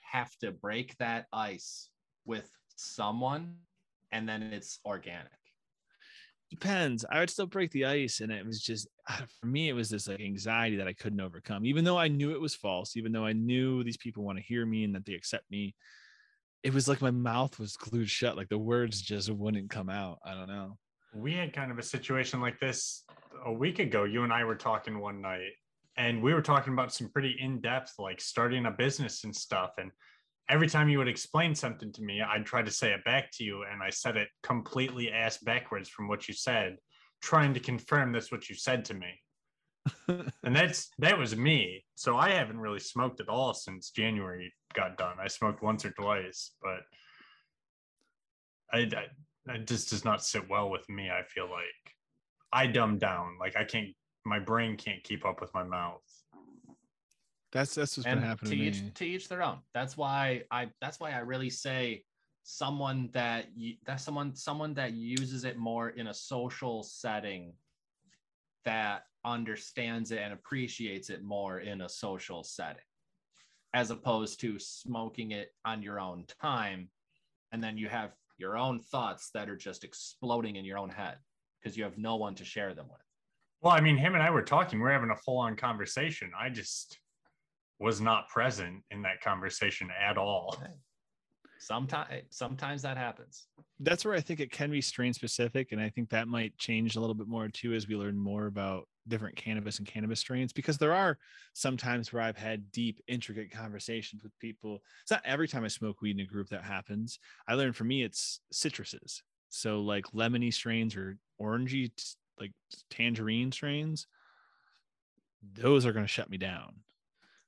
have 0.00 0.34
to 0.38 0.50
break 0.50 0.96
that 0.96 1.26
ice 1.32 1.90
with 2.24 2.50
someone 2.76 3.56
and 4.12 4.28
then 4.28 4.42
it's 4.42 4.78
organic. 4.84 5.30
depends. 6.50 7.04
I 7.10 7.20
would 7.20 7.30
still 7.30 7.46
break 7.46 7.70
the 7.70 7.86
ice, 7.86 8.20
and 8.20 8.30
it 8.30 8.44
was 8.46 8.60
just 8.62 8.86
for 9.40 9.46
me, 9.46 9.68
it 9.70 9.72
was 9.72 9.88
this 9.88 10.06
like 10.06 10.20
anxiety 10.20 10.76
that 10.76 10.86
I 10.86 10.92
couldn't 10.92 11.20
overcome. 11.20 11.64
Even 11.64 11.84
though 11.84 11.98
I 11.98 12.08
knew 12.08 12.32
it 12.32 12.40
was 12.40 12.54
false, 12.54 12.96
even 12.96 13.12
though 13.12 13.24
I 13.24 13.32
knew 13.32 13.82
these 13.82 13.96
people 13.96 14.22
want 14.22 14.38
to 14.38 14.44
hear 14.44 14.64
me 14.66 14.84
and 14.84 14.94
that 14.94 15.06
they 15.06 15.14
accept 15.14 15.50
me, 15.50 15.74
it 16.62 16.74
was 16.74 16.88
like 16.88 17.00
my 17.00 17.10
mouth 17.10 17.58
was 17.58 17.76
glued 17.76 18.08
shut. 18.10 18.36
Like 18.36 18.48
the 18.48 18.58
words 18.58 19.00
just 19.00 19.30
wouldn't 19.30 19.70
come 19.70 19.88
out. 19.88 20.18
I 20.24 20.34
don't 20.34 20.48
know. 20.48 20.76
We 21.14 21.34
had 21.34 21.52
kind 21.52 21.70
of 21.70 21.78
a 21.78 21.82
situation 21.82 22.40
like 22.40 22.58
this 22.58 23.04
a 23.44 23.52
week 23.52 23.78
ago. 23.78 24.04
You 24.04 24.24
and 24.24 24.32
I 24.32 24.44
were 24.44 24.54
talking 24.54 24.98
one 24.98 25.20
night, 25.20 25.52
and 25.96 26.22
we 26.22 26.34
were 26.34 26.42
talking 26.42 26.72
about 26.72 26.92
some 26.92 27.08
pretty 27.08 27.36
in 27.38 27.60
depth, 27.60 27.94
like 27.98 28.20
starting 28.20 28.66
a 28.66 28.70
business 28.70 29.24
and 29.24 29.34
stuff. 29.34 29.72
And 29.78 29.90
every 30.48 30.68
time 30.68 30.88
you 30.88 30.98
would 30.98 31.08
explain 31.08 31.54
something 31.54 31.92
to 31.92 32.02
me, 32.02 32.22
I'd 32.22 32.46
try 32.46 32.62
to 32.62 32.70
say 32.70 32.92
it 32.92 33.04
back 33.04 33.30
to 33.32 33.44
you, 33.44 33.64
and 33.70 33.82
I 33.82 33.90
said 33.90 34.16
it 34.16 34.28
completely 34.42 35.10
ass 35.10 35.38
backwards 35.38 35.88
from 35.88 36.08
what 36.08 36.28
you 36.28 36.34
said, 36.34 36.76
trying 37.20 37.54
to 37.54 37.60
confirm 37.60 38.12
that's 38.12 38.32
what 38.32 38.48
you 38.48 38.54
said 38.54 38.84
to 38.86 38.94
me. 38.94 39.20
and 40.44 40.54
that's 40.54 40.90
that 40.98 41.18
was 41.18 41.36
me. 41.36 41.84
So 41.96 42.16
I 42.16 42.30
haven't 42.30 42.60
really 42.60 42.78
smoked 42.78 43.20
at 43.20 43.28
all 43.28 43.52
since 43.52 43.90
January 43.90 44.52
got 44.74 44.96
done. 44.96 45.16
I 45.20 45.28
smoked 45.28 45.62
once 45.62 45.84
or 45.84 45.90
twice, 45.90 46.52
but 46.62 46.80
I, 48.72 48.78
I 48.78 49.06
it 49.46 49.66
just 49.66 49.90
does 49.90 50.04
not 50.04 50.24
sit 50.24 50.48
well 50.48 50.70
with 50.70 50.88
me. 50.88 51.10
I 51.10 51.22
feel 51.22 51.50
like 51.50 51.94
I 52.52 52.66
dumb 52.66 52.98
down. 52.98 53.36
Like 53.40 53.56
I 53.56 53.64
can't. 53.64 53.88
My 54.24 54.38
brain 54.38 54.76
can't 54.76 55.02
keep 55.02 55.24
up 55.24 55.40
with 55.40 55.52
my 55.52 55.64
mouth. 55.64 56.02
That's 57.50 57.74
that's 57.74 57.96
what's 57.96 58.06
and 58.06 58.20
been 58.20 58.28
happening 58.28 58.50
to 58.50 58.56
to, 58.56 58.62
each 58.62 58.82
me. 58.82 58.90
to 58.94 59.06
each 59.06 59.28
their 59.28 59.42
own. 59.42 59.58
That's 59.74 59.96
why 59.96 60.44
I 60.50 60.70
that's 60.80 61.00
why 61.00 61.12
I 61.12 61.18
really 61.18 61.50
say 61.50 62.04
someone 62.44 63.08
that 63.12 63.46
you 63.54 63.74
that's 63.86 64.04
someone 64.04 64.34
someone 64.34 64.74
that 64.74 64.92
uses 64.92 65.44
it 65.44 65.58
more 65.58 65.90
in 65.90 66.08
a 66.08 66.14
social 66.14 66.82
setting 66.82 67.52
that 68.64 69.02
understands 69.24 70.10
it 70.10 70.18
and 70.18 70.32
appreciates 70.32 71.10
it 71.10 71.22
more 71.22 71.60
in 71.60 71.82
a 71.82 71.88
social 71.88 72.42
setting 72.42 72.82
as 73.74 73.90
opposed 73.90 74.40
to 74.40 74.58
smoking 74.58 75.30
it 75.30 75.50
on 75.64 75.82
your 75.82 76.00
own 76.00 76.24
time 76.40 76.88
and 77.52 77.62
then 77.62 77.78
you 77.78 77.88
have 77.88 78.10
your 78.38 78.56
own 78.56 78.80
thoughts 78.80 79.30
that 79.34 79.48
are 79.48 79.56
just 79.56 79.84
exploding 79.84 80.56
in 80.56 80.64
your 80.64 80.78
own 80.78 80.90
head 80.90 81.16
because 81.60 81.76
you 81.76 81.84
have 81.84 81.98
no 81.98 82.16
one 82.16 82.34
to 82.34 82.44
share 82.44 82.74
them 82.74 82.86
with 82.90 83.00
Well, 83.60 83.72
I 83.72 83.80
mean, 83.80 83.96
him 83.96 84.14
and 84.14 84.22
I 84.22 84.30
were 84.30 84.42
talking. 84.42 84.80
We're 84.80 84.92
having 84.92 85.10
a 85.10 85.16
full 85.16 85.38
on 85.38 85.56
conversation. 85.56 86.30
I 86.38 86.48
just 86.48 86.98
was 87.78 88.00
not 88.00 88.28
present 88.28 88.82
in 88.90 89.02
that 89.02 89.20
conversation 89.22 89.88
at 90.00 90.16
all. 90.16 90.56
sometimes 91.58 92.08
eh, 92.12 92.20
sometimes 92.30 92.82
that 92.82 92.96
happens 92.96 93.46
That's 93.80 94.04
where 94.04 94.14
I 94.14 94.20
think 94.20 94.40
it 94.40 94.50
can 94.50 94.70
be 94.70 94.80
strain 94.80 95.12
specific, 95.12 95.72
and 95.72 95.80
I 95.80 95.88
think 95.88 96.10
that 96.10 96.28
might 96.28 96.56
change 96.58 96.96
a 96.96 97.00
little 97.00 97.14
bit 97.14 97.28
more 97.28 97.48
too 97.48 97.72
as 97.74 97.86
we 97.88 97.96
learn 97.96 98.16
more 98.16 98.46
about 98.46 98.88
different 99.08 99.36
cannabis 99.36 99.78
and 99.78 99.86
cannabis 99.86 100.20
strains. 100.20 100.52
Because 100.52 100.78
there 100.78 100.92
are 100.92 101.18
some 101.54 101.76
times 101.76 102.12
where 102.12 102.22
I've 102.22 102.36
had 102.36 102.70
deep, 102.72 103.00
intricate 103.06 103.50
conversations 103.50 104.22
with 104.22 104.38
people. 104.38 104.82
It's 105.02 105.10
not 105.10 105.22
every 105.24 105.48
time 105.48 105.64
I 105.64 105.68
smoke 105.68 106.00
weed 106.00 106.16
in 106.18 106.24
a 106.24 106.26
group 106.28 106.48
that 106.50 106.64
happens. 106.64 107.18
I 107.46 107.54
learned 107.54 107.76
for 107.76 107.84
me, 107.84 108.02
it's 108.02 108.40
citruses. 108.52 109.22
So 109.48 109.80
like 109.82 110.06
lemony 110.12 110.52
strains 110.52 110.96
or 110.96 111.18
orangey, 111.40 111.92
like 112.38 112.52
tangerine 112.90 113.52
strains. 113.52 114.06
Those 115.42 115.84
are 115.86 115.92
going 115.92 116.04
to 116.04 116.08
shut 116.08 116.30
me 116.30 116.38
down. 116.38 116.84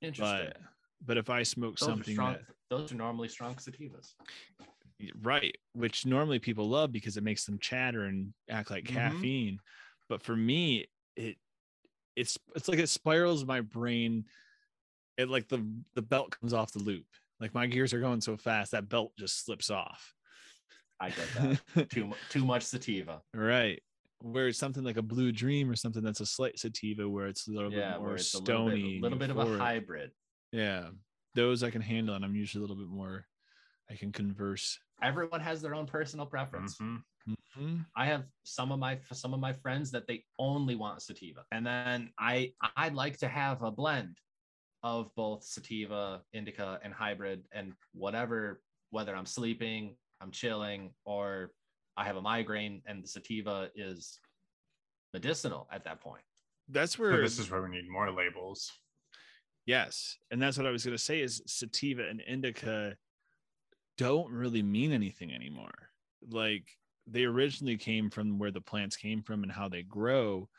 interesting 0.01 0.53
But 0.53 0.57
but 1.01 1.17
if 1.17 1.29
I 1.29 1.43
smoke 1.43 1.79
those 1.79 2.05
something 2.05 2.05
strong 2.07 2.37
that 2.45 2.45
those 2.69 2.91
are 2.91 2.95
normally 2.95 3.29
strong 3.29 3.55
sativas 3.55 4.13
right 5.21 5.57
which 5.73 6.05
normally 6.05 6.39
people 6.39 6.69
love 6.69 6.91
because 6.91 7.17
it 7.17 7.23
makes 7.23 7.45
them 7.45 7.59
chatter 7.59 8.05
and 8.05 8.33
act 8.49 8.71
like 8.71 8.85
Mhm. 8.85 8.85
caffeine 8.85 9.59
but 10.07 10.23
for 10.23 10.35
me 10.35 10.85
it 11.15 11.37
it's 12.15 12.37
it's 12.55 12.67
like 12.67 12.79
it 12.79 12.89
spirals 12.89 13.45
my 13.45 13.61
brain. 13.61 14.25
It 15.17 15.29
like 15.29 15.47
the 15.47 15.65
the 15.93 16.01
belt 16.01 16.37
comes 16.39 16.53
off 16.53 16.71
the 16.73 16.79
loop. 16.79 17.05
Like 17.39 17.53
my 17.53 17.67
gears 17.67 17.93
are 17.93 17.99
going 17.99 18.21
so 18.21 18.37
fast 18.37 18.71
that 18.71 18.89
belt 18.89 19.11
just 19.17 19.45
slips 19.45 19.69
off. 19.69 20.13
I 20.99 21.09
get 21.09 21.59
that. 21.73 21.89
Too, 21.89 22.13
too 22.29 22.45
much 22.45 22.63
sativa. 22.63 23.21
Right. 23.33 23.81
Where 24.21 24.47
it's 24.47 24.57
something 24.57 24.83
like 24.83 24.95
a 24.95 25.01
blue 25.01 25.33
dream 25.33 25.69
or 25.69 25.75
something 25.75 26.01
that's 26.01 26.21
a 26.21 26.25
slight 26.25 26.57
sativa 26.57 27.07
where 27.07 27.27
it's 27.27 27.47
a 27.47 27.51
little 27.51 27.71
yeah 27.71 27.93
bit 27.93 28.01
more 28.01 28.15
it's 28.15 28.33
a 28.33 28.39
little 28.39 28.65
bit, 28.67 28.71
stony 28.77 28.97
a 28.97 29.01
little 29.01 29.17
bit 29.17 29.29
of 29.29 29.37
a 29.37 29.57
hybrid. 29.57 30.11
Yeah. 30.53 30.87
Those 31.33 31.63
i 31.63 31.69
can 31.69 31.81
handle 31.81 32.15
and 32.15 32.23
i'm 32.23 32.33
usually 32.33 32.61
a 32.61 32.65
little 32.65 32.77
bit 32.81 32.87
more 32.87 33.25
i 33.91 33.95
can 33.95 34.13
converse. 34.13 34.79
Everyone 35.01 35.41
has 35.41 35.61
their 35.61 35.75
own 35.75 35.85
personal 35.85 36.25
preference. 36.25 36.77
Mhm. 36.77 37.01
Mhm. 37.27 37.85
i 37.95 38.05
have 38.05 38.25
some 38.43 38.71
of 38.71 38.79
my 38.79 38.99
some 39.11 39.33
of 39.33 39.39
my 39.39 39.53
friends 39.53 39.89
that 39.91 40.05
they 40.07 40.23
only 40.37 40.75
want 40.75 41.01
sativa 41.01 41.43
and 41.51 41.65
then 41.65 42.11
i 42.19 42.53
i'd 42.77 42.93
like 42.93 43.17
to 43.17 43.27
have 43.27 43.63
a 43.63 43.71
blend 43.71 44.17
of 44.83 45.13
both 45.15 45.43
sativa 45.43 46.23
indica 46.33 46.79
and 46.83 46.93
hybrid 46.93 47.47
and 47.51 47.73
whatever 47.93 48.61
whether 48.91 49.15
i'm 49.15 49.25
sleeping 49.25 49.95
i'm 50.21 50.31
chilling 50.31 50.93
or 51.05 51.51
i 51.97 52.03
have 52.03 52.17
a 52.17 52.21
migraine 52.21 52.81
and 52.85 53.03
the 53.03 53.07
sativa 53.07 53.69
is 53.75 54.19
medicinal 55.13 55.67
at 55.71 55.83
that 55.83 55.99
point 56.01 56.23
that's 56.69 56.93
So 56.97 57.03
where 57.03 57.21
this 57.21 57.39
is 57.39 57.49
where 57.49 57.61
we 57.63 57.69
need 57.69 57.89
more 57.89 58.11
labels. 58.11 58.71
Yes. 59.67 60.17
And 60.31 60.41
that's 60.41 60.57
what 60.57 60.67
I 60.67 60.71
was 60.71 60.83
going 60.85 60.97
to 60.97 61.03
say 61.03 61.21
is 61.21 61.41
sativa 61.47 62.07
and 62.07 62.21
indica 62.21 62.97
don't 63.97 64.31
really 64.31 64.61
mean 64.61 64.91
anything 64.91 65.33
anymore. 65.33 65.89
Like 66.27 66.67
they 67.07 67.23
originally 67.23 67.77
came 67.77 68.09
from 68.09 68.39
where 68.39 68.51
the 68.51 68.61
plants 68.61 68.95
came 68.95 69.21
from 69.21 69.43
and 69.43 69.51
how 69.51 69.69
they 69.69 69.83
grow. 69.83 70.49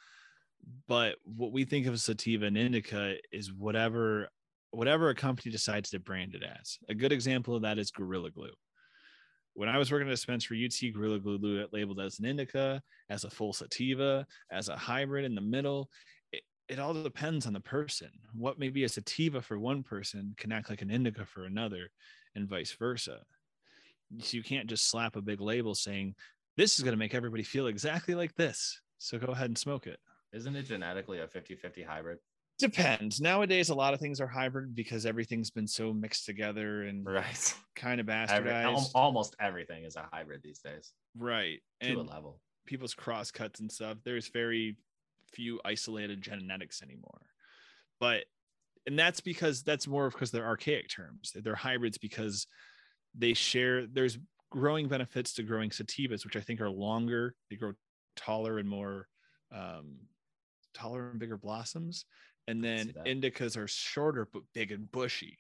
But 0.89 1.17
what 1.25 1.53
we 1.53 1.65
think 1.65 1.87
of 1.87 2.01
sativa 2.01 2.47
and 2.47 2.57
indica 2.57 3.17
is 3.33 3.53
whatever 3.53 4.29
whatever 4.71 5.09
a 5.09 5.15
company 5.15 5.51
decides 5.51 5.91
to 5.91 5.99
brand 6.01 6.35
it 6.35 6.43
as. 6.43 6.79
A 6.89 6.95
good 6.95 7.13
example 7.13 7.55
of 7.55 7.63
that 7.63 7.79
is 7.79 7.91
Gorilla 7.91 8.31
Glue. 8.31 8.51
when 9.57 9.71
I 9.71 9.79
was 9.79 9.91
working 9.91 10.07
at 10.07 10.13
a 10.13 10.15
dispensary, 10.15 10.59
you'd 10.59 10.73
see 10.73 10.91
Gorilla 10.91 11.19
Glue 11.19 11.67
labeled 11.73 11.99
as 11.99 12.19
an 12.19 12.27
indica, 12.27 12.83
as 13.09 13.25
a 13.25 13.31
full 13.31 13.55
sativa, 13.55 14.27
as 14.51 14.69
a 14.69 14.77
hybrid 14.77 15.25
in 15.25 15.35
the 15.35 15.41
middle. 15.41 15.89
It, 16.31 16.43
it 16.69 16.79
all 16.79 16.93
depends 16.93 17.47
on 17.47 17.55
the 17.55 17.61
person. 17.61 18.11
What 18.35 18.59
may 18.59 18.69
be 18.69 18.85
a 18.85 18.89
sativa 18.89 19.41
for 19.41 19.59
one 19.59 19.83
person 19.83 20.35
can 20.37 20.53
act 20.53 20.69
like 20.69 20.83
an 20.83 20.91
indica 20.91 21.25
for 21.25 21.45
another, 21.45 21.91
and 22.35 22.49
vice 22.49 22.73
versa. 22.79 23.21
So 24.19 24.37
you 24.37 24.43
can't 24.43 24.69
just 24.69 24.91
slap 24.91 25.17
a 25.17 25.23
big 25.23 25.41
label 25.41 25.75
saying, 25.75 26.15
this 26.57 26.79
is 26.79 26.85
going 26.85 26.93
to 26.93 26.99
make 26.99 27.15
everybody 27.15 27.43
feel 27.43 27.67
exactly 27.67 28.15
like 28.15 28.35
this. 28.35 28.81
So 28.99 29.19
go 29.19 29.33
ahead 29.33 29.47
and 29.47 29.59
smoke 29.59 29.87
it. 29.87 29.99
Isn't 30.33 30.57
it 30.57 30.65
genetically 30.65 31.21
a 31.21 31.29
50 31.29 31.57
50 31.57 31.83
hybrid? 31.83 32.19
Depends. 32.59 33.21
Nowadays, 33.21 33.69
a 33.69 33.75
lot 33.75 33.93
of 33.93 34.01
things 34.01 34.19
are 34.21 34.27
hybrid 34.27 34.75
because 34.75 35.05
everything's 35.05 35.51
been 35.51 35.67
so 35.69 35.93
mixed 35.93 36.25
together 36.25 36.85
and 36.85 37.05
Right. 37.07 37.55
kind 37.75 38.01
of 38.01 38.09
Every, 38.09 38.51
bastardized. 38.51 38.65
al- 38.65 38.91
almost 38.95 39.37
everything 39.39 39.85
is 39.85 39.97
a 39.97 40.09
hybrid 40.11 40.41
these 40.43 40.61
days 40.61 40.93
right. 41.19 41.61
to 41.83 41.93
a 41.93 42.03
level. 42.03 42.41
people's 42.67 42.95
crosscuts 42.95 43.61
and 43.61 43.71
stuff, 43.71 43.99
there's 44.05 44.29
very 44.29 44.77
few 45.35 45.61
isolated 45.67 46.23
genetics 46.23 46.83
anymore. 46.83 47.21
But 48.01 48.25
and 48.87 48.99
that's 48.99 49.21
because 49.21 49.63
that's 49.63 49.87
more 49.87 50.09
because 50.11 50.31
they're 50.31 50.47
archaic 50.47 50.89
terms. 50.89 51.33
They're 51.35 51.55
hybrids 51.55 51.99
because 51.99 52.47
they 53.15 53.35
share 53.35 53.87
there's 53.87 54.17
growing 54.51 54.89
benefits 54.89 55.35
to 55.35 55.43
growing 55.43 55.71
sativas, 55.71 56.25
which 56.25 56.37
I 56.37 56.41
think 56.41 56.61
are 56.61 56.71
longer. 56.71 57.35
They 57.51 57.57
grow 57.57 57.73
taller 58.17 58.59
and 58.59 58.69
more 58.69 59.09
um 59.53 59.99
taller 60.75 61.11
and 61.11 61.19
bigger 61.19 61.37
blossoms. 61.37 62.05
And 62.49 62.63
then 62.63 62.95
indicas 63.05 63.57
are 63.57 63.67
shorter 63.69 64.29
but 64.33 64.43
big 64.55 64.71
and 64.73 64.91
bushy. 64.93 65.39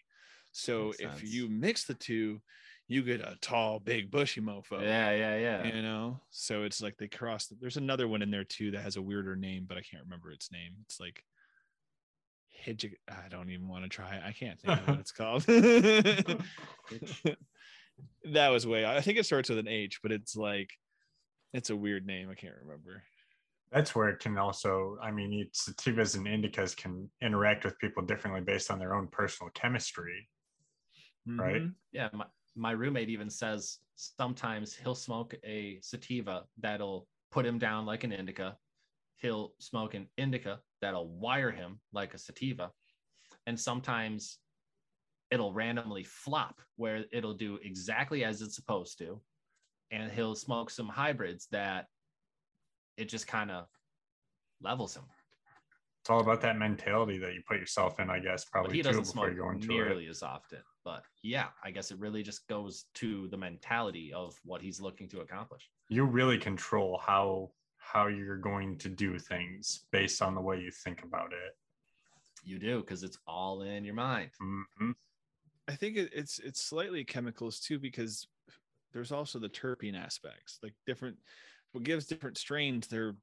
So 0.52 0.86
Makes 0.86 1.00
if 1.00 1.10
sense. 1.18 1.22
you 1.22 1.48
mix 1.48 1.84
the 1.84 1.94
two, 1.94 2.40
you 2.88 3.02
get 3.02 3.20
a 3.20 3.36
tall, 3.40 3.78
big, 3.80 4.10
bushy 4.10 4.40
mofo 4.40 4.80
Yeah, 4.80 5.10
yeah, 5.10 5.36
yeah. 5.36 5.64
you 5.74 5.82
know 5.82 6.20
so 6.30 6.62
it's 6.62 6.80
like 6.80 6.96
they 6.96 7.08
cross 7.08 7.46
there's 7.60 7.76
another 7.76 8.06
one 8.08 8.22
in 8.22 8.30
there 8.30 8.44
too 8.44 8.70
that 8.72 8.82
has 8.82 8.96
a 8.96 9.02
weirder 9.02 9.34
name 9.36 9.64
but 9.68 9.76
i 9.76 9.82
can't 9.82 10.04
remember 10.04 10.30
its 10.30 10.52
name 10.52 10.72
it's 10.84 11.00
like 11.00 11.22
i 12.66 13.28
don't 13.28 13.50
even 13.50 13.68
want 13.68 13.84
to 13.84 13.88
try 13.88 14.14
it. 14.16 14.22
i 14.24 14.32
can't 14.32 14.60
think 14.60 14.78
of 14.78 14.88
what 14.88 14.98
it's 15.00 15.12
called 15.12 15.44
that 18.24 18.48
was 18.48 18.66
way 18.66 18.84
i 18.84 19.00
think 19.00 19.18
it 19.18 19.26
starts 19.26 19.48
with 19.48 19.58
an 19.58 19.68
h 19.68 20.00
but 20.02 20.12
it's 20.12 20.36
like 20.36 20.70
it's 21.52 21.70
a 21.70 21.76
weird 21.76 22.06
name 22.06 22.28
i 22.30 22.34
can't 22.34 22.54
remember 22.62 23.02
That's 23.72 23.94
where 23.94 24.08
it 24.08 24.20
can 24.20 24.38
also, 24.38 24.96
I 25.02 25.10
mean, 25.10 25.32
each 25.32 25.54
sativas 25.54 26.14
and 26.16 26.26
indicas 26.26 26.76
can 26.76 27.10
interact 27.20 27.64
with 27.64 27.78
people 27.78 28.02
differently 28.04 28.40
based 28.40 28.70
on 28.70 28.78
their 28.78 28.94
own 28.94 29.08
personal 29.08 29.50
chemistry. 29.50 30.28
Right. 31.26 31.62
Mhm. 31.62 31.74
Yeah, 31.92 32.08
my, 32.12 32.26
my 32.54 32.70
roommate 32.70 33.08
even 33.08 33.28
says 33.28 33.80
sometimes 33.96 34.74
he'll 34.74 34.94
smoke 34.94 35.34
a 35.44 35.80
sativa 35.82 36.44
that'll 36.58 37.08
put 37.32 37.44
him 37.44 37.58
down 37.58 37.86
like 37.86 38.04
an 38.04 38.12
indica. 38.12 38.56
He'll 39.16 39.54
smoke 39.58 39.94
an 39.94 40.08
indica 40.16 40.60
that'll 40.80 41.08
wire 41.08 41.50
him 41.50 41.80
like 41.92 42.14
a 42.14 42.18
sativa. 42.18 42.70
And 43.46 43.58
sometimes 43.58 44.38
it'll 45.30 45.52
randomly 45.52 46.04
flop 46.04 46.60
where 46.76 47.04
it'll 47.12 47.34
do 47.34 47.58
exactly 47.62 48.24
as 48.24 48.42
it's 48.42 48.54
supposed 48.54 48.98
to. 48.98 49.20
And 49.90 50.10
he'll 50.10 50.34
smoke 50.34 50.70
some 50.70 50.88
hybrids 50.88 51.46
that 51.52 51.86
it 52.96 53.08
just 53.08 53.26
kind 53.26 53.50
of 53.50 53.66
levels 54.60 54.96
him. 54.96 55.04
It's 56.00 56.10
all 56.10 56.20
about 56.20 56.40
that 56.42 56.56
mentality 56.56 57.18
that 57.18 57.34
you 57.34 57.42
put 57.48 57.58
yourself 57.58 57.98
in, 57.98 58.10
I 58.10 58.20
guess, 58.20 58.44
But 58.44 58.52
probably 58.52 58.76
he 58.76 58.82
doesn't 58.82 59.06
smoke 59.06 59.30
you 59.30 59.36
go 59.38 59.50
into 59.50 59.68
nearly 59.68 60.06
it. 60.06 60.10
as 60.10 60.22
often. 60.22 60.60
But 60.84 61.02
yeah, 61.22 61.48
I 61.64 61.72
guess 61.72 61.90
it 61.90 61.98
really 61.98 62.22
just 62.22 62.46
goes 62.46 62.84
to 62.94 63.26
the 63.28 63.36
mentality 63.36 64.12
of 64.12 64.36
what 64.44 64.62
he's 64.62 64.80
looking 64.80 65.08
to 65.08 65.20
accomplish. 65.20 65.68
You 65.88 66.04
really 66.04 66.38
control 66.38 66.98
how 67.04 67.50
how 67.78 68.08
you're 68.08 68.38
going 68.38 68.76
to 68.78 68.88
do 68.88 69.18
things 69.18 69.86
based 69.92 70.20
on 70.20 70.34
the 70.34 70.40
way 70.40 70.60
you 70.60 70.70
think 70.72 71.04
about 71.04 71.32
it. 71.32 71.56
You 72.44 72.58
do 72.58 72.80
because 72.80 73.04
it's 73.04 73.18
all 73.28 73.62
in 73.62 73.84
your 73.84 73.94
mind. 73.94 74.30
Mhm. 74.40 74.94
I 75.68 75.74
think 75.74 75.96
it, 75.96 76.10
it's 76.12 76.38
it's 76.38 76.60
slightly 76.60 77.04
chemicals 77.04 77.60
too 77.60 77.78
because 77.78 78.26
there's 78.92 79.12
also 79.12 79.38
the 79.38 79.48
terpene 79.48 79.98
aspects 80.00 80.58
like 80.62 80.74
different 80.86 81.16
what 81.72 81.84
gives 81.84 82.06
different 82.06 82.38
strains 82.38 82.86
their 82.86 83.14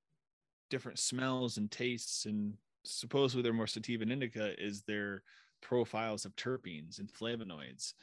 different 0.70 1.00
smells 1.00 1.58
and 1.58 1.72
tastes 1.72 2.26
and 2.26 2.54
supposedly 2.84 3.42
they're 3.42 3.54
more 3.54 3.68
sativa 3.68 4.02
and 4.04 4.12
indica 4.12 4.60
is 4.62 4.82
their 4.84 5.24
profiles 5.62 6.26
of 6.26 6.36
terpenes 6.36 7.00
and 7.00 7.10
flavonoids. 7.12 7.94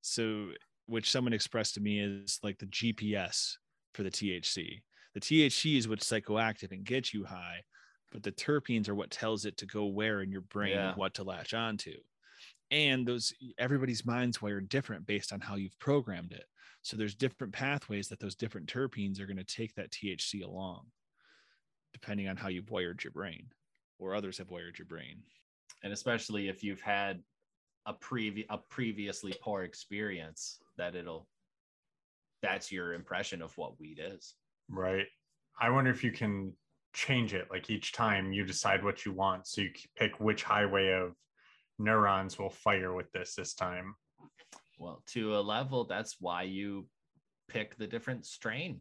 So 0.00 0.48
which 0.86 1.10
someone 1.10 1.32
expressed 1.32 1.74
to 1.74 1.80
me 1.80 2.00
is 2.00 2.40
like 2.42 2.58
the 2.58 2.66
gps 2.66 3.56
for 3.94 4.02
the 4.02 4.10
thc 4.10 4.82
the 5.14 5.20
thc 5.20 5.76
is 5.76 5.86
what's 5.86 6.10
psychoactive 6.10 6.72
and 6.72 6.84
gets 6.84 7.14
you 7.14 7.24
high 7.24 7.62
but 8.10 8.22
the 8.24 8.32
terpenes 8.32 8.88
are 8.88 8.94
what 8.94 9.10
tells 9.10 9.44
it 9.44 9.56
to 9.58 9.66
go 9.66 9.86
where 9.86 10.20
in 10.22 10.32
your 10.32 10.40
brain 10.40 10.72
Yeah. 10.72 10.88
and 10.88 10.96
what 10.96 11.14
to 11.14 11.22
latch 11.22 11.54
onto 11.54 11.94
and 12.70 13.06
those 13.06 13.32
everybody's 13.58 14.06
mind's 14.06 14.40
wired 14.40 14.68
different 14.68 15.06
based 15.06 15.32
on 15.32 15.40
how 15.40 15.56
you've 15.56 15.78
programmed 15.78 16.32
it 16.32 16.44
so 16.82 16.96
there's 16.96 17.14
different 17.14 17.52
pathways 17.52 18.08
that 18.08 18.20
those 18.20 18.34
different 18.34 18.66
terpenes 18.66 19.20
are 19.20 19.26
going 19.26 19.36
to 19.36 19.44
take 19.44 19.74
that 19.74 19.90
THC 19.90 20.42
along, 20.44 20.86
depending 21.92 22.28
on 22.28 22.36
how 22.36 22.48
you've 22.48 22.70
wired 22.70 23.04
your 23.04 23.12
brain 23.12 23.48
or 23.98 24.14
others 24.14 24.38
have 24.38 24.50
wired 24.50 24.78
your 24.78 24.86
brain. 24.86 25.22
And 25.82 25.92
especially 25.92 26.48
if 26.48 26.64
you've 26.64 26.80
had 26.80 27.22
a 27.86 27.92
previ- 27.92 28.46
a 28.48 28.58
previously 28.58 29.34
poor 29.42 29.62
experience, 29.62 30.58
that 30.76 30.94
it'll 30.94 31.28
that's 32.42 32.72
your 32.72 32.94
impression 32.94 33.42
of 33.42 33.56
what 33.58 33.78
weed 33.78 34.00
is. 34.02 34.34
Right. 34.70 35.06
I 35.60 35.68
wonder 35.68 35.90
if 35.90 36.02
you 36.02 36.10
can 36.10 36.54
change 36.94 37.34
it 37.34 37.48
like 37.50 37.68
each 37.68 37.92
time 37.92 38.32
you 38.32 38.44
decide 38.44 38.82
what 38.82 39.04
you 39.04 39.12
want. 39.12 39.46
So 39.46 39.60
you 39.60 39.70
pick 39.96 40.18
which 40.18 40.42
highway 40.42 40.92
of 40.92 41.14
neurons 41.80 42.38
will 42.38 42.50
fire 42.50 42.94
with 42.94 43.10
this 43.12 43.34
this 43.34 43.54
time. 43.54 43.94
Well, 44.78 45.02
to 45.08 45.36
a 45.36 45.40
level, 45.40 45.84
that's 45.84 46.16
why 46.20 46.42
you 46.42 46.86
pick 47.48 47.76
the 47.76 47.86
different 47.86 48.24
strain 48.26 48.80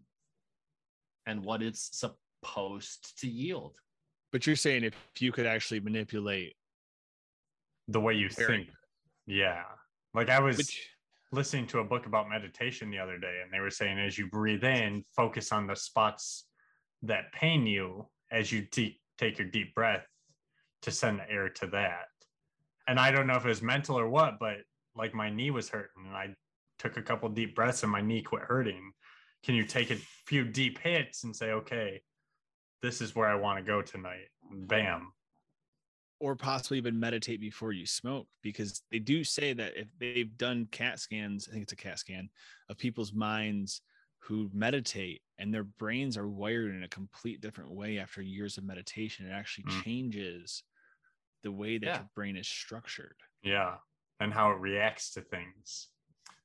and 1.25 1.43
what 1.43 1.61
it's 1.61 1.89
supposed 1.97 3.19
to 3.21 3.27
yield. 3.27 3.75
But 4.31 4.45
you're 4.45 4.55
saying 4.55 4.83
if 4.83 4.93
you 5.19 5.31
could 5.31 5.45
actually 5.45 5.79
manipulate, 5.79 6.55
The 7.87 7.99
way 7.99 8.13
you 8.13 8.29
Very 8.29 8.65
think. 8.65 8.69
Yeah. 9.25 9.63
Like 10.13 10.29
I 10.29 10.39
was 10.39 10.57
which 10.57 10.87
listening 11.31 11.67
to 11.67 11.79
a 11.79 11.83
book 11.83 12.05
about 12.05 12.29
meditation 12.29 12.89
the 12.89 12.99
other 12.99 13.17
day, 13.17 13.41
and 13.43 13.51
they 13.51 13.59
were 13.59 13.69
saying 13.71 13.99
as 13.99 14.17
you 14.17 14.27
breathe 14.27 14.63
in, 14.63 15.03
focus 15.15 15.51
on 15.51 15.67
the 15.67 15.75
spots 15.75 16.45
that 17.03 17.31
pain 17.33 17.65
you 17.65 18.07
as 18.31 18.51
you 18.51 18.61
te- 18.61 18.99
take 19.17 19.37
your 19.39 19.47
deep 19.47 19.73
breath 19.73 20.05
to 20.81 20.91
send 20.91 21.19
the 21.19 21.29
air 21.29 21.49
to 21.49 21.67
that. 21.67 22.05
And 22.89 22.99
I 22.99 23.11
don't 23.11 23.27
know 23.27 23.35
if 23.35 23.45
it 23.45 23.49
was 23.49 23.61
mental 23.61 23.99
or 23.99 24.09
what, 24.09 24.39
but 24.39 24.57
like 24.95 25.13
my 25.13 25.29
knee 25.29 25.51
was 25.51 25.69
hurting, 25.69 26.07
and 26.07 26.15
I 26.15 26.33
took 26.79 26.97
a 26.97 27.03
couple 27.03 27.29
deep 27.29 27.53
breaths, 27.55 27.83
and 27.83 27.91
my 27.91 28.01
knee 28.01 28.23
quit 28.23 28.41
hurting. 28.41 28.91
Can 29.43 29.53
you 29.53 29.63
take 29.63 29.91
a 29.91 29.97
few 30.25 30.43
deep 30.43 30.79
hits 30.79 31.23
and 31.23 31.35
say, 31.35 31.51
okay, 31.51 32.01
this 32.81 32.99
is 32.99 33.15
where 33.15 33.27
I 33.27 33.35
want 33.35 33.59
to 33.59 33.63
go 33.63 33.83
tonight? 33.83 34.29
Bam. 34.51 35.13
or 36.19 36.35
possibly 36.35 36.79
even 36.79 36.99
meditate 36.99 37.39
before 37.39 37.73
you 37.73 37.85
smoke, 37.85 38.27
because 38.41 38.81
they 38.91 38.99
do 38.99 39.23
say 39.23 39.53
that 39.53 39.77
if 39.77 39.87
they've 39.99 40.35
done 40.37 40.67
CAT 40.71 40.99
scans, 40.99 41.47
I 41.47 41.51
think 41.51 41.63
it's 41.63 41.73
a 41.73 41.77
CAT 41.77 41.99
scan 41.99 42.29
of 42.69 42.77
people's 42.77 43.13
minds 43.13 43.81
who 44.17 44.49
meditate 44.51 45.21
and 45.37 45.53
their 45.53 45.63
brains 45.63 46.17
are 46.17 46.27
wired 46.27 46.75
in 46.75 46.83
a 46.83 46.89
complete 46.89 47.39
different 47.39 47.71
way 47.71 47.99
after 47.99 48.21
years 48.21 48.57
of 48.57 48.65
meditation, 48.65 49.27
it 49.27 49.31
actually 49.31 49.65
Mm. 49.65 49.83
changes 49.83 50.63
the 51.43 51.51
way 51.51 51.77
that 51.77 51.85
Yeah. 51.85 51.97
your 51.97 52.09
brain 52.15 52.37
is 52.37 52.47
structured. 52.47 53.15
Yeah. 53.43 53.77
And 54.19 54.33
how 54.33 54.51
it 54.51 54.59
reacts 54.59 55.11
to 55.11 55.21
things. 55.21 55.89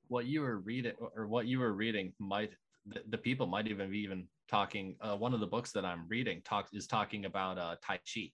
What 0.08 0.26
you 0.26 0.42
were 0.42 0.58
reading 0.58 0.94
or 1.16 1.26
what 1.26 1.46
you 1.46 1.58
were 1.58 1.72
reading 1.72 2.12
might 2.18 2.52
the, 2.86 3.02
the 3.08 3.18
people 3.18 3.46
might 3.46 3.66
even 3.66 3.90
be 3.90 3.98
even 4.00 4.28
talking. 4.48 4.96
Uh, 5.00 5.16
one 5.16 5.32
of 5.34 5.40
the 5.40 5.46
books 5.46 5.72
that 5.72 5.84
I'm 5.84 6.06
reading 6.08 6.42
talk 6.42 6.68
is 6.72 6.86
talking 6.86 7.24
about 7.24 7.58
uh, 7.58 7.76
Tai 7.84 7.98
Chi. 7.98 8.30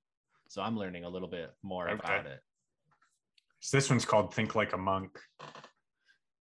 So 0.49 0.61
I'm 0.61 0.77
learning 0.77 1.05
a 1.05 1.09
little 1.09 1.29
bit 1.29 1.53
more 1.63 1.89
Okay. 1.89 2.01
about 2.03 2.27
it. 2.27 2.41
So 3.61 3.77
this 3.77 3.89
one's 3.89 4.05
called 4.05 4.35
Think 4.35 4.55
Like 4.57 4.73
a 4.73 4.77
Monk. 4.77 5.17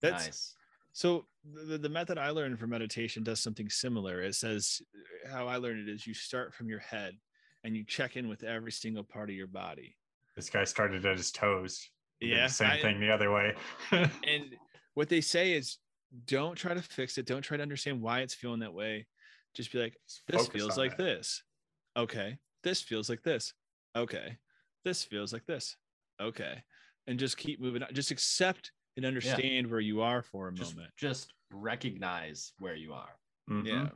That's 0.01 0.25
nice. 0.25 0.55
so 0.93 1.27
the, 1.43 1.77
the 1.77 1.89
method 1.89 2.17
I 2.17 2.29
learned 2.29 2.59
for 2.59 2.67
meditation 2.67 3.23
does 3.23 3.39
something 3.41 3.69
similar. 3.69 4.21
It 4.21 4.35
says 4.35 4.81
how 5.29 5.47
I 5.47 5.57
learned 5.57 5.89
it 5.89 5.91
is 5.91 6.07
you 6.07 6.13
start 6.13 6.53
from 6.53 6.69
your 6.69 6.79
head 6.79 7.17
and 7.63 7.75
you 7.75 7.83
check 7.83 8.15
in 8.15 8.29
with 8.29 8.43
every 8.43 8.71
single 8.71 9.03
part 9.03 9.29
of 9.29 9.35
your 9.35 9.47
body. 9.47 9.97
This 10.37 10.49
guy 10.49 10.63
started 10.63 11.05
at 11.05 11.17
his 11.17 11.31
toes. 11.31 11.89
Yeah. 12.21 12.47
same 12.47 12.71
I- 12.71 12.81
thing 12.81 13.01
the 13.01 13.11
other 13.11 13.31
way. 13.31 13.55
and 13.91 14.55
what 14.93 15.09
they 15.09 15.21
say 15.21 15.51
is 15.51 15.77
don't 16.25 16.55
try 16.55 16.73
to 16.73 16.81
fix 16.81 17.17
it 17.17 17.25
don't 17.25 17.41
try 17.41 17.57
to 17.57 17.61
understand 17.61 18.01
why 18.01 18.21
it's 18.21 18.33
feeling 18.33 18.61
that 18.61 18.73
way 18.73 19.05
just 19.53 19.73
be 19.73 19.77
like 19.77 19.97
this 20.29 20.45
focus 20.45 20.61
feels 20.61 20.77
like 20.77 20.93
it. 20.93 20.97
this 20.97 21.43
okay 21.97 22.37
this 22.63 22.81
feels 22.81 23.09
like 23.09 23.21
this 23.23 23.53
okay 23.95 24.37
this 24.85 25.03
feels 25.03 25.33
like 25.33 25.45
this 25.45 25.75
okay 26.21 26.63
and 27.07 27.19
just 27.19 27.35
keep 27.35 27.59
moving 27.59 27.83
on 27.83 27.89
just 27.93 28.09
accept 28.11 28.71
and 28.95 29.05
understand 29.05 29.69
where 29.69 29.81
you 29.81 30.01
are 30.01 30.23
for 30.23 30.47
a 30.47 30.53
Just 30.53 30.75
moment 30.75 30.91
just 30.97 31.33
recognize 31.51 32.53
where 32.59 32.75
you 32.75 32.93
are. 32.93 33.17
Mhm. 33.49 33.65
Yeah. 33.65 33.89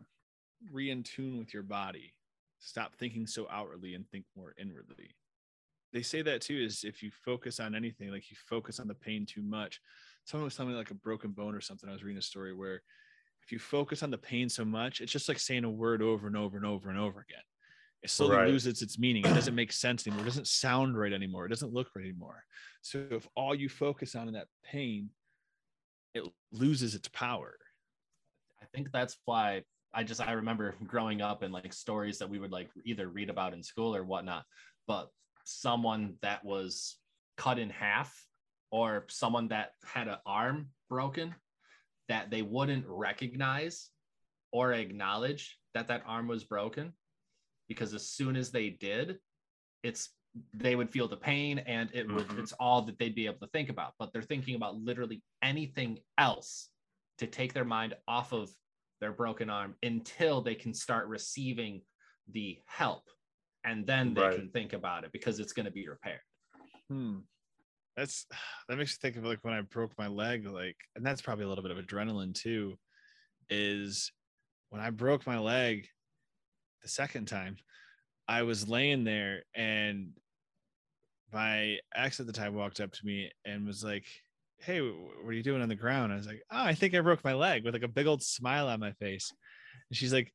Re 0.71 0.89
in 0.89 1.03
tune 1.03 1.37
with 1.37 1.53
your 1.53 1.63
body. 1.63 2.13
Stop 2.59 2.95
thinking 2.95 3.25
so 3.25 3.47
outwardly 3.49 3.95
and 3.95 4.07
think 4.09 4.25
more 4.35 4.53
inwardly. 4.57 5.15
They 5.93 6.01
say 6.01 6.21
that 6.21 6.41
too 6.41 6.55
is 6.57 6.83
if 6.83 7.03
you 7.03 7.11
focus 7.11 7.59
on 7.59 7.75
anything, 7.75 8.11
like 8.11 8.29
you 8.31 8.37
focus 8.47 8.79
on 8.79 8.87
the 8.87 8.95
pain 8.95 9.25
too 9.25 9.41
much. 9.41 9.81
Someone 10.25 10.45
was 10.45 10.55
telling 10.55 10.71
me 10.71 10.77
like 10.77 10.91
a 10.91 10.95
broken 10.95 11.31
bone 11.31 11.55
or 11.55 11.61
something. 11.61 11.89
I 11.89 11.93
was 11.93 12.03
reading 12.03 12.17
a 12.19 12.21
story 12.21 12.53
where 12.53 12.81
if 13.43 13.51
you 13.51 13.59
focus 13.59 14.03
on 14.03 14.11
the 14.11 14.17
pain 14.17 14.47
so 14.47 14.63
much, 14.63 15.01
it's 15.01 15.11
just 15.11 15.27
like 15.27 15.39
saying 15.39 15.63
a 15.63 15.69
word 15.69 16.01
over 16.01 16.27
and 16.27 16.37
over 16.37 16.57
and 16.57 16.65
over 16.65 16.89
and 16.89 16.99
over 16.99 17.19
again. 17.19 17.43
It 18.03 18.09
slowly 18.09 18.35
Right. 18.37 18.47
loses 18.47 18.81
its 18.81 18.97
meaning. 18.97 19.25
It 19.25 19.33
doesn't 19.33 19.53
make 19.55 19.71
sense 19.71 20.07
anymore. 20.07 20.23
It 20.23 20.29
doesn't 20.29 20.47
sound 20.47 20.97
right 20.97 21.13
anymore. 21.13 21.45
It 21.45 21.49
doesn't 21.49 21.73
look 21.73 21.89
right 21.95 22.05
anymore. 22.05 22.43
So 22.81 23.07
if 23.11 23.27
all 23.35 23.53
you 23.53 23.69
focus 23.69 24.15
on 24.15 24.27
in 24.27 24.33
that 24.35 24.47
pain, 24.63 25.09
it 26.13 26.23
loses 26.51 26.95
its 26.95 27.07
power. 27.09 27.57
I 28.61 28.65
think 28.73 28.91
that's 28.91 29.17
why 29.25 29.63
I 29.93 30.03
just 30.03 30.21
I 30.21 30.31
remember 30.31 30.75
growing 30.85 31.21
up 31.21 31.41
and 31.41 31.53
like 31.53 31.73
stories 31.73 32.17
that 32.19 32.29
we 32.29 32.39
would 32.39 32.51
like 32.51 32.69
either 32.85 33.07
read 33.09 33.29
about 33.29 33.53
in 33.53 33.61
school 33.61 33.95
or 33.95 34.03
whatnot, 34.03 34.45
but 34.87 35.09
someone 35.45 36.17
that 36.21 36.43
was 36.43 36.97
cut 37.37 37.59
in 37.59 37.69
half 37.69 38.25
or 38.71 39.05
someone 39.09 39.47
that 39.49 39.73
had 39.83 40.07
an 40.07 40.17
arm 40.25 40.69
broken 40.89 41.35
that 42.07 42.29
they 42.29 42.41
wouldn't 42.41 42.85
recognize 42.87 43.89
or 44.51 44.73
acknowledge 44.73 45.57
that 45.73 45.87
that 45.87 46.03
arm 46.05 46.27
was 46.27 46.43
broken. 46.43 46.93
Because 47.67 47.93
as 47.93 48.07
soon 48.07 48.35
as 48.35 48.51
they 48.51 48.69
did 48.69 49.19
it's 49.83 50.09
they 50.53 50.75
would 50.77 50.89
feel 50.89 51.09
the 51.09 51.17
pain 51.17 51.59
and 51.59 51.89
it 51.93 52.07
would 52.07 52.27
Mhm. 52.27 52.39
it's 52.39 52.53
all 52.53 52.83
that 52.83 52.97
they'd 52.97 53.15
be 53.15 53.25
able 53.25 53.39
to 53.39 53.47
think 53.47 53.69
about. 53.69 53.95
But 53.99 54.13
they're 54.13 54.21
thinking 54.21 54.55
about 54.55 54.77
literally 54.77 55.21
anything 55.41 55.99
else 56.17 56.71
to 57.17 57.27
take 57.27 57.53
their 57.53 57.65
mind 57.65 57.95
off 58.07 58.31
of 58.31 58.49
their 59.01 59.11
broken 59.11 59.49
arm 59.49 59.75
until 59.83 60.41
they 60.41 60.55
can 60.55 60.73
start 60.73 61.07
receiving 61.07 61.81
the 62.27 62.61
help 62.65 63.09
and 63.63 63.85
then 63.85 64.13
they 64.13 64.21
Right. 64.21 64.35
can 64.35 64.49
think 64.49 64.73
about 64.73 65.03
it 65.03 65.11
because 65.11 65.39
it's 65.39 65.53
going 65.53 65.65
to 65.65 65.71
be 65.71 65.87
repaired 65.87 66.21
Hmm. 66.89 67.19
That's 67.95 68.25
that 68.67 68.77
makes 68.77 68.91
you 68.91 68.97
think 69.01 69.17
of 69.17 69.25
like 69.25 69.39
when 69.43 69.53
I 69.53 69.61
broke 69.61 69.97
my 69.97 70.07
leg, 70.07 70.45
like, 70.45 70.77
and 70.95 71.05
that's 71.05 71.21
probably 71.21 71.45
a 71.45 71.47
little 71.47 71.63
bit 71.63 71.71
of 71.75 71.83
adrenaline 71.83 72.33
too. 72.33 72.77
Is 73.49 74.11
when 74.69 74.81
I 74.81 74.89
broke 74.89 75.25
my 75.27 75.39
leg 75.39 75.87
the 76.81 76.87
second 76.89 77.27
time, 77.27 77.57
I 78.27 78.43
was 78.43 78.67
laying 78.67 79.03
there 79.03 79.43
and 79.55 80.11
my 81.33 81.77
ex 81.95 82.19
at 82.19 82.27
the 82.27 82.33
time 82.33 82.55
walked 82.55 82.79
up 82.79 82.91
to 82.91 83.05
me 83.05 83.31
and 83.45 83.65
was 83.65 83.83
like, 83.83 84.05
Hey, 84.57 84.79
what 84.81 85.25
are 85.27 85.31
you 85.33 85.43
doing 85.43 85.61
on 85.61 85.69
the 85.69 85.75
ground? 85.75 86.11
I 86.11 86.17
was 86.17 86.27
like, 86.27 86.41
Oh, 86.51 86.63
I 86.63 86.73
think 86.73 86.93
I 86.93 86.99
broke 87.01 87.23
my 87.23 87.33
leg 87.33 87.63
with 87.63 87.73
like 87.73 87.83
a 87.83 87.87
big 87.87 88.07
old 88.07 88.21
smile 88.21 88.67
on 88.67 88.79
my 88.79 88.91
face. 88.93 89.31
And 89.89 89.97
she's 89.97 90.13
like, 90.13 90.31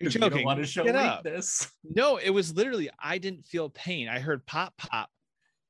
You're 0.00 0.10
You 0.10 0.20
don't 0.20 0.30
joking. 0.30 0.44
want 0.46 0.60
to 0.60 0.66
show 0.66 0.84
Get 0.84 0.94
up." 0.96 1.24
weakness 1.24 1.70
No, 1.84 2.16
it 2.18 2.30
was 2.30 2.54
literally 2.54 2.90
I 3.02 3.18
didn't 3.18 3.46
feel 3.46 3.68
pain. 3.70 4.08
I 4.08 4.18
heard 4.20 4.46
pop 4.46 4.76
pop 4.76 5.10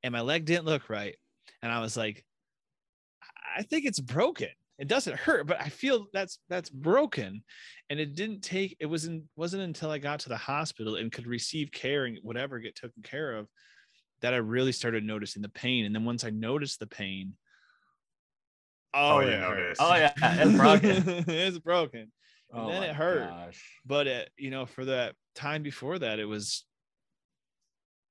and 0.03 0.13
my 0.13 0.21
leg 0.21 0.45
didn't 0.45 0.67
look 0.67 0.89
right. 0.91 1.17
And 1.63 1.73
I 1.73 1.81
was 1.81 1.97
like, 1.97 2.25
I 3.57 3.63
think 3.63 3.85
it's 3.87 4.01
broken. 4.01 4.49
It 4.79 4.87
doesn't 4.87 5.17
hurt, 5.17 5.47
but 5.49 5.61
I 5.61 5.71
feel 5.71 6.07
that's 6.13 6.39
that's 6.49 6.71
broken. 6.71 7.43
And 7.91 7.99
it 7.99 8.15
didn't 8.15 8.43
take 8.43 8.77
it 8.79 8.87
wasn't 8.87 9.25
wasn't 9.35 9.63
until 9.65 9.91
I 9.91 9.99
got 9.99 10.21
to 10.21 10.29
the 10.29 10.37
hospital 10.37 10.97
and 10.97 11.11
could 11.11 11.27
receive 11.27 11.73
care 11.73 12.05
and 12.05 12.19
whatever 12.23 12.59
get 12.61 12.77
taken 12.77 13.03
care 13.03 13.33
of 13.37 13.49
that 14.21 14.35
I 14.35 14.39
really 14.39 14.73
started 14.73 15.03
noticing 15.05 15.43
the 15.43 15.49
pain. 15.49 15.85
And 15.85 15.95
then 15.95 16.05
once 16.05 16.23
I 16.25 16.31
noticed 16.31 16.79
the 16.81 16.87
pain, 16.87 17.35
Oh, 18.95 19.17
oh 19.17 19.21
hurt. 19.21 19.41
noticed. 19.41 19.81
oh 19.85 19.95
yeah 19.97 20.13
it's 20.23 20.57
broken 20.57 21.25
it's 21.29 21.59
broken 21.59 22.13
oh 22.55 22.69
then 22.71 22.83
it 22.83 22.95
hurt. 22.95 23.29
gosh. 23.29 23.63
but 23.85 24.07
it, 24.07 24.31
you 24.37 24.51
know 24.51 24.65
for 24.67 24.85
that 24.85 25.15
time 25.35 25.63
before 25.63 25.99
that 25.99 26.19
it 26.19 26.25
was 26.25 26.65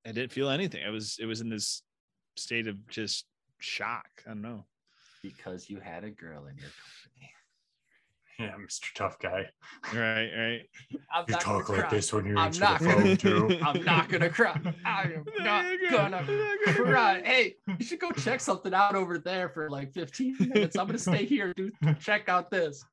i 0.05 0.11
didn't 0.11 0.31
feel 0.31 0.49
anything 0.49 0.83
i 0.85 0.89
was 0.89 1.17
it 1.19 1.25
was 1.25 1.41
in 1.41 1.49
this 1.49 1.81
state 2.35 2.67
of 2.67 2.75
just 2.87 3.25
shock 3.59 4.05
i 4.25 4.29
don't 4.29 4.41
know 4.41 4.63
because 5.23 5.69
you 5.69 5.79
had 5.79 6.03
a 6.03 6.09
girl 6.11 6.45
in 6.47 6.55
your 6.57 6.69
company 6.69 7.31
Yeah, 8.39 8.51
Mr. 8.63 8.93
Tough 8.93 9.17
Guy. 9.17 9.47
right 9.95 10.29
right 10.37 10.61
I'm 11.11 11.25
You 11.27 11.33
talk 11.37 11.69
like 11.69 11.79
cry. 11.79 11.89
this 11.89 12.13
when 12.13 12.23
you're 12.27 12.37
I'm 12.37 12.51
not 12.59 12.79
the 12.79 12.85
gonna- 12.85 13.01
phone 13.01 13.17
too. 13.17 13.59
I'm 13.65 13.83
not 13.83 14.09
gonna 14.09 14.29
cry. 14.29 14.51
I 14.85 15.01
am 15.15 15.25
not 15.43 15.65
gonna 15.89 16.23
cry. 16.75 17.23
Hey, 17.25 17.55
you 17.79 17.83
should 17.83 17.99
go 17.99 18.11
check 18.11 18.39
something 18.39 18.75
out 18.75 18.93
over 18.93 19.17
there 19.17 19.49
for 19.49 19.71
like 19.71 19.91
15 19.91 20.35
minutes. 20.39 20.77
I'm 20.77 20.85
gonna 20.85 20.99
stay 20.99 21.25
here, 21.25 21.51
dude. 21.55 21.73
Check 21.99 22.29
out 22.29 22.51
this. 22.51 22.85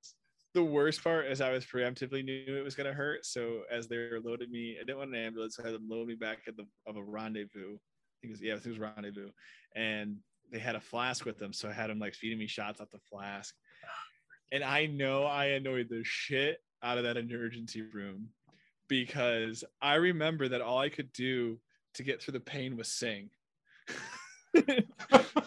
The 0.54 0.64
worst 0.64 1.02
part 1.02 1.26
is 1.26 1.40
i 1.40 1.50
was 1.50 1.66
preemptively 1.66 2.24
knew 2.24 2.56
it 2.56 2.64
was 2.64 2.76
to 2.76 2.92
hurt 2.92 3.26
so 3.26 3.62
as 3.70 3.88
they 3.88 3.96
were 3.96 4.20
loading 4.24 4.50
me 4.50 4.76
i 4.80 4.84
didn't 4.84 4.98
want 4.98 5.10
an 5.10 5.16
ambulance 5.16 5.56
so 5.56 5.62
i 5.62 5.66
had 5.66 5.74
them 5.74 5.88
load 5.88 6.06
me 6.06 6.14
back 6.14 6.38
at 6.46 6.56
the 6.56 6.64
of 6.86 6.96
a 6.96 7.02
rendezvous. 7.02 7.74
I 7.74 8.16
think 8.20 8.30
it 8.30 8.30
was 8.30 8.42
yeah 8.42 8.54
it 8.54 8.66
was 8.66 8.78
rendezvous. 8.78 9.30
And 9.74 10.18
they 10.52 10.58
had 10.58 10.76
a 10.76 10.80
flask 10.80 11.24
with 11.24 11.38
them 11.38 11.52
so 11.52 11.68
i 11.68 11.72
had 11.72 11.90
them 11.90 11.98
like 11.98 12.14
feeding 12.14 12.38
me 12.38 12.46
shots 12.46 12.80
out 12.80 12.90
the 12.90 12.98
flask. 13.10 13.54
And 14.52 14.62
i 14.62 14.86
know 14.86 15.24
i 15.24 15.46
annoyed 15.46 15.88
the 15.90 16.02
shit 16.04 16.58
out 16.82 16.98
of 16.98 17.04
that 17.04 17.16
emergency 17.16 17.82
room 17.82 18.28
because 18.88 19.64
i 19.82 19.94
remember 19.94 20.48
that 20.48 20.60
all 20.60 20.78
i 20.78 20.88
could 20.88 21.12
do 21.12 21.58
to 21.94 22.02
get 22.02 22.22
through 22.22 22.32
the 22.32 22.40
pain 22.40 22.76
was 22.76 22.88
sing. 22.88 23.30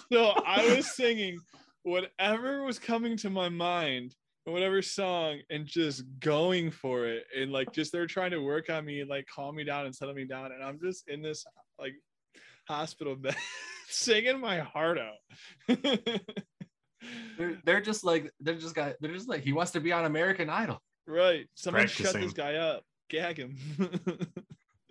So 0.09 0.31
i 0.45 0.73
was 0.73 0.95
singing 0.95 1.39
whatever 1.83 2.63
was 2.63 2.79
coming 2.79 3.17
to 3.17 3.29
my 3.29 3.49
mind 3.49 4.15
whatever 4.51 4.81
song 4.81 5.39
and 5.49 5.65
just 5.65 6.03
going 6.19 6.71
for 6.71 7.05
it. 7.05 7.23
And 7.37 7.51
like 7.51 7.71
just 7.71 7.91
they're 7.91 8.07
trying 8.07 8.31
to 8.31 8.39
work 8.39 8.69
on 8.69 8.85
me 8.85 9.01
and 9.01 9.09
like 9.09 9.27
calm 9.33 9.55
me 9.55 9.63
down 9.63 9.85
and 9.85 9.95
settle 9.95 10.13
me 10.13 10.25
down. 10.25 10.51
And 10.51 10.63
i'm 10.63 10.79
just 10.81 11.07
in 11.07 11.21
this 11.21 11.45
like 11.79 11.93
hospital 12.67 13.15
bed 13.15 13.35
singing 13.89 14.39
my 14.39 14.59
heart 14.59 14.97
out. 14.99 15.77
They're, 17.37 17.57
they're 17.63 17.81
just 17.81 18.03
like 18.03 18.31
they're 18.41 18.55
just 18.55 18.75
got 18.75 18.95
they're 18.99 19.13
just 19.13 19.29
like 19.29 19.41
he 19.43 19.53
wants 19.53 19.71
to 19.73 19.79
be 19.79 19.93
on 19.93 20.03
American 20.05 20.49
Idol. 20.49 20.81
right. 21.07 21.45
Someone 21.53 21.87
shut 21.87 22.15
this 22.15 22.33
guy 22.33 22.55
up. 22.55 22.83
Gag 23.09 23.37
him. 23.37 23.55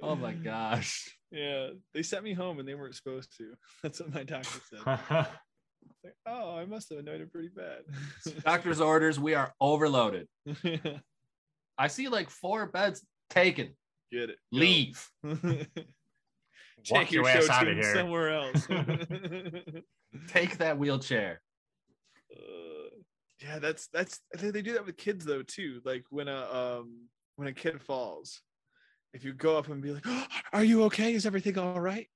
Oh 0.02 0.14
my 0.14 0.34
gosh. 0.34 1.10
yeah. 1.30 1.70
They 1.94 2.02
sent 2.02 2.22
me 2.22 2.34
home 2.34 2.58
and 2.58 2.68
they 2.68 2.74
weren't 2.74 2.94
supposed 2.94 3.34
to. 3.38 3.54
That's 3.82 3.98
what 4.00 4.14
my 4.14 4.24
doctor 4.24 4.60
said 4.70 5.26
like, 6.04 6.14
oh 6.26 6.56
i 6.56 6.64
must 6.64 6.88
have 6.90 6.98
annoyed 6.98 7.20
him 7.20 7.28
pretty 7.30 7.48
bad 7.48 7.82
Doctor's 8.44 8.80
orders, 8.80 9.18
we 9.18 9.34
are 9.34 9.52
overloaded. 9.60 10.28
I 11.78 11.88
see 11.88 12.08
like 12.08 12.30
four 12.30 12.66
beds 12.66 13.04
taken. 13.30 13.74
get 14.12 14.30
it 14.30 14.38
Leave. 14.52 15.08
Walk 15.24 15.66
take 16.88 17.12
your 17.12 17.24
your 17.24 17.28
ass 17.28 17.48
out 17.48 17.68
of 17.68 17.74
here. 17.74 17.94
somewhere 17.94 18.30
else 18.30 18.66
Take 20.28 20.58
that 20.58 20.78
wheelchair. 20.78 21.40
Uh, 22.34 22.88
yeah, 23.42 23.58
that's 23.58 23.88
that's 23.88 24.20
they 24.38 24.50
they 24.50 24.62
do 24.62 24.72
that 24.74 24.86
with 24.86 24.96
kids 24.96 25.24
though 25.24 25.42
too. 25.42 25.80
Like 25.84 26.04
when 26.10 26.28
a 26.28 26.48
um 26.52 27.08
when 27.36 27.48
a 27.48 27.52
kid 27.52 27.82
falls, 27.82 28.40
if 29.12 29.24
you 29.24 29.32
go 29.32 29.58
up 29.58 29.68
and 29.68 29.82
be 29.82 29.92
like, 29.92 30.04
"Oh, 30.06 30.26
"Are 30.52 30.64
you 30.64 30.84
okay? 30.84 31.12
Is 31.12 31.26
everything 31.26 31.58
all 31.58 31.80
right?" 31.80 32.08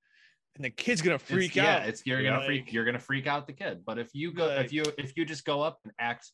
And 0.57 0.65
the 0.65 0.71
kid's 0.71 1.01
gonna 1.03 1.15
It's- 1.17 1.31
freak 1.31 1.55
yeah, 1.57 1.77
out. 1.77 1.89
it's 1.89 2.05
you're 2.07 2.23
gonna 2.23 2.39
Like- 2.39 2.47
freak 2.47 2.73
you're 2.73 2.85
gonna 2.85 2.99
freak 2.99 3.27
out 3.27 3.47
the 3.47 3.53
kid. 3.53 3.85
But 3.85 3.99
if 3.99 4.15
you 4.15 4.33
go 4.33 4.47
Like- 4.47 4.67
if 4.67 4.73
you 4.73 4.83
if 4.99 5.17
you 5.17 5.25
just 5.25 5.45
go 5.45 5.63
up 5.63 5.79
and 5.85 5.93
act 5.99 6.31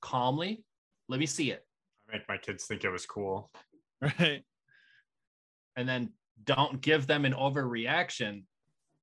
calmly, 0.00 0.64
let 1.08 1.20
me 1.20 1.26
see 1.26 1.50
it. 1.50 1.64
I 2.08 2.18
make 2.18 2.28
my 2.28 2.38
kids 2.38 2.66
think 2.66 2.84
it 2.84 2.90
was 2.90 3.06
cool. 3.06 3.50
right. 4.00 4.44
and 5.76 5.88
then 5.88 6.12
don't 6.44 6.80
give 6.80 7.06
them 7.06 7.24
an 7.24 7.32
overreaction, 7.32 8.44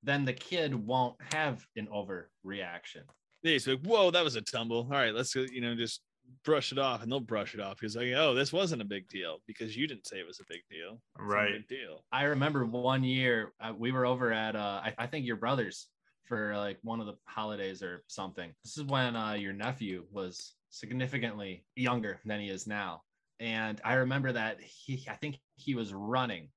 then 0.02 0.24
the 0.24 0.32
kid 0.32 0.74
won't 0.74 1.16
have 1.32 1.66
an 1.76 1.86
overreaction. 1.88 3.04
Yeah, 3.42 3.52
he's 3.52 3.66
like, 3.66 3.80
"Whoa, 3.80 4.10
that 4.10 4.22
was 4.24 4.36
a 4.36 4.40
tumble. 4.42 4.78
All 4.84 4.90
right, 4.90 5.14
let's 5.14 5.34
you 5.34 5.60
know 5.60 5.74
just 5.74 6.02
brush 6.44 6.72
it 6.72 6.78
off," 6.78 7.02
and 7.02 7.10
they'll 7.10 7.20
brush 7.20 7.54
it 7.54 7.60
off. 7.60 7.80
He's 7.80 7.96
like, 7.96 8.12
"Oh, 8.14 8.34
this 8.34 8.52
wasn't 8.52 8.82
a 8.82 8.86
big 8.86 9.08
deal 9.08 9.38
because 9.46 9.76
you 9.76 9.86
didn't 9.86 10.06
say 10.06 10.18
it 10.18 10.26
was 10.26 10.40
a 10.40 10.44
big 10.48 10.60
deal. 10.70 11.00
It's 11.16 11.20
a 11.20 11.22
Right. 11.22 11.52
big 11.52 11.68
deal." 11.68 12.04
I 12.12 12.24
remember 12.24 12.64
one 12.64 13.04
year 13.04 13.52
uh, 13.60 13.72
we 13.76 13.92
were 13.92 14.06
over 14.06 14.32
at 14.32 14.56
uh, 14.56 14.80
I, 14.84 14.94
I 14.98 15.06
think 15.06 15.26
your 15.26 15.36
brother's 15.36 15.88
for 16.24 16.56
like 16.56 16.78
one 16.82 17.00
of 17.00 17.06
the 17.06 17.16
holidays 17.26 17.82
or 17.82 18.04
something. 18.06 18.54
This 18.64 18.78
is 18.78 18.84
when 18.84 19.16
uh, 19.16 19.32
your 19.34 19.52
nephew 19.52 20.06
was 20.10 20.54
significantly 20.70 21.64
younger 21.76 22.20
than 22.24 22.40
he 22.40 22.48
is 22.48 22.66
now, 22.66 23.02
and 23.40 23.80
I 23.84 23.94
remember 23.94 24.32
that 24.32 24.60
he 24.60 25.04
I 25.08 25.14
think 25.16 25.38
he 25.56 25.74
was 25.74 25.92
running, 25.92 26.48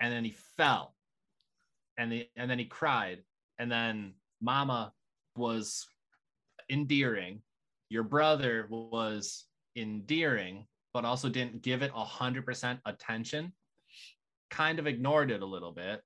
and 0.00 0.12
then 0.12 0.24
he 0.24 0.32
fell, 0.56 0.94
and 1.98 2.10
the 2.10 2.28
and 2.36 2.50
then 2.50 2.58
he 2.58 2.64
cried, 2.64 3.22
and 3.58 3.70
then 3.70 4.14
Mama 4.40 4.92
was 5.36 5.86
endearing. 6.68 7.42
Your 7.88 8.02
brother 8.02 8.66
was 8.70 9.44
endearing, 9.76 10.66
but 10.92 11.04
also 11.04 11.28
didn't 11.28 11.62
give 11.62 11.82
it 11.82 11.90
a 11.94 12.04
hundred 12.04 12.44
percent 12.44 12.80
attention 12.86 13.52
kind 14.54 14.78
of 14.78 14.86
ignored 14.86 15.30
it 15.30 15.42
a 15.42 15.46
little 15.46 15.72
bit. 15.72 16.00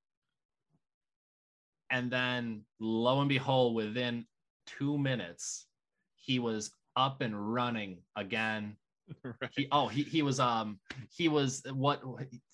And 1.90 2.10
then 2.10 2.62
lo 2.80 3.20
and 3.20 3.28
behold, 3.28 3.74
within 3.74 4.26
two 4.66 4.98
minutes, 4.98 5.66
he 6.16 6.38
was 6.38 6.70
up 6.96 7.20
and 7.20 7.54
running 7.54 7.98
again. 8.16 8.76
right. 9.24 9.50
He, 9.56 9.68
oh, 9.72 9.88
he, 9.88 10.02
he 10.02 10.22
was 10.22 10.40
um 10.40 10.78
he 11.10 11.28
was 11.28 11.62
what 11.72 12.02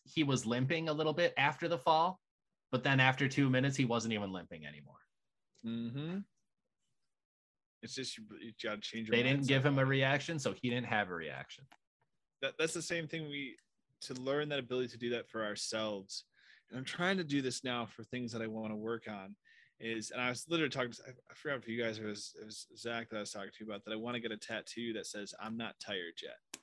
he 0.05 0.23
was 0.23 0.47
limping 0.47 0.89
a 0.89 0.93
little 0.93 1.13
bit 1.13 1.33
after 1.37 1.67
the 1.69 1.79
fall, 1.79 2.21
but 2.71 2.85
then 2.85 3.01
after 3.01 3.29
two 3.29 3.51
minutes 3.51 3.77
he 3.77 3.85
wasn't 3.85 4.15
even 4.15 4.33
limping 4.33 4.65
anymore. 4.67 4.95
Mm-hmm. 5.67 6.19
It's 7.85 7.95
just 7.95 8.17
you, 8.17 8.25
you 8.41 8.53
gotta 8.63 8.81
change. 8.81 9.09
Your 9.09 9.17
They 9.17 9.23
didn't 9.23 9.47
give 9.47 9.65
him 9.65 9.79
a 9.79 9.85
reaction, 9.85 10.39
so 10.39 10.55
he 10.61 10.71
didn't 10.71 10.87
have 10.87 11.11
a 11.11 11.15
reaction. 11.15 11.65
That, 12.41 12.55
that's 12.59 12.73
the 12.73 12.83
same 12.83 13.07
thing 13.07 13.29
we 13.29 13.57
to 14.03 14.15
learn 14.15 14.49
that 14.49 14.59
ability 14.59 14.89
to 14.89 14.99
do 14.99 15.11
that 15.11 15.29
for 15.29 15.45
ourselves. 15.45 16.25
And 16.71 16.79
I'm 16.79 16.85
trying 16.85 17.19
to 17.19 17.25
do 17.25 17.43
this 17.43 17.63
now 17.63 17.87
for 17.87 18.03
things 18.03 18.33
that 18.33 18.43
I 18.43 18.47
want 18.47 18.73
to 18.73 18.77
work 18.77 19.05
on. 19.09 19.37
Is 19.81 20.11
and 20.13 20.21
I 20.21 20.31
was 20.31 20.47
literally 20.49 20.71
talking. 20.71 20.93
To, 20.93 21.03
I, 21.31 21.35
forgot 21.35 21.59
if 21.59 21.69
you 21.69 21.83
guys 21.83 21.99
it 21.99 22.07
was, 22.07 22.33
it 22.41 22.47
was 22.47 22.67
Zach 22.77 23.11
that 23.11 23.17
I 23.17 23.21
was 23.21 23.33
talking 23.33 23.51
to 23.59 23.65
about 23.65 23.85
that. 23.85 23.93
I 23.93 23.97
want 23.97 24.15
to 24.15 24.21
get 24.21 24.33
a 24.33 24.37
tattoo 24.37 24.95
that 24.95 25.07
says 25.07 25.35
"I'm 25.39 25.57
not 25.57 25.75
tired 25.85 26.15
yet." 26.23 26.63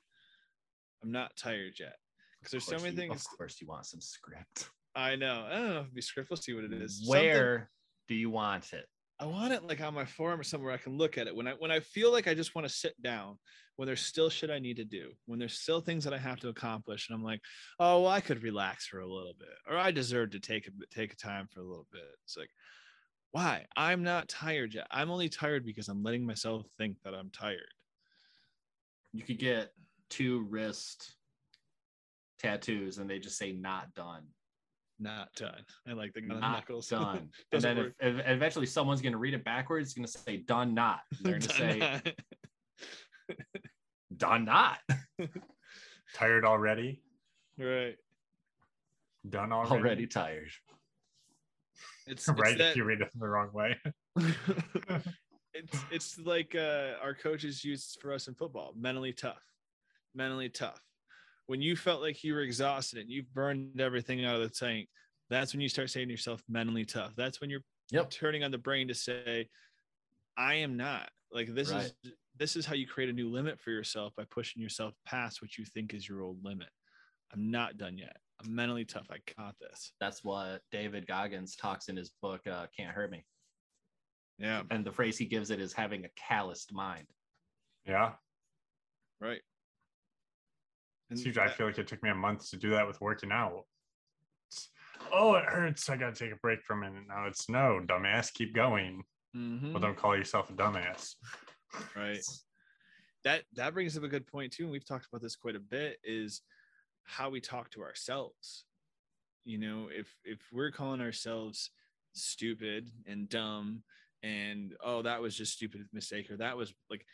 I'm 1.04 1.12
not 1.12 1.36
tired 1.36 1.74
yet 1.80 1.98
because 2.40 2.52
there's 2.52 2.66
so 2.66 2.78
many 2.78 2.92
you- 2.92 3.10
things. 3.10 3.28
Of 3.28 3.38
course, 3.38 3.62
you 3.62 3.68
want 3.68 3.86
some 3.86 4.02
script. 4.02 4.70
I 4.96 5.16
know. 5.16 5.46
I 5.48 5.56
don't 5.56 5.70
know 5.70 5.76
if 5.80 5.84
it'd 5.84 5.94
be 5.94 6.02
script. 6.02 6.30
We'll 6.30 6.38
see 6.38 6.54
what 6.54 6.64
it 6.64 6.74
is. 6.74 6.98
Something- 6.98 7.10
Where 7.10 7.70
do 8.08 8.16
you 8.16 8.30
want 8.30 8.74
it? 8.74 8.88
I 9.22 9.26
want 9.26 9.54
it 9.54 9.64
like 9.64 9.80
on 9.82 9.94
my 9.94 10.06
forearm 10.06 10.40
or 10.40 10.44
somewhere 10.44 10.74
I 10.74 10.78
can 10.78 10.98
look 10.98 11.20
at 11.20 11.28
it. 11.28 11.36
When 11.36 11.48
I 11.48 11.52
when 11.52 11.70
I 11.70 11.80
feel 11.80 12.12
like 12.12 12.28
I 12.28 12.34
just 12.34 12.56
want 12.56 12.68
to 12.68 12.74
sit 12.74 13.00
down 13.04 13.38
when 13.76 13.86
there's 13.86 14.02
still 14.02 14.32
shit 14.32 14.50
I 14.50 14.60
need 14.60 14.78
to 14.78 14.84
do 14.84 15.12
when 15.28 15.38
there's 15.38 15.60
still 15.60 15.80
things 15.80 16.04
that 16.04 16.14
I 16.14 16.18
have 16.18 16.40
to 16.40 16.50
accomplish 16.50 17.08
and 17.08 17.16
I'm 17.16 17.24
like 17.24 17.40
oh 17.80 18.02
well, 18.02 18.12
I 18.12 18.20
could 18.20 18.42
relax 18.42 18.88
for 18.88 19.00
a 19.00 19.08
little 19.08 19.36
bit 19.38 19.50
or 19.70 19.78
I 19.78 19.92
deserve 19.92 20.32
to 20.32 20.40
take 20.40 20.68
a 20.68 20.72
take 20.94 21.14
a 21.14 21.16
time 21.16 21.48
for 21.54 21.62
a 21.62 21.68
little 21.68 21.88
bit. 21.92 22.02
It's 22.26 22.36
like 22.36 22.50
why? 23.32 23.66
I'm 23.78 24.04
not 24.04 24.28
tired 24.28 24.74
yet. 24.74 24.88
I'm 24.92 25.12
only 25.12 25.30
tired 25.30 25.66
because 25.66 25.88
I'm 25.88 26.04
letting 26.04 26.26
myself 26.26 26.66
think 26.78 26.98
that 27.04 27.14
I'm 27.14 27.30
tired. 27.30 27.60
You 29.14 29.24
could 29.24 29.40
get 29.40 29.72
two 30.10 30.46
wrist 30.50 31.14
tattoos, 32.40 32.98
and 32.98 33.10
they 33.10 33.20
just 33.20 33.38
say 33.38 33.54
"not 33.54 33.94
done." 33.94 34.26
Not 35.02 35.34
done 35.36 35.64
I 35.88 35.94
like 35.94 36.14
the 36.14 36.22
gun 36.22 36.36
on 36.38 36.42
not 36.42 36.52
knuckles 36.54 36.88
done. 36.90 37.30
and 37.52 37.62
then 37.62 37.78
if, 37.78 37.94
if 38.00 38.28
eventually 38.28 38.66
someone's 38.66 39.02
going 39.02 39.14
to 39.14 39.18
read 39.18 39.34
it 39.34 39.44
backwards, 39.44 39.88
it's 39.90 39.94
going 39.96 40.06
to 40.06 40.12
say 40.12 40.38
done 40.38 40.74
not. 40.74 41.00
They're 41.22 41.40
going 41.40 41.42
to 41.42 41.48
Done 41.48 41.58
say 41.72 41.78
not. 41.80 42.08
done 44.18 44.46
not 44.46 44.78
Tired 46.14 46.46
already? 46.46 47.02
right 47.58 47.96
Done 49.30 49.52
already? 49.52 49.72
already 49.84 50.08
tired. 50.08 50.50
it's, 52.08 52.28
it's 52.28 52.40
right 52.40 52.58
that- 52.58 52.72
if 52.72 52.76
you 52.76 52.84
read 52.84 53.02
it 53.02 53.10
the 53.18 53.28
wrong 53.28 53.50
way. 53.54 53.78
it's 55.54 55.78
it's 55.92 56.20
like 56.20 56.56
uh, 56.56 56.94
our 57.02 57.14
coaches 57.14 57.64
use 57.64 57.98
for 58.02 58.14
us 58.14 58.28
in 58.28 58.34
football 58.36 58.74
mentally 58.78 59.14
tough 59.14 59.42
mentally 60.16 60.50
tough 60.50 60.82
when 61.52 61.62
you 61.62 61.76
felt 61.76 62.02
like 62.02 62.24
you 62.24 62.34
were 62.34 62.40
exhausted 62.42 63.00
and 63.00 63.10
you've 63.10 63.32
burned 63.34 63.82
everything 63.82 64.24
out 64.24 64.36
of 64.36 64.42
the 64.42 64.50
tank 64.50 64.88
that's 65.30 65.54
when 65.54 65.60
you 65.60 65.68
start 65.70 65.90
saying 65.90 66.08
to 66.08 66.12
yourself 66.12 66.42
mentally 66.50 66.84
tough. 66.86 67.14
That's 67.16 67.40
when 67.42 67.50
you're 67.50 67.64
Yep. 67.92 68.10
turning 68.10 68.44
on 68.44 68.52
the 68.52 68.58
brain 68.58 68.88
to 68.90 68.94
say 68.96 69.50
i 70.38 70.56
am 70.56 70.78
not. 70.78 71.10
Like 71.32 71.54
this 71.54 71.70
is 71.72 71.94
this 72.38 72.56
is 72.56 72.66
how 72.66 72.74
you 72.74 72.88
create 72.88 73.10
a 73.10 73.14
new 73.14 73.30
limit 73.30 73.60
for 73.60 73.72
yourself 73.72 74.14
by 74.16 74.24
pushing 74.30 74.62
yourself 74.62 74.94
past 75.06 75.42
what 75.42 75.58
you 75.58 75.66
think 75.66 75.94
is 75.94 76.08
your 76.08 76.22
old 76.22 76.44
limit. 76.44 76.70
I'm 77.34 77.52
not 77.52 77.78
done 77.78 77.98
yet. 77.98 78.16
I'm 78.42 78.56
mentally 78.56 78.86
tough. 78.86 79.08
I 79.12 79.18
got 79.38 79.56
this. 79.60 79.92
That's 80.00 80.24
what 80.24 80.62
David 80.72 81.06
Goggins 81.06 81.56
talks 81.58 81.88
in 81.90 81.98
his 81.98 82.12
book, 82.22 82.48
uh, 82.48 82.68
Can't 82.78 82.94
Hurt 82.96 83.12
Me. 83.12 83.26
yeah. 84.38 84.64
And 84.72 84.86
the 84.86 84.92
phrase 84.92 85.18
he 85.18 85.26
gives 85.26 85.50
it 85.52 85.60
is 85.62 85.74
having 85.74 86.06
a 86.06 86.10
calloused 86.16 86.74
mind. 86.74 87.08
Yeah. 87.86 88.14
right. 89.20 89.42
And 89.42 89.51
It's 91.12 91.24
huge. 91.24 91.38
I 91.38 91.50
feel 91.50 91.68
like 91.68 91.78
it 91.78 91.88
took 91.88 92.02
me 92.02 92.10
a 92.10 92.16
month 92.16 92.50
to 92.52 92.58
do 92.58 92.70
that 92.72 92.88
with 92.88 93.02
working 93.02 93.32
out. 93.32 93.66
It's, 94.50 94.70
oh, 95.12 95.36
it 95.36 95.44
hurts. 95.46 95.90
I 95.90 95.98
got 95.98 96.16
to 96.16 96.24
take 96.24 96.34
a 96.34 96.38
break 96.38 96.64
from 96.64 96.84
it. 96.84 96.94
Now 97.08 97.26
it's 97.28 97.50
no, 97.50 97.82
dumbass, 97.86 98.34
keep 98.34 98.54
going. 98.56 99.04
Mhm. 99.36 99.72
Well, 99.72 99.82
don't 99.82 99.98
call 99.98 100.16
yourself 100.18 100.50
a 100.50 100.54
dumbass. 100.54 101.16
right 101.96 102.22
that 103.24 103.44
that 103.54 103.74
brings 103.74 103.96
up 103.96 104.04
a 104.04 104.08
good 104.10 104.28
point 104.28 104.52
too 104.52 104.64
and 104.64 104.72
we've 104.74 104.86
talked 104.86 105.06
about 105.06 105.22
this 105.22 105.38
quite 105.38 105.56
a 105.56 105.60
bit 105.60 105.98
is 106.04 106.42
how 107.04 107.30
we 107.30 107.40
talk 107.40 107.70
to 107.70 107.82
ourselves 107.82 108.66
you 109.46 109.58
know 109.58 109.88
if 109.90 110.14
if 110.26 110.40
we're 110.52 110.70
calling 110.72 111.00
ourselves 111.00 111.70
stupid 112.12 112.90
and 113.06 113.30
dumb 113.30 113.84
and 114.22 114.76
oh 114.84 115.02
that 115.02 115.22
was 115.22 115.34
just 115.34 115.54
stupid 115.54 115.88
mistake 115.94 116.30
or 116.30 116.36
that 116.36 116.58
was 116.58 116.74
like 116.90 117.06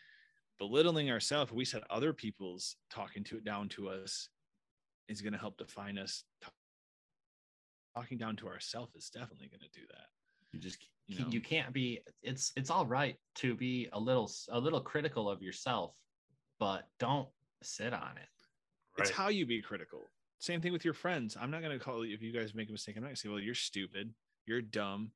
belittling 0.59 1.11
ourselves 1.11 1.51
we 1.51 1.65
said 1.65 1.81
other 1.89 2.13
people's 2.13 2.75
talking 2.89 3.23
to 3.23 3.37
it 3.37 3.45
down 3.45 3.69
to 3.69 3.89
us 3.89 4.29
is 5.07 5.21
going 5.21 5.33
to 5.33 5.39
help 5.39 5.57
define 5.57 5.97
us 5.97 6.23
talking 7.95 8.17
down 8.17 8.35
to 8.35 8.47
ourselves 8.47 8.93
is 8.95 9.09
definitely 9.09 9.47
going 9.47 9.59
to 9.61 9.79
do 9.79 9.85
that 9.89 10.07
You 10.53 10.59
just 10.59 10.77
You 11.07 11.17
you, 11.17 11.23
know? 11.23 11.31
you 11.31 11.41
can't 11.41 11.73
be. 11.73 12.01
It's 12.21 12.51
it's 12.55 12.69
all 12.69 12.85
right 12.85 13.15
to 13.35 13.55
be 13.55 13.87
a 13.93 13.99
little 13.99 14.29
a 14.49 14.59
little 14.59 14.81
critical 14.81 15.29
of 15.29 15.41
yourself, 15.41 15.95
but 16.59 16.83
don't 16.99 17.27
sit 17.63 17.93
on 17.93 18.17
it. 18.17 18.29
it's 18.97 19.09
how 19.09 19.29
you 19.29 19.45
be 19.45 19.61
critical. 19.61 20.01
Same 20.39 20.61
thing 20.61 20.73
with 20.73 20.85
your 20.85 20.93
friends. 20.93 21.35
I'm 21.39 21.49
not 21.49 21.61
going 21.61 21.77
to 21.77 21.83
call 21.83 22.05
you 22.05 22.13
if 22.13 22.21
you 22.21 22.31
guys 22.31 22.53
make 22.53 22.69
a 22.69 22.71
mistake. 22.71 22.95
I'm 22.95 23.01
not 23.03 23.07
going 23.07 23.15
to 23.15 23.21
say, 23.21 23.29
well, 23.29 23.39
you're 23.39 23.55
stupid, 23.55 24.13
you're 24.45 24.61
dumb. 24.61 25.11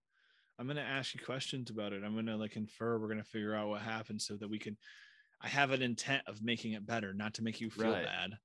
I'm 0.57 0.65
going 0.65 0.77
to 0.77 0.83
ask 0.83 1.13
you 1.13 1.19
questions 1.23 1.69
about 1.69 1.93
it. 1.93 2.03
I'm 2.03 2.13
going 2.13 2.25
to 2.27 2.37
like 2.37 2.55
infer. 2.55 2.97
We're 2.97 3.07
going 3.07 3.17
to 3.17 3.23
figure 3.23 3.53
out 3.55 3.69
what 3.69 3.81
happened 3.81 4.21
so 4.21 4.35
that 4.37 4.49
we 4.49 4.59
can. 4.59 4.77
I 5.41 5.47
have 5.47 5.71
an 5.71 5.81
intent 5.81 6.23
of 6.27 6.43
making 6.43 6.73
it 6.73 6.85
better, 6.85 7.13
not 7.13 7.33
to 7.35 7.43
make 7.43 7.59
you 7.59 7.69
feel 7.69 7.91
Right. 7.91 8.05
bad. 8.05 8.37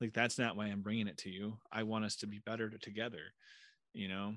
Like 0.00 0.12
that's 0.12 0.38
not 0.38 0.56
why 0.56 0.66
I'm 0.66 0.82
bringing 0.82 1.06
it 1.06 1.16
to 1.18 1.30
you. 1.30 1.58
I 1.70 1.84
want 1.84 2.04
us 2.04 2.16
to 2.16 2.26
be 2.26 2.40
better 2.40 2.70
together, 2.70 3.32
you 3.94 4.08
know, 4.08 4.34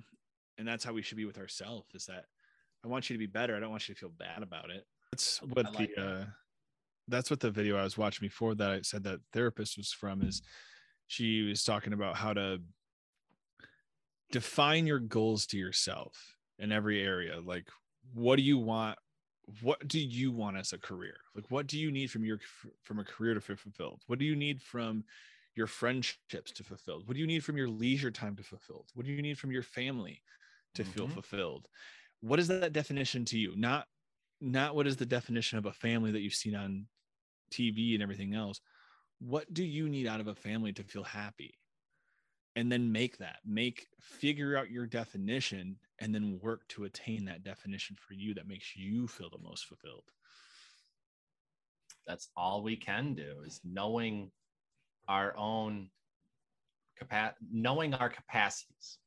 and 0.57 0.67
that's 0.67 0.83
how 0.83 0.93
we 0.93 1.01
should 1.01 1.17
be 1.17 1.25
with 1.25 1.37
ourselves. 1.37 1.93
Is 1.93 2.05
that 2.05 2.25
I 2.83 2.87
want 2.87 3.09
you 3.09 3.15
to 3.15 3.19
be 3.19 3.25
better. 3.25 3.55
I 3.55 3.59
don't 3.59 3.71
want 3.71 3.87
you 3.89 3.95
to 3.95 3.99
feel 3.99 4.09
bad 4.09 4.43
about 4.43 4.69
it. 4.69 4.85
That's 5.11 5.41
what 5.41 5.73
like 5.73 5.89
the 5.95 6.01
that. 6.01 6.07
uh, 6.07 6.25
that's 7.07 7.29
what 7.29 7.39
the 7.39 7.51
video 7.51 7.77
I 7.77 7.83
was 7.83 7.97
watching 7.97 8.25
before 8.25 8.55
that 8.55 8.71
I 8.71 8.81
said 8.81 9.03
that 9.03 9.19
therapist 9.33 9.77
was 9.77 9.91
from 9.91 10.21
is 10.21 10.41
she 11.07 11.43
was 11.43 11.63
talking 11.63 11.93
about 11.93 12.15
how 12.15 12.33
to 12.33 12.59
define 14.31 14.87
your 14.87 14.99
goals 14.99 15.45
to 15.47 15.57
yourself 15.57 16.37
in 16.59 16.71
every 16.71 17.01
area. 17.01 17.39
Like, 17.39 17.67
what 18.13 18.37
do 18.37 18.41
you 18.43 18.57
want? 18.57 18.97
What 19.61 19.87
do 19.87 19.99
you 19.99 20.31
want 20.31 20.57
as 20.57 20.73
a 20.73 20.79
career? 20.79 21.17
Like, 21.35 21.51
what 21.51 21.67
do 21.67 21.77
you 21.79 21.91
need 21.91 22.07
from 22.09 22.25
your 22.25 22.39
from 22.83 22.99
a 22.99 23.03
career 23.05 23.33
to 23.35 23.41
feel 23.41 23.55
fulfilled? 23.55 24.03
What 24.07 24.17
do 24.19 24.25
you 24.25 24.35
need 24.35 24.61
from 24.61 25.05
your 25.55 25.67
friendships 25.67 26.51
to 26.53 26.63
fulfill? 26.63 27.01
What 27.05 27.13
do 27.13 27.19
you 27.19 27.27
need 27.27 27.43
from 27.43 27.57
your 27.57 27.69
leisure 27.69 28.11
time 28.11 28.35
to 28.37 28.43
fulfill? 28.43 28.87
What 28.93 29.05
do 29.05 29.11
you 29.11 29.21
need 29.21 29.37
from 29.37 29.51
your 29.51 29.61
family 29.63 30.23
to 30.73 30.83
feel 30.83 31.07
Mhm. 31.07 31.07
fulfilled? 31.07 31.67
What 32.21 32.39
is 32.39 32.47
that 32.49 32.73
definition 32.73 33.25
to 33.25 33.37
you? 33.39 33.55
Not 33.55 33.87
not 34.41 34.75
what 34.75 34.87
is 34.87 34.97
the 34.97 35.05
definition 35.05 35.57
of 35.59 35.65
a 35.65 35.73
family 35.73 36.11
that 36.11 36.21
you've 36.21 36.33
seen 36.33 36.55
on 36.55 36.87
TV 37.51 37.93
and 37.93 38.03
everything 38.03 38.33
else. 38.33 38.61
What 39.19 39.53
do 39.53 39.63
you 39.65 39.89
need 39.89 40.07
out 40.07 40.21
of 40.21 40.27
a 40.27 40.35
family 40.35 40.73
to 40.73 40.83
feel 40.83 41.03
happy? 41.05 41.59
And 42.55 42.71
then 42.71 42.91
make 42.91 43.17
that, 43.17 43.39
make 43.45 43.87
figure 43.99 44.57
out 44.57 44.71
your 44.71 44.85
definition 44.85 45.77
and 45.99 46.15
then 46.15 46.39
work 46.41 46.67
to 46.69 46.85
attain 46.85 47.25
that 47.25 47.43
definition 47.43 47.97
for 47.99 48.13
you 48.13 48.33
that 48.35 48.47
makes 48.47 48.75
you 48.75 49.07
feel 49.07 49.29
the 49.29 49.37
most 49.37 49.65
fulfilled. 49.65 50.05
That's 52.07 52.29
all 52.37 52.63
we 52.63 52.77
can 52.77 53.13
do 53.13 53.41
is 53.45 53.59
knowing 53.63 54.31
our 55.07 55.35
own 55.37 55.89
capa- 56.97 57.35
knowing 57.51 57.93
our 57.93 58.09
capacities. 58.09 58.99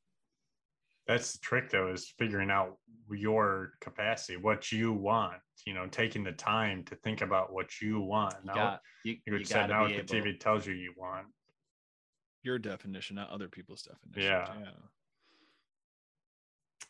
That's 1.07 1.33
the 1.33 1.39
trick, 1.39 1.71
though, 1.71 1.91
is 1.91 2.13
figuring 2.19 2.51
out 2.51 2.77
your 3.09 3.73
capacity, 3.81 4.37
what 4.37 4.71
you 4.71 4.93
want. 4.93 5.39
You 5.65 5.73
know, 5.73 5.87
taking 5.87 6.23
the 6.23 6.31
time 6.33 6.83
to 6.85 6.95
think 6.95 7.21
about 7.21 7.51
what 7.51 7.81
you 7.81 7.99
want. 7.99 8.35
You 8.43 8.47
Now, 8.47 8.55
got 8.55 8.81
you, 9.03 9.13
you 9.13 9.19
you 9.25 9.33
would 9.33 9.47
say 9.47 9.65
now 9.67 9.87
be 9.87 9.93
what 9.95 10.07
the 10.07 10.15
TV 10.21 10.37
tells 10.37 10.67
you 10.67 10.73
you 10.73 10.93
want. 10.95 11.27
Your 12.43 12.57
definition, 12.57 13.15
not 13.15 13.29
other 13.29 13.47
people's 13.47 13.81
definition. 13.81 14.31
Yeah. 14.31 14.45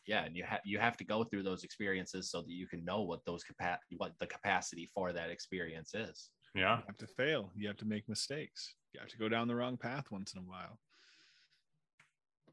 yeah, 0.06 0.24
and 0.24 0.36
you 0.36 0.44
have 0.44 0.60
you 0.64 0.78
have 0.78 0.96
to 0.98 1.04
go 1.04 1.24
through 1.24 1.42
those 1.42 1.64
experiences 1.64 2.30
so 2.30 2.40
that 2.42 2.50
you 2.50 2.66
can 2.66 2.84
know 2.84 3.02
what 3.02 3.24
those 3.24 3.42
capa- 3.42 3.80
what 3.96 4.12
the 4.18 4.26
capacity 4.26 4.88
for 4.94 5.12
that 5.12 5.30
experience 5.30 5.92
is. 5.94 6.30
Yeah. 6.54 6.78
You 6.78 6.84
have 6.86 6.96
to 6.98 7.06
fail. 7.06 7.50
You 7.56 7.68
have 7.68 7.76
to 7.78 7.84
make 7.84 8.08
mistakes. 8.08 8.74
You 8.92 9.00
have 9.00 9.08
to 9.10 9.18
go 9.18 9.28
down 9.28 9.48
the 9.48 9.54
wrong 9.54 9.76
path 9.76 10.06
once 10.10 10.32
in 10.32 10.40
a 10.40 10.42
while. 10.44 10.78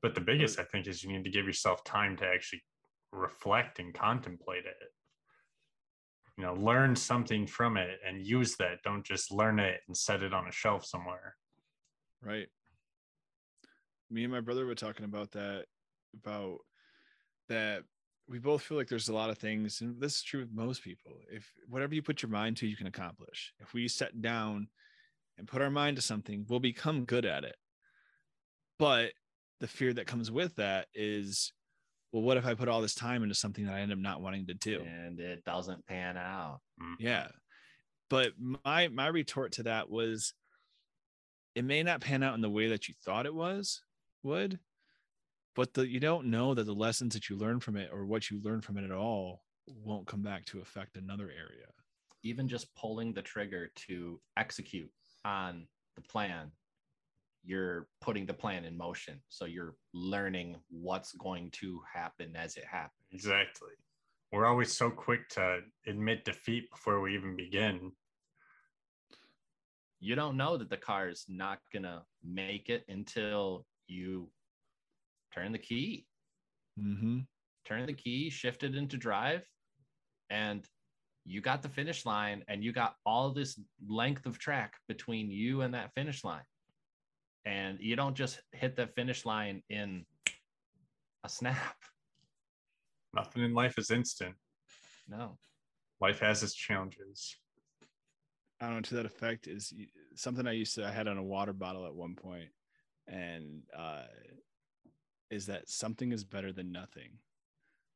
But 0.02 0.14
the 0.14 0.22
biggest, 0.22 0.60
I 0.60 0.64
think, 0.64 0.88
is 0.88 1.04
you 1.04 1.12
need 1.12 1.24
to 1.24 1.30
give 1.32 1.46
yourself 1.46 1.84
time 1.84 2.16
to 2.18 2.26
actually 2.26 2.62
reflect 3.12 3.80
and 3.80 3.94
contemplate 3.94 4.66
it. 4.66 4.76
You 6.38 6.44
know, 6.44 6.54
learn 6.54 6.96
something 6.96 7.48
from 7.48 7.78
it 7.78 8.00
and 8.08 8.24
use 8.24 8.56
that. 8.58 8.84
Don't 8.84 9.04
just 9.04 9.32
learn 9.32 9.58
it 9.60 9.82
and 9.88 9.98
set 9.98 10.22
it 10.22 10.34
on 10.34 10.48
a 10.48 10.52
shelf 10.52 10.86
somewhere. 10.86 11.36
Right. 12.22 12.48
Me 14.10 14.24
and 14.24 14.32
my 14.32 14.42
brother 14.42 14.66
were 14.66 14.76
talking 14.76 15.06
about 15.06 15.32
that, 15.32 15.66
about 16.24 16.60
that 17.50 17.84
we 18.30 18.40
both 18.40 18.62
feel 18.62 18.78
like 18.78 18.88
there's 18.88 19.10
a 19.10 19.14
lot 19.14 19.30
of 19.30 19.38
things, 19.38 19.82
and 19.82 20.00
this 20.02 20.18
is 20.18 20.24
true 20.24 20.42
with 20.42 20.52
most 20.52 20.84
people. 20.84 21.14
If 21.32 21.50
whatever 21.68 21.96
you 21.96 22.02
put 22.02 22.22
your 22.22 22.32
mind 22.32 22.58
to, 22.58 22.68
you 22.68 22.76
can 22.76 22.88
accomplish. 22.88 23.54
If 23.60 23.74
we 23.74 23.88
set 23.88 24.22
down 24.22 24.68
and 25.38 25.48
put 25.48 25.62
our 25.62 25.70
mind 25.70 25.96
to 25.96 26.02
something, 26.02 26.46
we'll 26.48 26.60
become 26.60 27.06
good 27.06 27.26
at 27.26 27.44
it. 27.44 27.56
But 28.80 29.12
the 29.60 29.68
fear 29.68 29.94
that 29.94 30.08
comes 30.08 30.30
with 30.30 30.56
that 30.56 30.88
is, 30.94 31.54
well, 32.12 32.22
what 32.22 32.38
if 32.38 32.46
I 32.46 32.54
put 32.54 32.68
all 32.68 32.82
this 32.82 32.96
time 32.96 33.24
into 33.24 33.36
something 33.36 33.66
that 33.66 33.76
I 33.76 33.80
end 33.80 33.92
up 33.92 33.98
not 33.98 34.22
wanting 34.22 34.48
to 34.48 34.54
do? 34.54 34.82
and 34.82 35.20
it 35.20 35.44
doesn't 35.46 35.86
pan 35.86 36.18
out. 36.18 36.60
Mm. 36.82 36.96
Yeah. 37.00 37.28
But 38.10 38.34
my 38.38 38.88
my 38.90 39.08
retort 39.08 39.54
to 39.54 39.64
that 39.64 39.90
was 39.90 40.34
it 41.56 41.66
may 41.66 41.82
not 41.82 42.02
pan 42.02 42.24
out 42.24 42.36
in 42.36 42.42
the 42.42 42.50
way 42.50 42.70
that 42.70 42.88
you 42.88 42.94
thought 43.04 43.26
it 43.26 43.34
was 43.34 43.82
would, 44.28 44.60
but 45.56 45.74
the 45.74 45.88
you 45.88 46.00
don't 46.00 46.28
know 46.28 46.54
that 46.54 46.66
the 46.66 46.74
lessons 46.74 47.14
that 47.14 47.30
you 47.30 47.36
learn 47.36 47.60
from 47.60 47.76
it 47.76 47.90
or 47.92 48.06
what 48.06 48.30
you 48.30 48.40
learn 48.44 48.62
from 48.62 48.78
it 48.78 48.84
at 48.84 48.92
all 48.92 49.42
won't 49.84 50.08
come 50.08 50.22
back 50.22 50.46
to 50.46 50.62
affect 50.62 50.98
another 50.98 51.26
area. 51.26 51.68
Even 52.24 52.48
just 52.48 52.74
pulling 52.76 53.14
the 53.14 53.22
trigger 53.22 53.72
to 53.88 54.20
execute 54.38 54.90
on 55.26 55.68
the 55.96 56.02
plan, 56.02 56.52
you're 57.44 57.88
putting 58.02 58.26
the 58.26 58.34
plan 58.34 58.66
in 58.66 58.78
motion. 58.78 59.20
So 59.30 59.46
you're 59.46 59.76
learning 59.94 60.58
what's 60.70 61.14
going 61.14 61.52
to 61.52 61.82
happen 61.92 62.36
as 62.36 62.58
it 62.58 62.66
happens. 62.66 62.92
Exactly. 63.12 63.70
We're 64.32 64.46
always 64.46 64.74
so 64.74 64.90
quick 64.90 65.30
to 65.30 65.62
admit 65.88 66.26
defeat 66.26 66.70
before 66.70 67.02
we 67.02 67.16
even 67.16 67.36
begin. 67.36 67.94
You 70.00 70.16
don't 70.16 70.38
know 70.38 70.58
that 70.58 70.70
the 70.70 70.78
car 70.78 71.10
is 71.10 71.26
not 71.28 71.60
gonna 71.74 72.04
make 72.24 72.70
it 72.70 72.84
until 72.90 73.66
you 73.88 74.30
turn 75.34 75.52
the 75.52 75.58
key. 75.58 76.06
Mm-hmm. 76.80 77.20
turn 77.66 77.88
the 77.88 77.94
key, 77.94 78.30
shift 78.30 78.64
it 78.64 78.76
into 78.76 78.98
drive, 78.98 79.44
and 80.30 80.64
you 81.26 81.42
got 81.42 81.62
the 81.62 81.70
finish 81.70 82.06
line 82.06 82.44
and 82.48 82.64
you 82.64 82.72
got 82.72 82.96
all 83.06 83.32
this 83.32 83.60
length 83.90 84.26
of 84.26 84.40
track 84.40 84.74
between 84.88 85.30
you 85.30 85.62
and 85.62 85.74
that 85.74 85.92
finish 85.94 86.24
line. 86.24 86.46
And 87.46 87.80
you 87.82 87.96
don't 87.96 88.16
just 88.16 88.40
hit 88.52 88.76
the 88.76 88.88
finish 88.88 89.26
line 89.26 89.64
in 89.70 90.06
a 91.24 91.30
snap. 91.30 91.76
Nothing 93.14 93.44
in 93.44 93.54
life 93.54 93.78
is 93.78 93.92
instant. 93.92 94.36
No. 95.10 95.38
Life 96.00 96.20
has 96.20 96.44
its 96.44 96.54
challenges. 96.54 97.36
I 98.62 98.66
don't 98.66 98.76
know 98.76 98.82
to 98.82 98.96
that 98.96 99.06
effect 99.06 99.48
is 99.48 99.74
something 100.16 100.48
I 100.48 100.54
used 100.54 100.76
to 100.76 100.86
I 100.86 100.92
had 100.92 101.08
on 101.08 101.18
a 101.18 101.24
water 101.24 101.54
bottle 101.54 101.86
at 101.86 101.96
one 101.96 102.16
point, 102.16 102.50
and 103.08 103.64
uh, 103.78 104.04
is 105.30 105.46
that 105.48 105.70
something 105.70 106.12
is 106.12 106.24
better 106.24 106.52
than 106.52 106.72
nothing. 106.72 107.18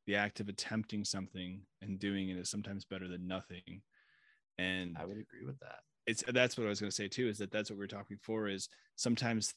The 0.08 0.16
act 0.16 0.40
of 0.40 0.50
attempting 0.50 1.06
something 1.06 1.62
and 1.82 2.00
doing 2.00 2.30
it 2.30 2.38
is 2.38 2.50
sometimes 2.50 2.86
better 2.86 3.08
than 3.08 3.28
nothing, 3.28 3.82
and 4.58 4.98
I 5.00 5.06
would 5.06 5.18
agree 5.18 5.46
with 5.46 5.60
that. 5.60 5.80
it's 6.08 6.24
that's 6.28 6.58
what 6.58 6.66
I 6.66 6.70
was 6.70 6.80
going 6.80 6.90
to 6.90 6.96
say 6.96 7.08
too. 7.08 7.28
Is 7.28 7.38
that 7.38 7.52
that's 7.52 7.70
what 7.70 7.80
we're 7.80 7.88
talking 7.88 8.18
for? 8.22 8.48
Is 8.48 8.68
sometimes 8.96 9.54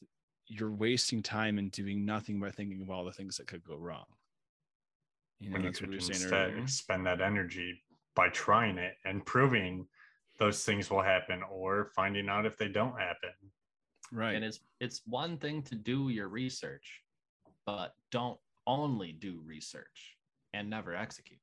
you're 0.47 0.71
wasting 0.71 1.23
time 1.23 1.57
and 1.57 1.71
doing 1.71 2.05
nothing 2.05 2.39
by 2.39 2.51
thinking 2.51 2.81
of 2.81 2.89
all 2.89 3.03
the 3.03 3.11
things 3.11 3.37
that 3.37 3.47
could 3.47 3.63
go 3.63 3.75
wrong. 3.75 4.05
You 5.39 5.49
know, 5.49 5.53
when 5.53 5.63
you 5.63 5.69
that's 5.69 5.81
what 5.81 5.85
could 5.85 5.89
we 5.89 5.95
were 5.95 6.01
saying 6.01 6.21
instead 6.21 6.51
earlier. 6.51 6.63
expend 6.63 7.05
that 7.07 7.21
energy 7.21 7.81
by 8.15 8.29
trying 8.29 8.77
it 8.77 8.93
and 9.03 9.25
proving 9.25 9.87
those 10.37 10.63
things 10.63 10.89
will 10.89 11.01
happen 11.01 11.41
or 11.51 11.89
finding 11.95 12.29
out 12.29 12.45
if 12.45 12.57
they 12.57 12.67
don't 12.67 12.97
happen. 12.99 13.31
Right. 14.11 14.35
And 14.35 14.43
it's 14.45 14.59
it's 14.79 15.01
one 15.05 15.37
thing 15.37 15.61
to 15.63 15.75
do 15.75 16.09
your 16.09 16.27
research, 16.27 17.01
but 17.65 17.95
don't 18.11 18.39
only 18.67 19.11
do 19.11 19.41
research 19.45 20.17
and 20.53 20.69
never 20.69 20.95
execute. 20.95 21.39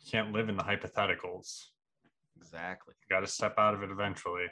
You 0.00 0.10
can't 0.10 0.32
live 0.32 0.48
in 0.48 0.56
the 0.56 0.62
hypotheticals. 0.62 1.66
Exactly. 2.36 2.94
You 3.00 3.14
got 3.16 3.20
to 3.20 3.26
step 3.26 3.54
out 3.58 3.74
of 3.74 3.82
it 3.82 3.90
eventually. 3.90 4.46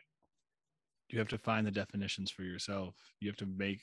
you 1.10 1.18
have 1.18 1.28
to 1.28 1.38
find 1.38 1.66
the 1.66 1.70
definitions 1.70 2.30
for 2.30 2.42
yourself. 2.42 2.94
You 3.20 3.28
have 3.28 3.36
to 3.38 3.46
make 3.46 3.82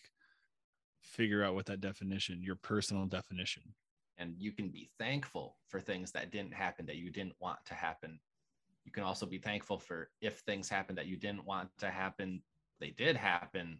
figure 1.01 1.43
out 1.43 1.53
what 1.55 1.65
that 1.67 1.79
definition, 1.81 2.41
your 2.41 2.55
personal 2.55 3.05
definition. 3.05 3.63
and 4.17 4.33
you 4.37 4.51
can 4.51 4.69
be 4.69 4.89
thankful 4.99 5.57
for 5.67 5.79
things 5.79 6.11
that 6.11 6.29
didn't 6.31 6.53
happen 6.53 6.85
that 6.85 6.97
you 6.97 7.09
didn't 7.09 7.35
want 7.39 7.59
to 7.65 7.73
happen 7.73 8.19
you 8.85 8.91
can 8.91 9.03
also 9.03 9.25
be 9.25 9.37
thankful 9.37 9.77
for 9.77 10.09
if 10.21 10.39
things 10.39 10.67
happen 10.69 10.95
that 10.95 11.05
you 11.05 11.15
didn't 11.15 11.45
want 11.45 11.69
to 11.77 11.89
happen 11.89 12.41
they 12.79 12.91
did 12.91 13.15
happen 13.15 13.79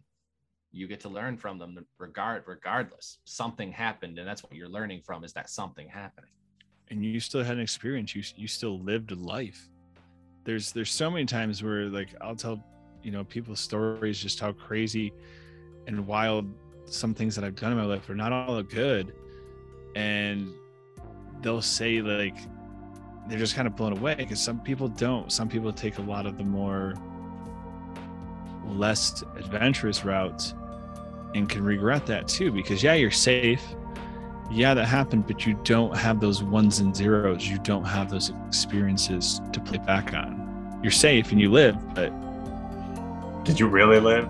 you 0.72 0.86
get 0.86 1.00
to 1.00 1.08
learn 1.08 1.36
from 1.36 1.58
them 1.58 1.84
regard 1.98 2.44
regardless. 2.46 3.18
Something 3.24 3.72
happened 3.72 4.18
and 4.18 4.26
that's 4.26 4.42
what 4.42 4.54
you're 4.54 4.68
learning 4.68 5.02
from 5.04 5.24
is 5.24 5.32
that 5.32 5.50
something 5.50 5.88
happening. 5.88 6.30
And 6.90 7.04
you 7.04 7.20
still 7.20 7.42
had 7.42 7.56
an 7.56 7.60
experience. 7.60 8.14
You 8.14 8.22
you 8.36 8.48
still 8.48 8.78
lived 8.80 9.10
life. 9.12 9.68
There's 10.44 10.72
there's 10.72 10.90
so 10.90 11.10
many 11.10 11.24
times 11.24 11.62
where 11.62 11.86
like 11.86 12.08
i'll 12.20 12.36
tell 12.36 12.62
you 13.02 13.10
know 13.10 13.24
people's 13.24 13.60
stories 13.60 14.18
just 14.18 14.40
how 14.40 14.52
crazy 14.52 15.12
and 15.86 16.06
wild 16.06 16.46
some 16.84 17.14
things 17.14 17.34
that 17.36 17.44
i've 17.44 17.54
done 17.54 17.72
in 17.72 17.78
my 17.78 17.84
life 17.84 18.08
are 18.08 18.14
not 18.14 18.32
all 18.32 18.62
good. 18.62 19.12
And 19.96 20.52
they'll 21.42 21.62
say 21.62 22.00
like 22.00 22.36
they're 23.28 23.38
just 23.38 23.54
kind 23.54 23.66
of 23.66 23.76
blown 23.76 23.92
away 23.92 24.14
because 24.14 24.40
some 24.40 24.60
people 24.60 24.88
don't. 24.88 25.32
Some 25.32 25.48
people 25.48 25.72
take 25.72 25.98
a 25.98 26.02
lot 26.02 26.26
of 26.26 26.38
the 26.38 26.44
more 26.44 26.94
less 28.66 29.22
adventurous 29.36 30.04
routes 30.04 30.54
and 31.34 31.48
can 31.48 31.62
regret 31.64 32.06
that 32.06 32.26
too 32.28 32.50
because 32.52 32.82
yeah 32.82 32.94
you're 32.94 33.10
safe. 33.10 33.62
Yeah 34.50 34.74
that 34.74 34.86
happened 34.86 35.26
but 35.26 35.46
you 35.46 35.54
don't 35.64 35.96
have 35.96 36.18
those 36.20 36.42
ones 36.42 36.80
and 36.80 36.94
zeros. 36.96 37.46
You 37.48 37.58
don't 37.58 37.84
have 37.84 38.10
those 38.10 38.32
experiences 38.48 39.40
to 39.52 39.60
play 39.60 39.78
back 39.78 40.12
on. 40.14 40.80
You're 40.82 40.90
safe 40.92 41.30
and 41.30 41.40
you 41.40 41.50
live 41.50 41.76
but 41.94 42.10
Did 43.44 43.60
you 43.60 43.68
really 43.68 44.00
live? 44.00 44.28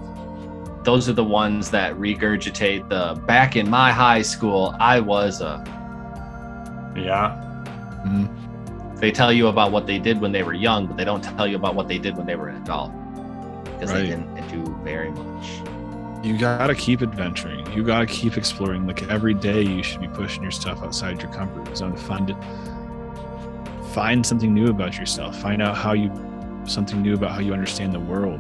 those 0.83 1.11
are 1.11 1.13
the 1.13 1.23
ones 1.23 1.71
that 1.71 1.93
regurgitate 1.97 2.89
the 2.89 3.21
back 3.27 3.55
in 3.55 3.69
my 3.69 3.93
high 3.93 4.23
school 4.23 4.75
i 4.81 4.99
was 4.99 5.43
a 5.43 5.63
Yeah. 6.97 7.37
Mm-hmm. 8.07 8.97
they 8.97 9.11
tell 9.13 9.31
you 9.31 9.49
about 9.49 9.73
what 9.73 9.87
they 9.87 9.99
did 9.99 10.19
when 10.23 10.33
they 10.33 10.43
were 10.43 10.55
young 10.55 10.87
but 10.87 10.97
they 10.97 11.05
don't 11.05 11.23
tell 11.23 11.47
you 11.47 11.57
about 11.57 11.75
what 11.75 11.87
they 11.87 11.99
did 11.99 12.17
when 12.17 12.25
they 12.27 12.35
were 12.35 12.49
an 12.49 12.63
adult 12.63 12.93
because 13.81 13.95
Right. 13.95 14.03
they 14.03 14.07
didn't 14.09 14.49
do 14.49 14.77
very 14.85 15.11
much. 15.11 15.63
You 16.23 16.37
gotta 16.37 16.75
keep 16.75 17.01
adventuring. 17.01 17.67
You 17.73 17.83
gotta 17.83 18.05
keep 18.07 18.37
exploring. 18.37 18.87
Like 18.87 19.09
every 19.09 19.33
day 19.33 19.63
you 19.63 19.83
should 19.83 20.03
be 20.03 20.09
pushing 20.09 20.43
your 20.43 20.51
stuff 20.53 20.83
outside 20.83 21.23
your 21.23 21.33
comfort 21.33 21.75
zone 21.77 21.93
to 21.93 21.99
find 21.99 22.29
it. 22.29 22.37
Find 23.95 24.25
something 24.25 24.53
new 24.53 24.69
about 24.69 24.99
yourself. 24.99 25.41
Find 25.41 25.63
out 25.63 25.77
how 25.77 25.93
you 25.95 26.11
something 26.67 27.01
new 27.01 27.15
about 27.15 27.33
how 27.33 27.41
you 27.41 27.53
understand 27.55 27.93
the 27.95 28.01
world 28.01 28.39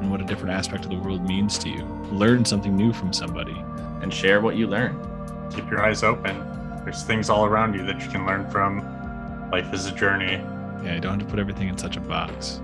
and 0.00 0.10
what 0.10 0.20
a 0.20 0.24
different 0.24 0.52
aspect 0.52 0.84
of 0.84 0.90
the 0.90 0.98
world 0.98 1.26
means 1.26 1.56
to 1.58 1.68
you. 1.68 1.84
Learn 2.10 2.44
something 2.44 2.76
new 2.76 2.92
from 2.92 3.12
somebody. 3.12 3.56
And 4.02 4.12
share 4.12 4.40
what 4.40 4.56
you 4.56 4.66
learn. 4.66 4.98
Keep 5.54 5.70
your 5.70 5.80
eyes 5.84 6.02
open. 6.02 6.36
There's 6.84 7.04
things 7.04 7.30
all 7.30 7.46
around 7.46 7.74
you 7.74 7.86
that 7.86 8.02
you 8.02 8.10
can 8.10 8.26
learn 8.26 8.50
from. 8.50 8.82
Life 9.52 9.72
is 9.72 9.86
a 9.86 9.92
journey. 9.92 10.40
yeah 10.82 10.94
you 10.94 11.00
don't 11.00 11.12
have 11.20 11.20
to 11.20 11.30
put 11.30 11.38
everything 11.38 11.68
in 11.68 11.78
such 11.78 11.96
a 11.96 12.00
box 12.00 12.60